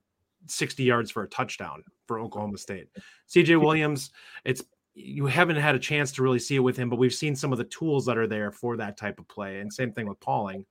60 0.47 0.83
yards 0.83 1.11
for 1.11 1.23
a 1.23 1.29
touchdown 1.29 1.83
for 2.07 2.21
Oklahoma 2.21 2.59
State. 2.59 2.89
CJ 3.31 3.59
Williams, 3.59 4.11
it's 4.45 4.62
you 4.93 5.25
haven't 5.25 5.57
had 5.57 5.75
a 5.75 5.79
chance 5.79 6.12
to 6.12 6.23
really 6.23 6.39
see 6.39 6.57
it 6.57 6.61
with 6.61 6.77
him, 6.77 6.91
but 6.91 6.99
we've 6.99 7.15
seen 7.15 7.35
some 7.35 7.51
of 7.51 7.57
the 7.57 7.65
tools 7.65 8.05
that 8.05 8.19
are 8.19 8.27
there 8.27 8.53
for 8.53 8.77
that 8.77 8.99
type 8.99 9.19
of 9.19 9.27
play. 9.27 9.61
And 9.61 9.73
same 9.73 9.93
thing 9.93 10.07
with 10.07 10.21
Pauling. 10.21 10.67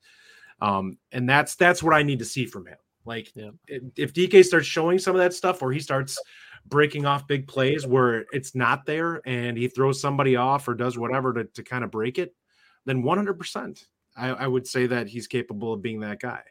Um, 0.61 0.99
and 1.11 1.27
that's 1.27 1.55
that's 1.55 1.81
what 1.81 1.95
I 1.95 2.03
need 2.03 2.19
to 2.19 2.25
see 2.25 2.45
from 2.45 2.67
him. 2.67 2.77
Like 3.05 3.31
yeah. 3.35 3.49
if 3.95 4.13
Dike 4.13 4.43
starts 4.43 4.67
showing 4.67 4.99
some 4.99 5.15
of 5.15 5.21
that 5.21 5.33
stuff, 5.33 5.61
or 5.61 5.71
he 5.71 5.79
starts 5.79 6.19
breaking 6.67 7.05
off 7.05 7.27
big 7.27 7.47
plays 7.47 7.85
where 7.85 8.25
it's 8.31 8.55
not 8.55 8.85
there, 8.85 9.21
and 9.25 9.57
he 9.57 9.67
throws 9.67 10.01
somebody 10.01 10.35
off 10.35 10.67
or 10.67 10.73
does 10.73 10.97
whatever 10.97 11.33
to, 11.33 11.43
to 11.43 11.63
kind 11.63 11.83
of 11.83 11.91
break 11.91 12.17
it, 12.17 12.33
then 12.85 13.03
100%, 13.03 13.85
I, 14.17 14.29
I 14.29 14.47
would 14.47 14.67
say 14.67 14.87
that 14.87 15.07
he's 15.07 15.27
capable 15.27 15.73
of 15.73 15.81
being 15.81 15.99
that 16.01 16.19
guy. 16.19 16.41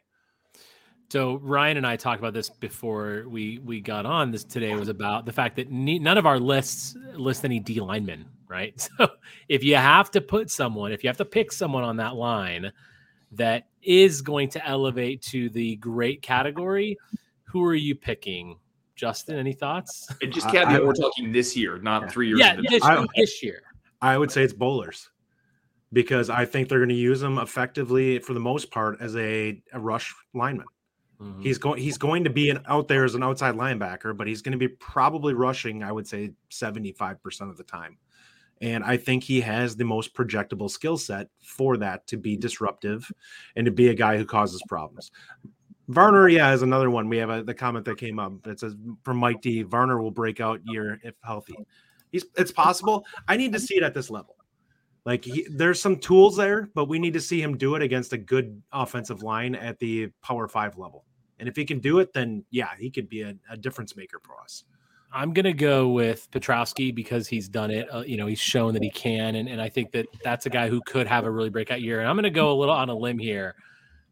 So 1.09 1.35
Ryan 1.37 1.77
and 1.77 1.87
I 1.87 1.97
talked 1.97 2.19
about 2.19 2.33
this 2.33 2.49
before 2.49 3.25
we 3.27 3.59
we 3.59 3.79
got 3.79 4.05
on. 4.05 4.31
This 4.31 4.43
today 4.43 4.75
was 4.75 4.89
about 4.89 5.25
the 5.25 5.31
fact 5.31 5.55
that 5.57 5.71
ne- 5.71 5.99
none 5.99 6.17
of 6.17 6.25
our 6.25 6.39
lists 6.39 6.97
list 7.13 7.45
any 7.45 7.59
D 7.59 7.79
linemen, 7.79 8.25
right? 8.47 8.89
So 8.97 9.09
if 9.47 9.63
you 9.63 9.75
have 9.75 10.09
to 10.11 10.21
put 10.21 10.49
someone, 10.49 10.91
if 10.91 11.03
you 11.03 11.09
have 11.09 11.17
to 11.17 11.25
pick 11.25 11.51
someone 11.51 11.83
on 11.83 11.97
that 11.97 12.15
line 12.15 12.71
that 13.31 13.67
is 13.81 14.21
going 14.21 14.49
to 14.49 14.67
elevate 14.67 15.21
to 15.21 15.49
the 15.49 15.75
great 15.77 16.21
category, 16.21 16.97
who 17.43 17.63
are 17.63 17.75
you 17.75 17.95
picking? 17.95 18.57
Justin, 18.95 19.37
any 19.37 19.53
thoughts? 19.53 20.07
And 20.21 20.31
just 20.31 20.47
caveat, 20.47 20.81
I, 20.81 20.83
we're 20.83 20.93
talking 20.93 21.31
this 21.31 21.55
year, 21.55 21.79
not 21.79 22.09
three 22.09 22.29
years. 22.29 22.39
Yeah, 22.39 22.57
this, 22.69 22.83
I, 22.83 23.05
this 23.15 23.43
year. 23.43 23.61
I 24.01 24.17
would 24.17 24.31
say 24.31 24.43
it's 24.43 24.53
Bollers 24.53 25.09
because 25.91 26.29
I 26.29 26.45
think 26.45 26.69
they're 26.69 26.79
going 26.79 26.89
to 26.89 26.95
use 26.95 27.19
them 27.19 27.37
effectively 27.37 28.19
for 28.19 28.33
the 28.33 28.39
most 28.39 28.71
part 28.71 28.97
as 29.01 29.15
a, 29.15 29.61
a 29.73 29.79
rush 29.79 30.13
lineman. 30.33 30.65
Mm-hmm. 31.21 31.41
He's 31.41 31.57
going 31.57 31.81
he's 31.81 31.97
going 31.97 32.25
to 32.25 32.29
be 32.29 32.49
an, 32.49 32.59
out 32.67 32.87
there 32.87 33.05
as 33.05 33.15
an 33.15 33.23
outside 33.23 33.55
linebacker, 33.55 34.15
but 34.15 34.27
he's 34.27 34.41
going 34.41 34.51
to 34.51 34.57
be 34.57 34.67
probably 34.67 35.33
rushing, 35.33 35.83
I 35.83 35.91
would 35.91 36.07
say 36.07 36.31
75% 36.51 37.49
of 37.49 37.57
the 37.57 37.63
time. 37.63 37.97
And 38.61 38.83
I 38.83 38.97
think 38.97 39.23
he 39.23 39.41
has 39.41 39.75
the 39.75 39.83
most 39.83 40.13
projectable 40.13 40.69
skill 40.69 40.97
set 40.97 41.27
for 41.41 41.77
that 41.77 42.07
to 42.07 42.17
be 42.17 42.33
mm-hmm. 42.33 42.41
disruptive 42.41 43.11
and 43.55 43.65
to 43.65 43.71
be 43.71 43.89
a 43.89 43.93
guy 43.93 44.17
who 44.17 44.25
causes 44.25 44.61
problems. 44.67 45.11
Varner, 45.87 46.27
yeah, 46.29 46.51
is 46.53 46.63
another 46.63 46.89
one. 46.89 47.09
We 47.09 47.17
have 47.17 47.29
a, 47.29 47.43
the 47.43 47.53
comment 47.53 47.85
that 47.85 47.97
came 47.97 48.17
up. 48.17 48.47
It 48.47 48.59
says 48.59 48.75
from 49.03 49.17
Mike 49.17 49.41
D. 49.41 49.61
Varner 49.61 50.01
will 50.01 50.11
break 50.11 50.39
out 50.39 50.61
year 50.65 50.99
if 51.03 51.13
healthy. 51.23 51.55
He's 52.11 52.25
it's 52.37 52.51
possible. 52.51 53.05
I 53.27 53.37
need 53.37 53.53
to 53.53 53.59
see 53.59 53.75
it 53.75 53.83
at 53.83 53.93
this 53.93 54.09
level. 54.09 54.35
Like 55.05 55.23
he, 55.23 55.45
there's 55.49 55.79
some 55.79 55.97
tools 55.97 56.35
there, 56.35 56.69
but 56.73 56.85
we 56.85 56.97
need 56.97 57.13
to 57.13 57.21
see 57.21 57.39
him 57.39 57.57
do 57.57 57.75
it 57.75 57.83
against 57.83 58.13
a 58.13 58.17
good 58.17 58.61
offensive 58.71 59.21
line 59.21 59.53
at 59.53 59.77
the 59.77 60.07
Power 60.23 60.47
Five 60.47 60.77
level. 60.77 61.05
And 61.37 61.47
if 61.47 61.55
he 61.55 61.65
can 61.65 61.79
do 61.79 61.99
it, 61.99 62.13
then 62.13 62.43
yeah, 62.49 62.69
he 62.79 62.89
could 62.89 63.07
be 63.07 63.21
a, 63.21 63.35
a 63.51 63.57
difference 63.57 63.95
maker 63.95 64.19
for 64.23 64.41
us. 64.41 64.63
I'm 65.15 65.31
gonna 65.31 65.53
go 65.53 65.87
with 65.87 66.29
Petrowski 66.31 66.93
because 66.93 67.25
he's 67.25 67.47
done 67.47 67.71
it. 67.71 67.87
Uh, 67.91 68.01
you 68.01 68.17
know, 68.17 68.27
he's 68.27 68.39
shown 68.39 68.73
that 68.73 68.83
he 68.83 68.89
can, 68.89 69.35
and, 69.35 69.47
and 69.47 69.61
I 69.61 69.69
think 69.69 69.93
that 69.93 70.07
that's 70.25 70.45
a 70.45 70.49
guy 70.49 70.67
who 70.67 70.81
could 70.85 71.07
have 71.07 71.23
a 71.23 71.31
really 71.31 71.49
breakout 71.49 71.81
year. 71.81 72.01
And 72.01 72.09
I'm 72.09 72.17
gonna 72.17 72.29
go 72.29 72.51
a 72.51 72.57
little 72.57 72.75
on 72.75 72.89
a 72.89 72.93
limb 72.93 73.17
here, 73.17 73.55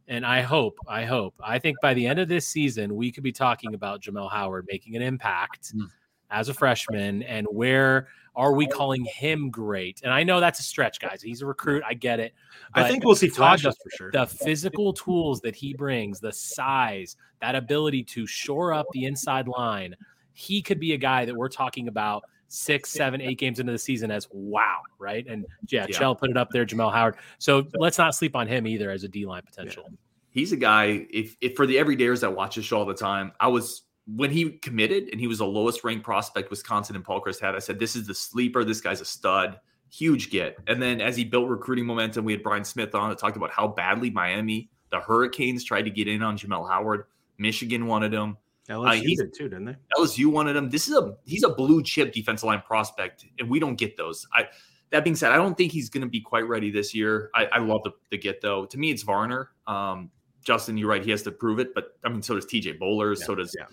and 0.08 0.26
I 0.26 0.39
hope, 0.39 0.78
I 0.88 1.04
hope, 1.04 1.36
I 1.44 1.60
think 1.60 1.76
by 1.82 1.94
the 1.94 2.08
end 2.08 2.20
of 2.20 2.30
this 2.30 2.48
season, 2.48 2.96
we 2.96 3.12
could 3.12 3.24
be 3.24 3.34
talking 3.34 3.74
about 3.74 4.02
Jamel 4.02 4.32
Howard 4.32 4.66
making 4.70 4.96
an 4.96 5.02
impact 5.02 5.76
mm. 5.76 5.88
as 6.32 6.48
a 6.48 6.54
freshman, 6.54 7.22
and 7.24 7.48
where 7.52 8.08
are 8.34 8.54
we 8.54 8.66
calling 8.66 9.04
him 9.04 9.52
great? 9.52 10.02
And 10.04 10.13
I 10.13 10.24
know 10.24 10.39
that's 10.39 10.62
a 10.62 10.63
stretch, 10.63 11.02
guys. 11.02 11.22
He's 11.22 11.42
a 11.42 11.46
recruit. 11.46 11.84
I 11.86 11.96
get 11.96 12.22
it. 12.22 12.34
I 12.74 12.88
think 12.88 13.04
we'll 13.04 13.16
see 13.16 13.28
flashes 13.28 13.76
for 13.84 13.89
sure. 13.98 14.12
The 14.12 14.26
physical 14.26 14.94
tools 14.94 15.42
that 15.42 15.56
he 15.56 15.74
brings, 15.74 16.20
the 16.22 16.32
size, 16.32 17.18
that 17.42 17.56
ability 17.56 18.04
to 18.06 18.26
shore 18.26 18.74
up 18.74 18.88
the 18.94 19.04
inside 19.04 19.48
line, 19.48 19.96
he 20.34 20.62
could 20.62 20.80
be 20.80 20.93
a 20.93 20.98
guy 20.98 21.26
that 21.26 21.36
we're 21.36 21.50
talking 21.50 21.88
about 21.88 22.24
six, 22.48 22.91
seven, 22.91 23.19
eight 23.22 23.39
games 23.39 23.60
into 23.60 23.72
the 23.72 23.80
season 23.80 24.12
as 24.12 24.28
wow, 24.32 24.82
right? 25.00 25.26
And 25.28 25.46
yeah, 25.69 25.86
yeah. 25.89 25.98
Chell 25.98 26.15
put 26.15 26.30
it 26.30 26.38
up 26.38 26.50
there, 26.52 26.65
Jamel 26.65 26.93
Howard. 26.93 27.15
So 27.39 27.67
let's 27.76 27.98
not 27.98 28.13
sleep 28.13 28.36
on 28.36 28.48
him 28.48 28.67
either 28.67 28.91
as 28.91 29.04
a 29.04 29.08
D 29.08 29.26
line 29.26 29.41
potential. 29.43 29.84
Yeah. 29.88 29.96
He's 30.30 30.52
a 30.52 30.58
guy, 30.58 31.06
if, 31.12 31.36
if 31.41 31.56
for 31.56 31.65
the 31.65 31.78
everydayers 31.78 32.22
that 32.22 32.36
watch 32.36 32.56
the 32.56 32.63
show 32.63 32.80
all 32.80 32.86
the 32.86 32.93
time, 32.93 33.32
I 33.39 33.48
was 33.48 33.84
when 34.06 34.32
he 34.32 34.52
committed 34.52 35.10
and 35.12 35.19
he 35.19 35.28
was 35.28 35.38
the 35.38 35.46
lowest 35.46 35.84
ranked 35.84 36.04
prospect 36.04 36.50
Wisconsin 36.50 36.96
and 36.96 37.06
Paul 37.06 37.22
Chryst 37.22 37.39
had, 37.39 37.56
I 37.56 37.60
said, 37.60 37.80
This 37.80 37.96
is 37.96 38.08
the 38.08 38.13
sleeper. 38.13 38.63
This 38.63 38.82
guy's 38.82 39.02
a 39.02 39.06
stud. 39.06 39.60
Huge 39.89 40.30
get. 40.30 40.58
And 40.67 40.82
then 40.82 41.02
as 41.02 41.15
he 41.15 41.24
built 41.24 41.50
recruiting 41.50 41.86
momentum, 41.86 42.26
we 42.26 42.34
had 42.34 42.43
Brian 42.43 42.63
Smith 42.63 42.96
on 42.96 43.10
that 43.10 43.19
talked 43.19 43.38
about 43.38 43.52
how 43.52 43.67
badly 43.67 44.10
Miami, 44.10 44.69
the 44.89 45.00
Hurricanes, 45.00 45.63
tried 45.63 45.84
to 45.84 45.91
get 45.91 46.08
in 46.08 46.24
on 46.24 46.38
Jamel 46.38 46.67
Howard. 46.67 47.06
Michigan 47.38 47.86
wanted 47.86 48.13
him. 48.13 48.38
LSU 48.69 48.99
uh, 48.99 49.23
did 49.23 49.34
too, 49.34 49.49
didn't 49.49 49.65
they? 49.65 49.76
LSU 49.97 50.28
wanted 50.28 50.56
him. 50.56 50.69
This 50.69 50.88
is 50.88 50.95
a 50.95 51.15
he's 51.26 51.43
a 51.43 51.49
blue 51.49 51.84
chip 51.84 52.13
defensive 52.13 52.47
line 52.47 52.62
prospect, 52.65 53.26
and 53.39 53.49
we 53.49 53.60
don't 53.60 53.76
get 53.76 53.97
those. 53.97 54.26
I 54.34 54.47
that 54.91 55.04
being 55.04 55.15
said, 55.15 55.32
I 55.32 55.38
don't 55.38 55.58
think 55.58 55.71
he's 55.71 55.89
going 55.89 56.04
to 56.04 56.10
be 56.10 56.21
quite 56.21 56.47
ready 56.47 56.69
this 56.69 56.93
year. 56.93 57.32
I, 57.34 57.45
I 57.45 57.58
love 57.58 57.82
the, 57.84 57.91
the, 58.12 58.17
get 58.17 58.41
though. 58.41 58.65
To 58.65 58.78
me, 58.78 58.91
it's 58.91 59.02
Varner. 59.02 59.49
Um, 59.65 60.12
Justin, 60.43 60.78
you're 60.78 60.88
right. 60.88 61.04
He 61.04 61.10
has 61.10 61.23
to 61.23 61.32
prove 61.32 61.60
it, 61.60 61.73
but 61.73 61.97
I 62.06 62.10
mean, 62.10 62.21
so 62.21 62.36
does 62.36 62.45
TJ 62.45 62.80
Bollers. 62.80 63.19
Yeah, 63.19 63.26
so 63.26 63.36
does 63.36 63.56
yeah. 63.58 63.65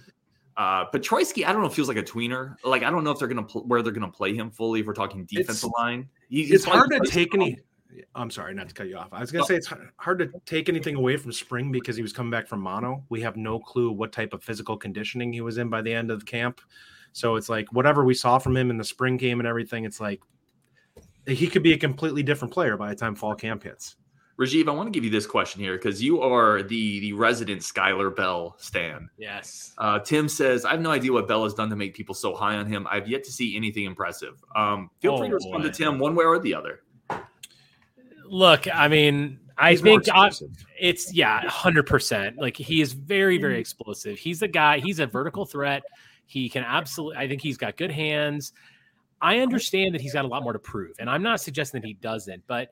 Uh, 0.56 0.90
Petroisky, 0.90 1.46
I 1.46 1.52
don't 1.52 1.62
know, 1.62 1.68
feels 1.68 1.88
like 1.88 1.96
a 1.96 2.02
tweener. 2.02 2.56
Like 2.64 2.82
I 2.82 2.90
don't 2.90 3.04
know 3.04 3.10
if 3.10 3.18
they're 3.18 3.28
gonna 3.28 3.42
pl- 3.42 3.66
where 3.66 3.82
they're 3.82 3.92
gonna 3.92 4.10
play 4.10 4.34
him 4.34 4.50
fully. 4.50 4.80
If 4.80 4.86
we're 4.86 4.94
talking 4.94 5.24
defensive 5.24 5.70
it's, 5.70 5.78
line, 5.78 6.08
he's, 6.28 6.50
it's 6.50 6.64
hard 6.64 6.90
to 6.90 7.00
take 7.00 7.34
any. 7.34 7.58
I'm 8.14 8.30
sorry, 8.30 8.54
not 8.54 8.68
to 8.68 8.74
cut 8.74 8.88
you 8.88 8.96
off. 8.96 9.08
I 9.12 9.20
was 9.20 9.30
gonna 9.30 9.44
say 9.44 9.56
it's 9.56 9.72
hard 9.96 10.18
to 10.20 10.30
take 10.46 10.68
anything 10.68 10.94
away 10.94 11.16
from 11.16 11.32
spring 11.32 11.72
because 11.72 11.96
he 11.96 12.02
was 12.02 12.12
coming 12.12 12.30
back 12.30 12.46
from 12.46 12.60
mono. 12.60 13.04
We 13.08 13.20
have 13.22 13.36
no 13.36 13.58
clue 13.58 13.90
what 13.90 14.12
type 14.12 14.32
of 14.32 14.42
physical 14.42 14.76
conditioning 14.76 15.32
he 15.32 15.40
was 15.40 15.58
in 15.58 15.68
by 15.68 15.82
the 15.82 15.92
end 15.92 16.10
of 16.10 16.20
the 16.20 16.26
camp. 16.26 16.60
So 17.12 17.36
it's 17.36 17.48
like 17.48 17.72
whatever 17.72 18.04
we 18.04 18.14
saw 18.14 18.38
from 18.38 18.56
him 18.56 18.70
in 18.70 18.78
the 18.78 18.84
spring 18.84 19.16
game 19.16 19.40
and 19.40 19.46
everything. 19.46 19.84
It's 19.84 20.00
like 20.00 20.20
he 21.26 21.46
could 21.46 21.62
be 21.62 21.72
a 21.72 21.78
completely 21.78 22.22
different 22.22 22.54
player 22.54 22.76
by 22.76 22.88
the 22.88 22.94
time 22.94 23.14
fall 23.14 23.34
camp 23.34 23.64
hits. 23.64 23.96
Rajiv, 24.40 24.68
I 24.68 24.72
want 24.72 24.86
to 24.86 24.90
give 24.90 25.04
you 25.04 25.10
this 25.10 25.26
question 25.26 25.60
here 25.60 25.76
because 25.76 26.02
you 26.02 26.22
are 26.22 26.62
the 26.62 27.00
the 27.00 27.12
resident 27.12 27.60
Skyler 27.60 28.14
Bell 28.14 28.56
stan. 28.58 29.10
Yes. 29.18 29.74
Uh, 29.76 29.98
Tim 29.98 30.30
says, 30.30 30.64
I 30.64 30.70
have 30.70 30.80
no 30.80 30.90
idea 30.90 31.12
what 31.12 31.28
Bell 31.28 31.44
has 31.44 31.52
done 31.52 31.68
to 31.68 31.76
make 31.76 31.94
people 31.94 32.14
so 32.14 32.34
high 32.34 32.56
on 32.56 32.64
him. 32.64 32.86
I've 32.90 33.06
yet 33.06 33.22
to 33.24 33.32
see 33.32 33.54
anything 33.54 33.84
impressive. 33.84 34.42
Um, 34.56 34.88
feel 35.00 35.12
oh, 35.12 35.18
free 35.18 35.28
to 35.28 35.34
respond 35.34 35.64
boy. 35.64 35.68
to 35.68 35.74
Tim 35.74 35.98
one 35.98 36.14
way 36.14 36.24
or 36.24 36.38
the 36.38 36.54
other. 36.54 36.80
Look, 38.30 38.72
I 38.72 38.86
mean, 38.86 39.40
I 39.58 39.72
he's 39.72 39.80
think 39.80 40.08
uh, 40.08 40.12
I, 40.14 40.30
it's 40.78 41.12
yeah, 41.12 41.40
hundred 41.48 41.86
percent. 41.86 42.38
Like 42.38 42.56
he 42.56 42.80
is 42.80 42.92
very, 42.92 43.38
very 43.38 43.58
explosive. 43.58 44.18
He's 44.18 44.40
a 44.42 44.48
guy. 44.48 44.78
He's 44.78 45.00
a 45.00 45.06
vertical 45.06 45.44
threat. 45.44 45.82
He 46.26 46.48
can 46.48 46.62
absolutely. 46.62 47.16
I 47.18 47.28
think 47.28 47.42
he's 47.42 47.56
got 47.56 47.76
good 47.76 47.90
hands. 47.90 48.52
I 49.20 49.40
understand 49.40 49.94
that 49.94 50.00
he's 50.00 50.12
got 50.12 50.24
a 50.24 50.28
lot 50.28 50.44
more 50.44 50.52
to 50.52 50.58
prove, 50.60 50.94
and 51.00 51.10
I'm 51.10 51.22
not 51.22 51.40
suggesting 51.40 51.80
that 51.80 51.86
he 51.86 51.94
doesn't, 51.94 52.42
but 52.46 52.70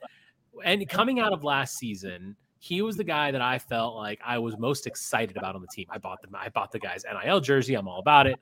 and 0.65 0.89
coming 0.89 1.19
out 1.19 1.33
of 1.33 1.43
last 1.45 1.77
season, 1.77 2.37
he 2.59 2.81
was 2.81 2.97
the 2.97 3.05
guy 3.05 3.33
that 3.33 3.43
I 3.43 3.59
felt 3.59 3.97
like 3.97 4.21
I 4.25 4.39
was 4.39 4.57
most 4.59 4.87
excited 4.87 5.37
about 5.37 5.57
on 5.57 5.61
the 5.61 5.69
team. 5.69 5.87
I 5.91 5.99
bought 5.99 6.23
the 6.23 6.29
I 6.39 6.49
bought 6.51 6.71
the 6.71 6.79
guy's 6.79 7.05
NIL 7.05 7.41
jersey. 7.41 7.75
I'm 7.75 7.89
all 7.89 7.99
about 7.99 8.29
it. 8.29 8.39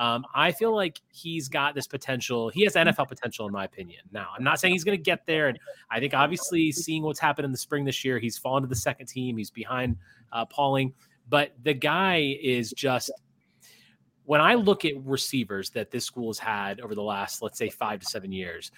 Um, 0.00 0.24
I 0.34 0.50
feel 0.50 0.74
like 0.74 0.98
he's 1.10 1.50
got 1.50 1.74
this 1.74 1.86
potential. 1.86 2.48
He 2.48 2.64
has 2.64 2.74
NFL 2.74 3.06
potential, 3.06 3.46
in 3.46 3.52
my 3.52 3.64
opinion. 3.64 4.00
Now, 4.10 4.28
I'm 4.34 4.42
not 4.42 4.58
saying 4.58 4.72
he's 4.72 4.82
going 4.82 4.96
to 4.96 5.02
get 5.02 5.26
there, 5.26 5.48
and 5.48 5.58
I 5.90 6.00
think 6.00 6.14
obviously 6.14 6.72
seeing 6.72 7.02
what's 7.02 7.20
happened 7.20 7.44
in 7.44 7.52
the 7.52 7.58
spring 7.58 7.84
this 7.84 8.02
year, 8.02 8.18
he's 8.18 8.38
fallen 8.38 8.62
to 8.62 8.66
the 8.66 8.74
second 8.74 9.08
team. 9.08 9.36
He's 9.36 9.50
behind 9.50 9.98
uh, 10.32 10.46
Pauling, 10.46 10.94
but 11.28 11.52
the 11.62 11.74
guy 11.74 12.38
is 12.42 12.72
just. 12.72 13.12
When 14.24 14.40
I 14.40 14.54
look 14.54 14.84
at 14.84 14.94
receivers 15.04 15.70
that 15.70 15.90
this 15.90 16.04
school 16.06 16.28
has 16.28 16.38
had 16.38 16.80
over 16.80 16.94
the 16.94 17.02
last, 17.02 17.42
let's 17.42 17.58
say, 17.58 17.68
five 17.68 18.00
to 18.00 18.06
seven 18.06 18.32
years, 18.32 18.70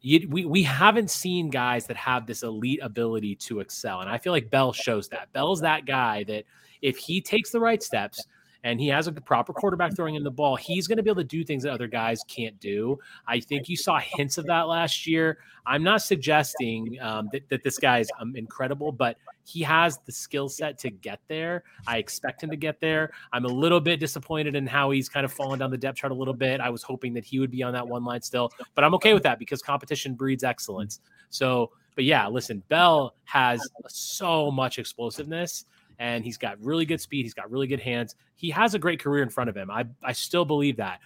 you, 0.00 0.26
we 0.28 0.46
we 0.46 0.64
haven't 0.64 1.10
seen 1.10 1.48
guys 1.48 1.86
that 1.86 1.96
have 1.96 2.26
this 2.26 2.42
elite 2.42 2.80
ability 2.82 3.36
to 3.36 3.60
excel, 3.60 4.00
and 4.00 4.10
I 4.10 4.18
feel 4.18 4.32
like 4.32 4.50
Bell 4.50 4.72
shows 4.72 5.08
that. 5.10 5.32
Bell's 5.32 5.60
that 5.60 5.86
guy 5.86 6.24
that 6.24 6.44
if 6.82 6.96
he 6.96 7.20
takes 7.20 7.50
the 7.50 7.60
right 7.60 7.82
steps 7.82 8.26
and 8.66 8.80
he 8.80 8.88
has 8.88 9.06
a 9.06 9.12
proper 9.12 9.52
quarterback 9.52 9.94
throwing 9.94 10.16
in 10.16 10.24
the 10.24 10.30
ball, 10.30 10.56
he's 10.56 10.88
going 10.88 10.96
to 10.96 11.02
be 11.02 11.08
able 11.08 11.22
to 11.22 11.28
do 11.28 11.44
things 11.44 11.62
that 11.62 11.72
other 11.72 11.86
guys 11.86 12.20
can't 12.26 12.58
do. 12.58 12.98
I 13.28 13.38
think 13.38 13.68
you 13.68 13.76
saw 13.76 14.00
hints 14.00 14.38
of 14.38 14.46
that 14.46 14.62
last 14.62 15.06
year. 15.06 15.38
I'm 15.66 15.84
not 15.84 16.02
suggesting 16.02 16.98
um, 17.00 17.28
that, 17.30 17.48
that 17.48 17.62
this 17.62 17.78
guy 17.78 18.00
is 18.00 18.10
um, 18.20 18.34
incredible, 18.34 18.90
but 18.90 19.18
he 19.44 19.62
has 19.62 19.98
the 20.04 20.10
skill 20.10 20.48
set 20.48 20.78
to 20.78 20.90
get 20.90 21.20
there. 21.28 21.62
I 21.86 21.98
expect 21.98 22.42
him 22.42 22.50
to 22.50 22.56
get 22.56 22.80
there. 22.80 23.12
I'm 23.32 23.44
a 23.44 23.48
little 23.48 23.80
bit 23.80 24.00
disappointed 24.00 24.56
in 24.56 24.66
how 24.66 24.90
he's 24.90 25.08
kind 25.08 25.24
of 25.24 25.32
fallen 25.32 25.60
down 25.60 25.70
the 25.70 25.78
depth 25.78 25.98
chart 25.98 26.10
a 26.10 26.16
little 26.16 26.34
bit. 26.34 26.60
I 26.60 26.70
was 26.70 26.82
hoping 26.82 27.14
that 27.14 27.24
he 27.24 27.38
would 27.38 27.52
be 27.52 27.62
on 27.62 27.72
that 27.74 27.86
one 27.86 28.04
line 28.04 28.22
still, 28.22 28.50
but 28.74 28.82
I'm 28.82 28.96
okay 28.96 29.14
with 29.14 29.22
that 29.22 29.38
because 29.38 29.62
competition 29.62 30.14
breeds 30.14 30.42
excellence. 30.42 30.98
So, 31.30 31.70
but 31.94 32.02
yeah, 32.02 32.26
listen, 32.26 32.64
Bell 32.68 33.14
has 33.26 33.60
so 33.86 34.50
much 34.50 34.80
explosiveness 34.80 35.66
and 35.98 36.24
he's 36.24 36.36
got 36.36 36.62
really 36.62 36.84
good 36.84 37.00
speed. 37.00 37.24
He's 37.24 37.34
got 37.34 37.50
really 37.50 37.66
good 37.66 37.80
hands. 37.80 38.14
He 38.36 38.50
has 38.50 38.74
a 38.74 38.78
great 38.78 39.00
career 39.00 39.22
in 39.22 39.28
front 39.28 39.50
of 39.50 39.56
him. 39.56 39.70
I, 39.70 39.86
I 40.02 40.12
still 40.12 40.44
believe 40.44 40.76
that. 40.76 41.00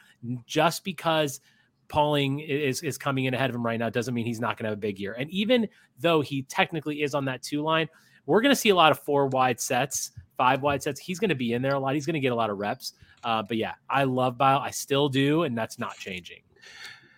Just 0.46 0.85
because 0.85 1.40
Pauling 1.88 2.40
is, 2.40 2.83
is 2.83 2.98
coming 2.98 3.24
in 3.26 3.35
ahead 3.35 3.50
of 3.50 3.57
him 3.57 3.64
right 3.64 3.79
now 3.79 3.90
doesn't 3.90 4.14
mean 4.14 4.26
he's 4.26 4.40
not 4.40 4.57
going 4.57 4.64
to 4.64 4.70
have 4.70 4.79
a 4.79 4.81
big 4.81 4.98
year. 4.98 5.14
And 5.18 5.31
even 5.31 5.68
though 5.98 6.20
he 6.20 6.42
technically 6.42 7.03
is 7.03 7.14
on 7.14 7.24
that 7.26 7.42
two 7.42 7.62
line, 7.62 7.88
we're 8.26 8.40
going 8.40 8.55
to 8.55 8.61
see 8.61 8.68
a 8.68 8.74
lot 8.74 8.92
of 8.92 8.98
four 9.00 9.26
wide 9.26 9.61
sets, 9.61 10.12
five 10.37 10.62
wide 10.62 10.83
sets. 10.83 11.00
He's 11.00 11.18
going 11.18 11.31
to 11.31 11.35
be 11.35 11.53
in 11.53 11.62
there 11.62 11.74
a 11.74 11.81
lot. 11.81 11.94
He's 11.94 12.07
going 12.07 12.14
to 12.14 12.20
get 12.20 12.33
a 12.33 12.35
lot 12.35 12.50
of 12.50 12.59
reps. 12.59 12.94
Uh, 13.24 13.42
but 13.42 13.57
yeah, 13.57 13.72
I 13.88 14.05
love 14.05 14.38
Bell. 14.38 14.59
I 14.59 14.70
still 14.70 15.09
do, 15.09 15.42
and 15.42 15.57
that's 15.57 15.79
not 15.79 15.96
changing. 15.96 16.40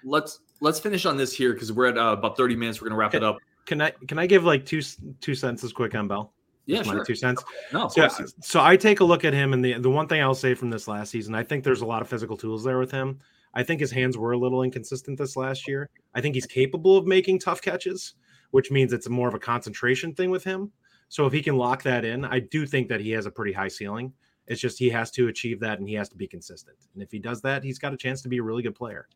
Let's 0.04 0.40
let's 0.60 0.80
finish 0.80 1.06
on 1.06 1.16
this 1.16 1.32
here 1.32 1.52
because 1.52 1.72
we're 1.72 1.86
at 1.86 1.98
uh, 1.98 2.16
about 2.18 2.36
30 2.36 2.56
minutes. 2.56 2.80
We're 2.80 2.88
going 2.88 2.96
to 2.96 3.00
wrap 3.00 3.12
can, 3.12 3.22
it 3.22 3.26
up. 3.26 3.38
Can 3.66 3.80
I 3.80 3.92
can 4.08 4.18
I 4.18 4.26
give 4.26 4.44
like 4.44 4.64
two 4.64 4.82
two 5.20 5.34
sentences 5.34 5.72
quick 5.72 5.94
on 5.94 6.08
Bell? 6.08 6.32
Yeah, 6.66 6.82
sure. 6.82 6.98
my 6.98 7.04
two 7.04 7.14
cents. 7.14 7.42
No, 7.72 7.88
so, 7.88 8.08
so 8.40 8.60
I 8.62 8.76
take 8.76 9.00
a 9.00 9.04
look 9.04 9.24
at 9.24 9.32
him, 9.32 9.52
and 9.52 9.64
the 9.64 9.78
the 9.78 9.90
one 9.90 10.06
thing 10.06 10.22
I'll 10.22 10.34
say 10.34 10.54
from 10.54 10.70
this 10.70 10.86
last 10.86 11.10
season, 11.10 11.34
I 11.34 11.42
think 11.42 11.64
there's 11.64 11.80
a 11.80 11.86
lot 11.86 12.02
of 12.02 12.08
physical 12.08 12.36
tools 12.36 12.62
there 12.62 12.78
with 12.78 12.90
him. 12.90 13.18
I 13.54 13.62
think 13.62 13.80
his 13.80 13.90
hands 13.90 14.16
were 14.16 14.32
a 14.32 14.38
little 14.38 14.62
inconsistent 14.62 15.18
this 15.18 15.36
last 15.36 15.68
year. 15.68 15.90
I 16.14 16.20
think 16.20 16.34
he's 16.34 16.46
capable 16.46 16.96
of 16.96 17.06
making 17.06 17.40
tough 17.40 17.60
catches, 17.60 18.14
which 18.50 18.70
means 18.70 18.92
it's 18.92 19.08
more 19.08 19.28
of 19.28 19.34
a 19.34 19.38
concentration 19.38 20.14
thing 20.14 20.30
with 20.30 20.44
him. 20.44 20.72
So 21.08 21.26
if 21.26 21.32
he 21.32 21.42
can 21.42 21.56
lock 21.56 21.82
that 21.82 22.04
in, 22.04 22.24
I 22.24 22.38
do 22.38 22.64
think 22.64 22.88
that 22.88 23.00
he 23.00 23.10
has 23.10 23.26
a 23.26 23.30
pretty 23.30 23.52
high 23.52 23.68
ceiling. 23.68 24.14
It's 24.46 24.60
just 24.60 24.78
he 24.78 24.88
has 24.90 25.10
to 25.12 25.28
achieve 25.28 25.60
that 25.60 25.78
and 25.78 25.88
he 25.88 25.94
has 25.94 26.08
to 26.08 26.16
be 26.16 26.26
consistent. 26.26 26.76
And 26.94 27.02
if 27.02 27.10
he 27.10 27.18
does 27.18 27.42
that, 27.42 27.62
he's 27.62 27.78
got 27.78 27.92
a 27.92 27.96
chance 27.96 28.22
to 28.22 28.28
be 28.28 28.38
a 28.38 28.42
really 28.42 28.62
good 28.62 28.74
player. 28.74 29.06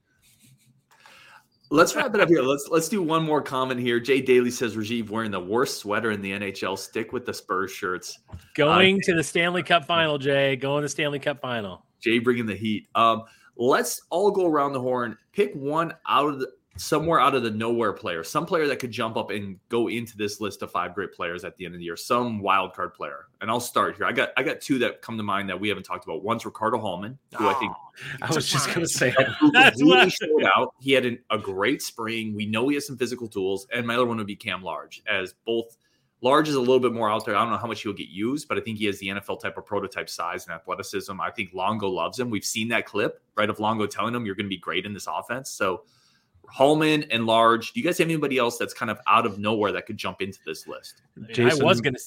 Let's 1.70 1.96
wrap 1.96 2.14
it 2.14 2.20
up 2.20 2.28
here. 2.28 2.42
Let's 2.42 2.68
let's 2.68 2.88
do 2.88 3.02
one 3.02 3.24
more 3.24 3.42
comment 3.42 3.80
here. 3.80 3.98
Jay 3.98 4.20
Daly 4.20 4.50
says 4.50 4.76
Rajiv 4.76 5.10
wearing 5.10 5.32
the 5.32 5.40
worst 5.40 5.78
sweater 5.78 6.12
in 6.12 6.22
the 6.22 6.30
NHL. 6.30 6.78
Stick 6.78 7.12
with 7.12 7.26
the 7.26 7.34
Spurs 7.34 7.72
shirts. 7.72 8.20
Going 8.54 8.96
uh, 8.96 9.06
to 9.06 9.14
the 9.14 9.22
Stanley 9.24 9.64
Cup 9.64 9.84
final, 9.84 10.16
Jay. 10.16 10.54
Going 10.54 10.82
to 10.82 10.84
the 10.84 10.90
Stanley 10.90 11.18
Cup 11.18 11.40
final. 11.40 11.84
Jay 12.00 12.20
bringing 12.20 12.46
the 12.46 12.54
heat. 12.54 12.86
Um, 12.94 13.24
let's 13.56 14.02
all 14.10 14.30
go 14.30 14.46
around 14.46 14.74
the 14.74 14.80
horn. 14.80 15.18
Pick 15.32 15.54
one 15.54 15.92
out 16.06 16.28
of 16.28 16.38
the 16.38 16.52
somewhere 16.76 17.20
out 17.20 17.34
of 17.34 17.42
the 17.42 17.50
nowhere 17.50 17.92
player, 17.92 18.22
some 18.22 18.46
player 18.46 18.66
that 18.68 18.78
could 18.78 18.90
jump 18.90 19.16
up 19.16 19.30
and 19.30 19.58
go 19.68 19.88
into 19.88 20.16
this 20.16 20.40
list 20.40 20.62
of 20.62 20.70
five 20.70 20.94
great 20.94 21.12
players 21.12 21.44
at 21.44 21.56
the 21.56 21.64
end 21.64 21.74
of 21.74 21.78
the 21.78 21.84
year, 21.84 21.96
some 21.96 22.40
wild 22.40 22.74
card 22.74 22.94
player. 22.94 23.26
And 23.40 23.50
I'll 23.50 23.60
start 23.60 23.96
here. 23.96 24.06
I 24.06 24.12
got 24.12 24.30
I 24.36 24.42
got 24.42 24.60
two 24.60 24.78
that 24.80 25.02
come 25.02 25.16
to 25.16 25.22
mind 25.22 25.48
that 25.48 25.58
we 25.58 25.68
haven't 25.68 25.84
talked 25.84 26.04
about. 26.04 26.22
One's 26.22 26.44
Ricardo 26.44 26.78
Hallman, 26.78 27.18
who 27.34 27.46
oh, 27.46 27.48
I 27.48 27.54
think 27.54 27.72
oh, 27.74 28.16
I 28.22 28.34
was 28.34 28.48
just 28.48 28.66
going 28.68 28.80
to 28.86 28.88
say 28.88 29.14
that's 29.52 29.82
really 29.82 30.10
showed 30.10 30.44
out. 30.56 30.74
He 30.80 30.92
had 30.92 31.04
an, 31.06 31.18
a 31.30 31.38
great 31.38 31.82
spring. 31.82 32.34
We 32.34 32.46
know 32.46 32.68
he 32.68 32.74
has 32.74 32.86
some 32.86 32.96
physical 32.96 33.28
tools, 33.28 33.66
and 33.72 33.86
my 33.86 33.94
other 33.94 34.06
one 34.06 34.18
would 34.18 34.26
be 34.26 34.36
Cam 34.36 34.62
Large, 34.62 35.02
as 35.08 35.34
both. 35.44 35.76
Large 36.22 36.48
is 36.48 36.54
a 36.54 36.60
little 36.60 36.80
bit 36.80 36.94
more 36.94 37.10
out 37.10 37.26
there. 37.26 37.36
I 37.36 37.42
don't 37.42 37.52
know 37.52 37.58
how 37.58 37.66
much 37.66 37.82
he'll 37.82 37.92
get 37.92 38.08
used, 38.08 38.48
but 38.48 38.56
I 38.56 38.62
think 38.62 38.78
he 38.78 38.86
has 38.86 38.98
the 38.98 39.08
NFL 39.08 39.38
type 39.38 39.58
of 39.58 39.66
prototype 39.66 40.08
size 40.08 40.46
and 40.46 40.54
athleticism. 40.54 41.20
I 41.20 41.30
think 41.30 41.50
Longo 41.52 41.90
loves 41.90 42.18
him. 42.18 42.30
We've 42.30 42.44
seen 42.44 42.68
that 42.68 42.86
clip, 42.86 43.20
right, 43.36 43.50
of 43.50 43.60
Longo 43.60 43.86
telling 43.86 44.14
him 44.14 44.24
you're 44.24 44.34
going 44.34 44.46
to 44.46 44.50
be 44.50 44.56
great 44.56 44.86
in 44.86 44.94
this 44.94 45.06
offense. 45.06 45.50
So 45.50 45.82
Hallman 46.48 47.04
and 47.10 47.26
Large. 47.26 47.72
Do 47.72 47.80
you 47.80 47.86
guys 47.86 47.98
have 47.98 48.06
anybody 48.06 48.38
else 48.38 48.58
that's 48.58 48.74
kind 48.74 48.90
of 48.90 48.98
out 49.06 49.26
of 49.26 49.38
nowhere 49.38 49.72
that 49.72 49.86
could 49.86 49.96
jump 49.96 50.22
into 50.22 50.38
this 50.44 50.66
list? 50.66 51.02
Jason, 51.32 51.62
I 51.62 51.64
was 51.64 51.80
gonna. 51.80 51.98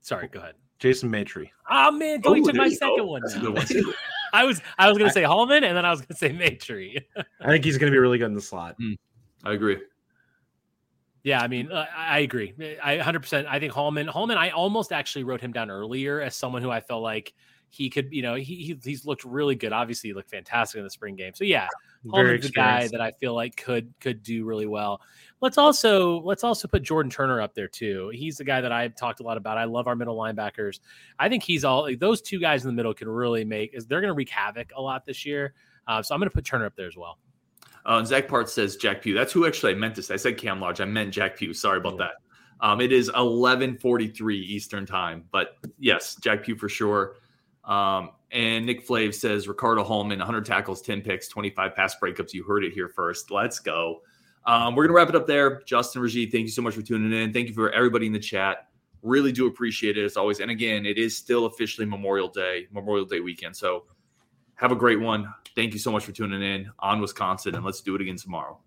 Sorry, 0.00 0.28
go 0.28 0.40
ahead. 0.40 0.54
Jason 0.78 1.10
Maitre. 1.10 1.50
Oh 1.70 1.90
man, 1.90 2.22
Tony 2.22 2.42
took 2.42 2.54
my 2.54 2.68
second 2.68 2.98
go. 2.98 3.06
one. 3.06 3.22
one 3.22 3.66
I 4.32 4.44
was 4.44 4.60
I 4.78 4.88
was 4.88 4.98
gonna 4.98 5.10
say 5.10 5.22
Hallman 5.22 5.64
and 5.64 5.76
then 5.76 5.84
I 5.84 5.90
was 5.90 6.00
gonna 6.00 6.16
say 6.16 6.32
Maitre. 6.32 6.96
I 7.40 7.46
think 7.46 7.64
he's 7.64 7.78
gonna 7.78 7.92
be 7.92 7.98
really 7.98 8.18
good 8.18 8.26
in 8.26 8.34
the 8.34 8.40
slot. 8.40 8.76
Mm, 8.80 8.96
I 9.44 9.52
agree. 9.52 9.78
Yeah, 11.22 11.40
I 11.40 11.48
mean, 11.48 11.72
uh, 11.72 11.86
I 11.96 12.20
agree. 12.20 12.54
I 12.80 12.98
100%. 12.98 13.46
I 13.48 13.58
think 13.58 13.72
Hallman, 13.72 14.06
Hallman, 14.06 14.38
I 14.38 14.50
almost 14.50 14.92
actually 14.92 15.24
wrote 15.24 15.40
him 15.40 15.50
down 15.50 15.72
earlier 15.72 16.20
as 16.20 16.36
someone 16.36 16.62
who 16.62 16.70
I 16.70 16.78
felt 16.78 17.02
like 17.02 17.34
he 17.68 17.90
could, 17.90 18.12
you 18.12 18.22
know, 18.22 18.34
he, 18.34 18.78
he's 18.82 19.04
looked 19.04 19.24
really 19.24 19.54
good. 19.54 19.72
Obviously, 19.72 20.10
he 20.10 20.14
looked 20.14 20.30
fantastic 20.30 20.78
in 20.78 20.84
the 20.84 20.90
spring 20.90 21.16
game. 21.16 21.32
So 21.34 21.44
yeah, 21.44 21.68
Hallman's 22.08 22.46
the 22.46 22.50
guy 22.50 22.88
that 22.88 23.00
I 23.00 23.10
feel 23.12 23.34
like 23.34 23.56
could 23.56 23.92
could 24.00 24.22
do 24.22 24.44
really 24.44 24.66
well. 24.66 25.00
Let's 25.40 25.58
also 25.58 26.20
let's 26.20 26.44
also 26.44 26.68
put 26.68 26.82
Jordan 26.82 27.10
Turner 27.10 27.40
up 27.40 27.54
there 27.54 27.68
too. 27.68 28.10
He's 28.14 28.38
the 28.38 28.44
guy 28.44 28.60
that 28.60 28.72
I've 28.72 28.96
talked 28.96 29.20
a 29.20 29.22
lot 29.22 29.36
about. 29.36 29.58
I 29.58 29.64
love 29.64 29.86
our 29.86 29.96
middle 29.96 30.16
linebackers. 30.16 30.80
I 31.18 31.28
think 31.28 31.42
he's 31.42 31.64
all 31.64 31.82
like, 31.82 31.98
those 31.98 32.22
two 32.22 32.40
guys 32.40 32.64
in 32.64 32.68
the 32.68 32.74
middle 32.74 32.94
can 32.94 33.08
really 33.08 33.44
make 33.44 33.74
is 33.74 33.86
they're 33.86 34.00
going 34.00 34.12
to 34.12 34.14
wreak 34.14 34.30
havoc 34.30 34.72
a 34.74 34.80
lot 34.80 35.04
this 35.04 35.26
year. 35.26 35.54
Uh, 35.86 36.02
so 36.02 36.14
I'm 36.14 36.20
going 36.20 36.30
to 36.30 36.34
put 36.34 36.44
Turner 36.44 36.66
up 36.66 36.74
there 36.76 36.88
as 36.88 36.96
well. 36.96 37.18
Uh, 37.84 38.04
Zach 38.04 38.26
Part 38.26 38.48
says 38.50 38.76
Jack 38.76 39.02
Pugh. 39.02 39.14
That's 39.14 39.32
who 39.32 39.46
actually 39.46 39.72
I 39.72 39.76
meant 39.76 39.94
to 39.96 40.02
say. 40.02 40.14
I 40.14 40.16
said 40.16 40.38
Cam 40.38 40.60
Large. 40.60 40.80
I 40.80 40.86
meant 40.86 41.12
Jack 41.12 41.36
Pugh. 41.36 41.54
Sorry 41.54 41.78
about 41.78 41.98
that. 41.98 42.14
Um, 42.60 42.80
it 42.80 42.92
is 42.92 43.10
11:43 43.10 44.34
Eastern 44.34 44.86
time, 44.86 45.24
but 45.30 45.56
yes, 45.78 46.16
Jack 46.16 46.42
Pugh 46.42 46.56
for 46.56 46.68
sure. 46.68 47.16
Um, 47.66 48.10
and 48.30 48.66
Nick 48.66 48.86
Flav 48.86 49.14
says 49.14 49.48
Ricardo 49.48 49.82
Hallman, 49.82 50.18
100 50.18 50.44
tackles, 50.44 50.82
10 50.82 51.02
picks, 51.02 51.28
25 51.28 51.74
pass 51.74 51.96
breakups. 52.00 52.32
You 52.32 52.44
heard 52.44 52.64
it 52.64 52.72
here 52.72 52.88
first. 52.88 53.30
Let's 53.30 53.58
go. 53.58 54.02
Um, 54.46 54.74
we're 54.74 54.84
going 54.84 54.90
to 54.90 54.94
wrap 54.94 55.08
it 55.08 55.16
up 55.16 55.26
there. 55.26 55.62
Justin 55.62 56.02
Rajiv, 56.02 56.30
thank 56.30 56.42
you 56.42 56.50
so 56.50 56.62
much 56.62 56.74
for 56.74 56.82
tuning 56.82 57.12
in. 57.12 57.32
Thank 57.32 57.48
you 57.48 57.54
for 57.54 57.70
everybody 57.72 58.06
in 58.06 58.12
the 58.12 58.20
chat. 58.20 58.68
Really 59.02 59.32
do 59.32 59.46
appreciate 59.46 59.98
it 59.98 60.04
as 60.04 60.16
always. 60.16 60.40
And 60.40 60.50
again, 60.50 60.86
it 60.86 60.98
is 60.98 61.16
still 61.16 61.46
officially 61.46 61.86
Memorial 61.86 62.28
Day, 62.28 62.66
Memorial 62.72 63.04
Day 63.04 63.20
weekend. 63.20 63.56
So 63.56 63.84
have 64.54 64.72
a 64.72 64.76
great 64.76 65.00
one. 65.00 65.32
Thank 65.54 65.72
you 65.72 65.78
so 65.78 65.90
much 65.90 66.04
for 66.04 66.12
tuning 66.12 66.42
in 66.42 66.70
on 66.78 67.00
Wisconsin, 67.00 67.54
and 67.54 67.64
let's 67.64 67.80
do 67.80 67.94
it 67.94 68.00
again 68.00 68.16
tomorrow. 68.16 68.58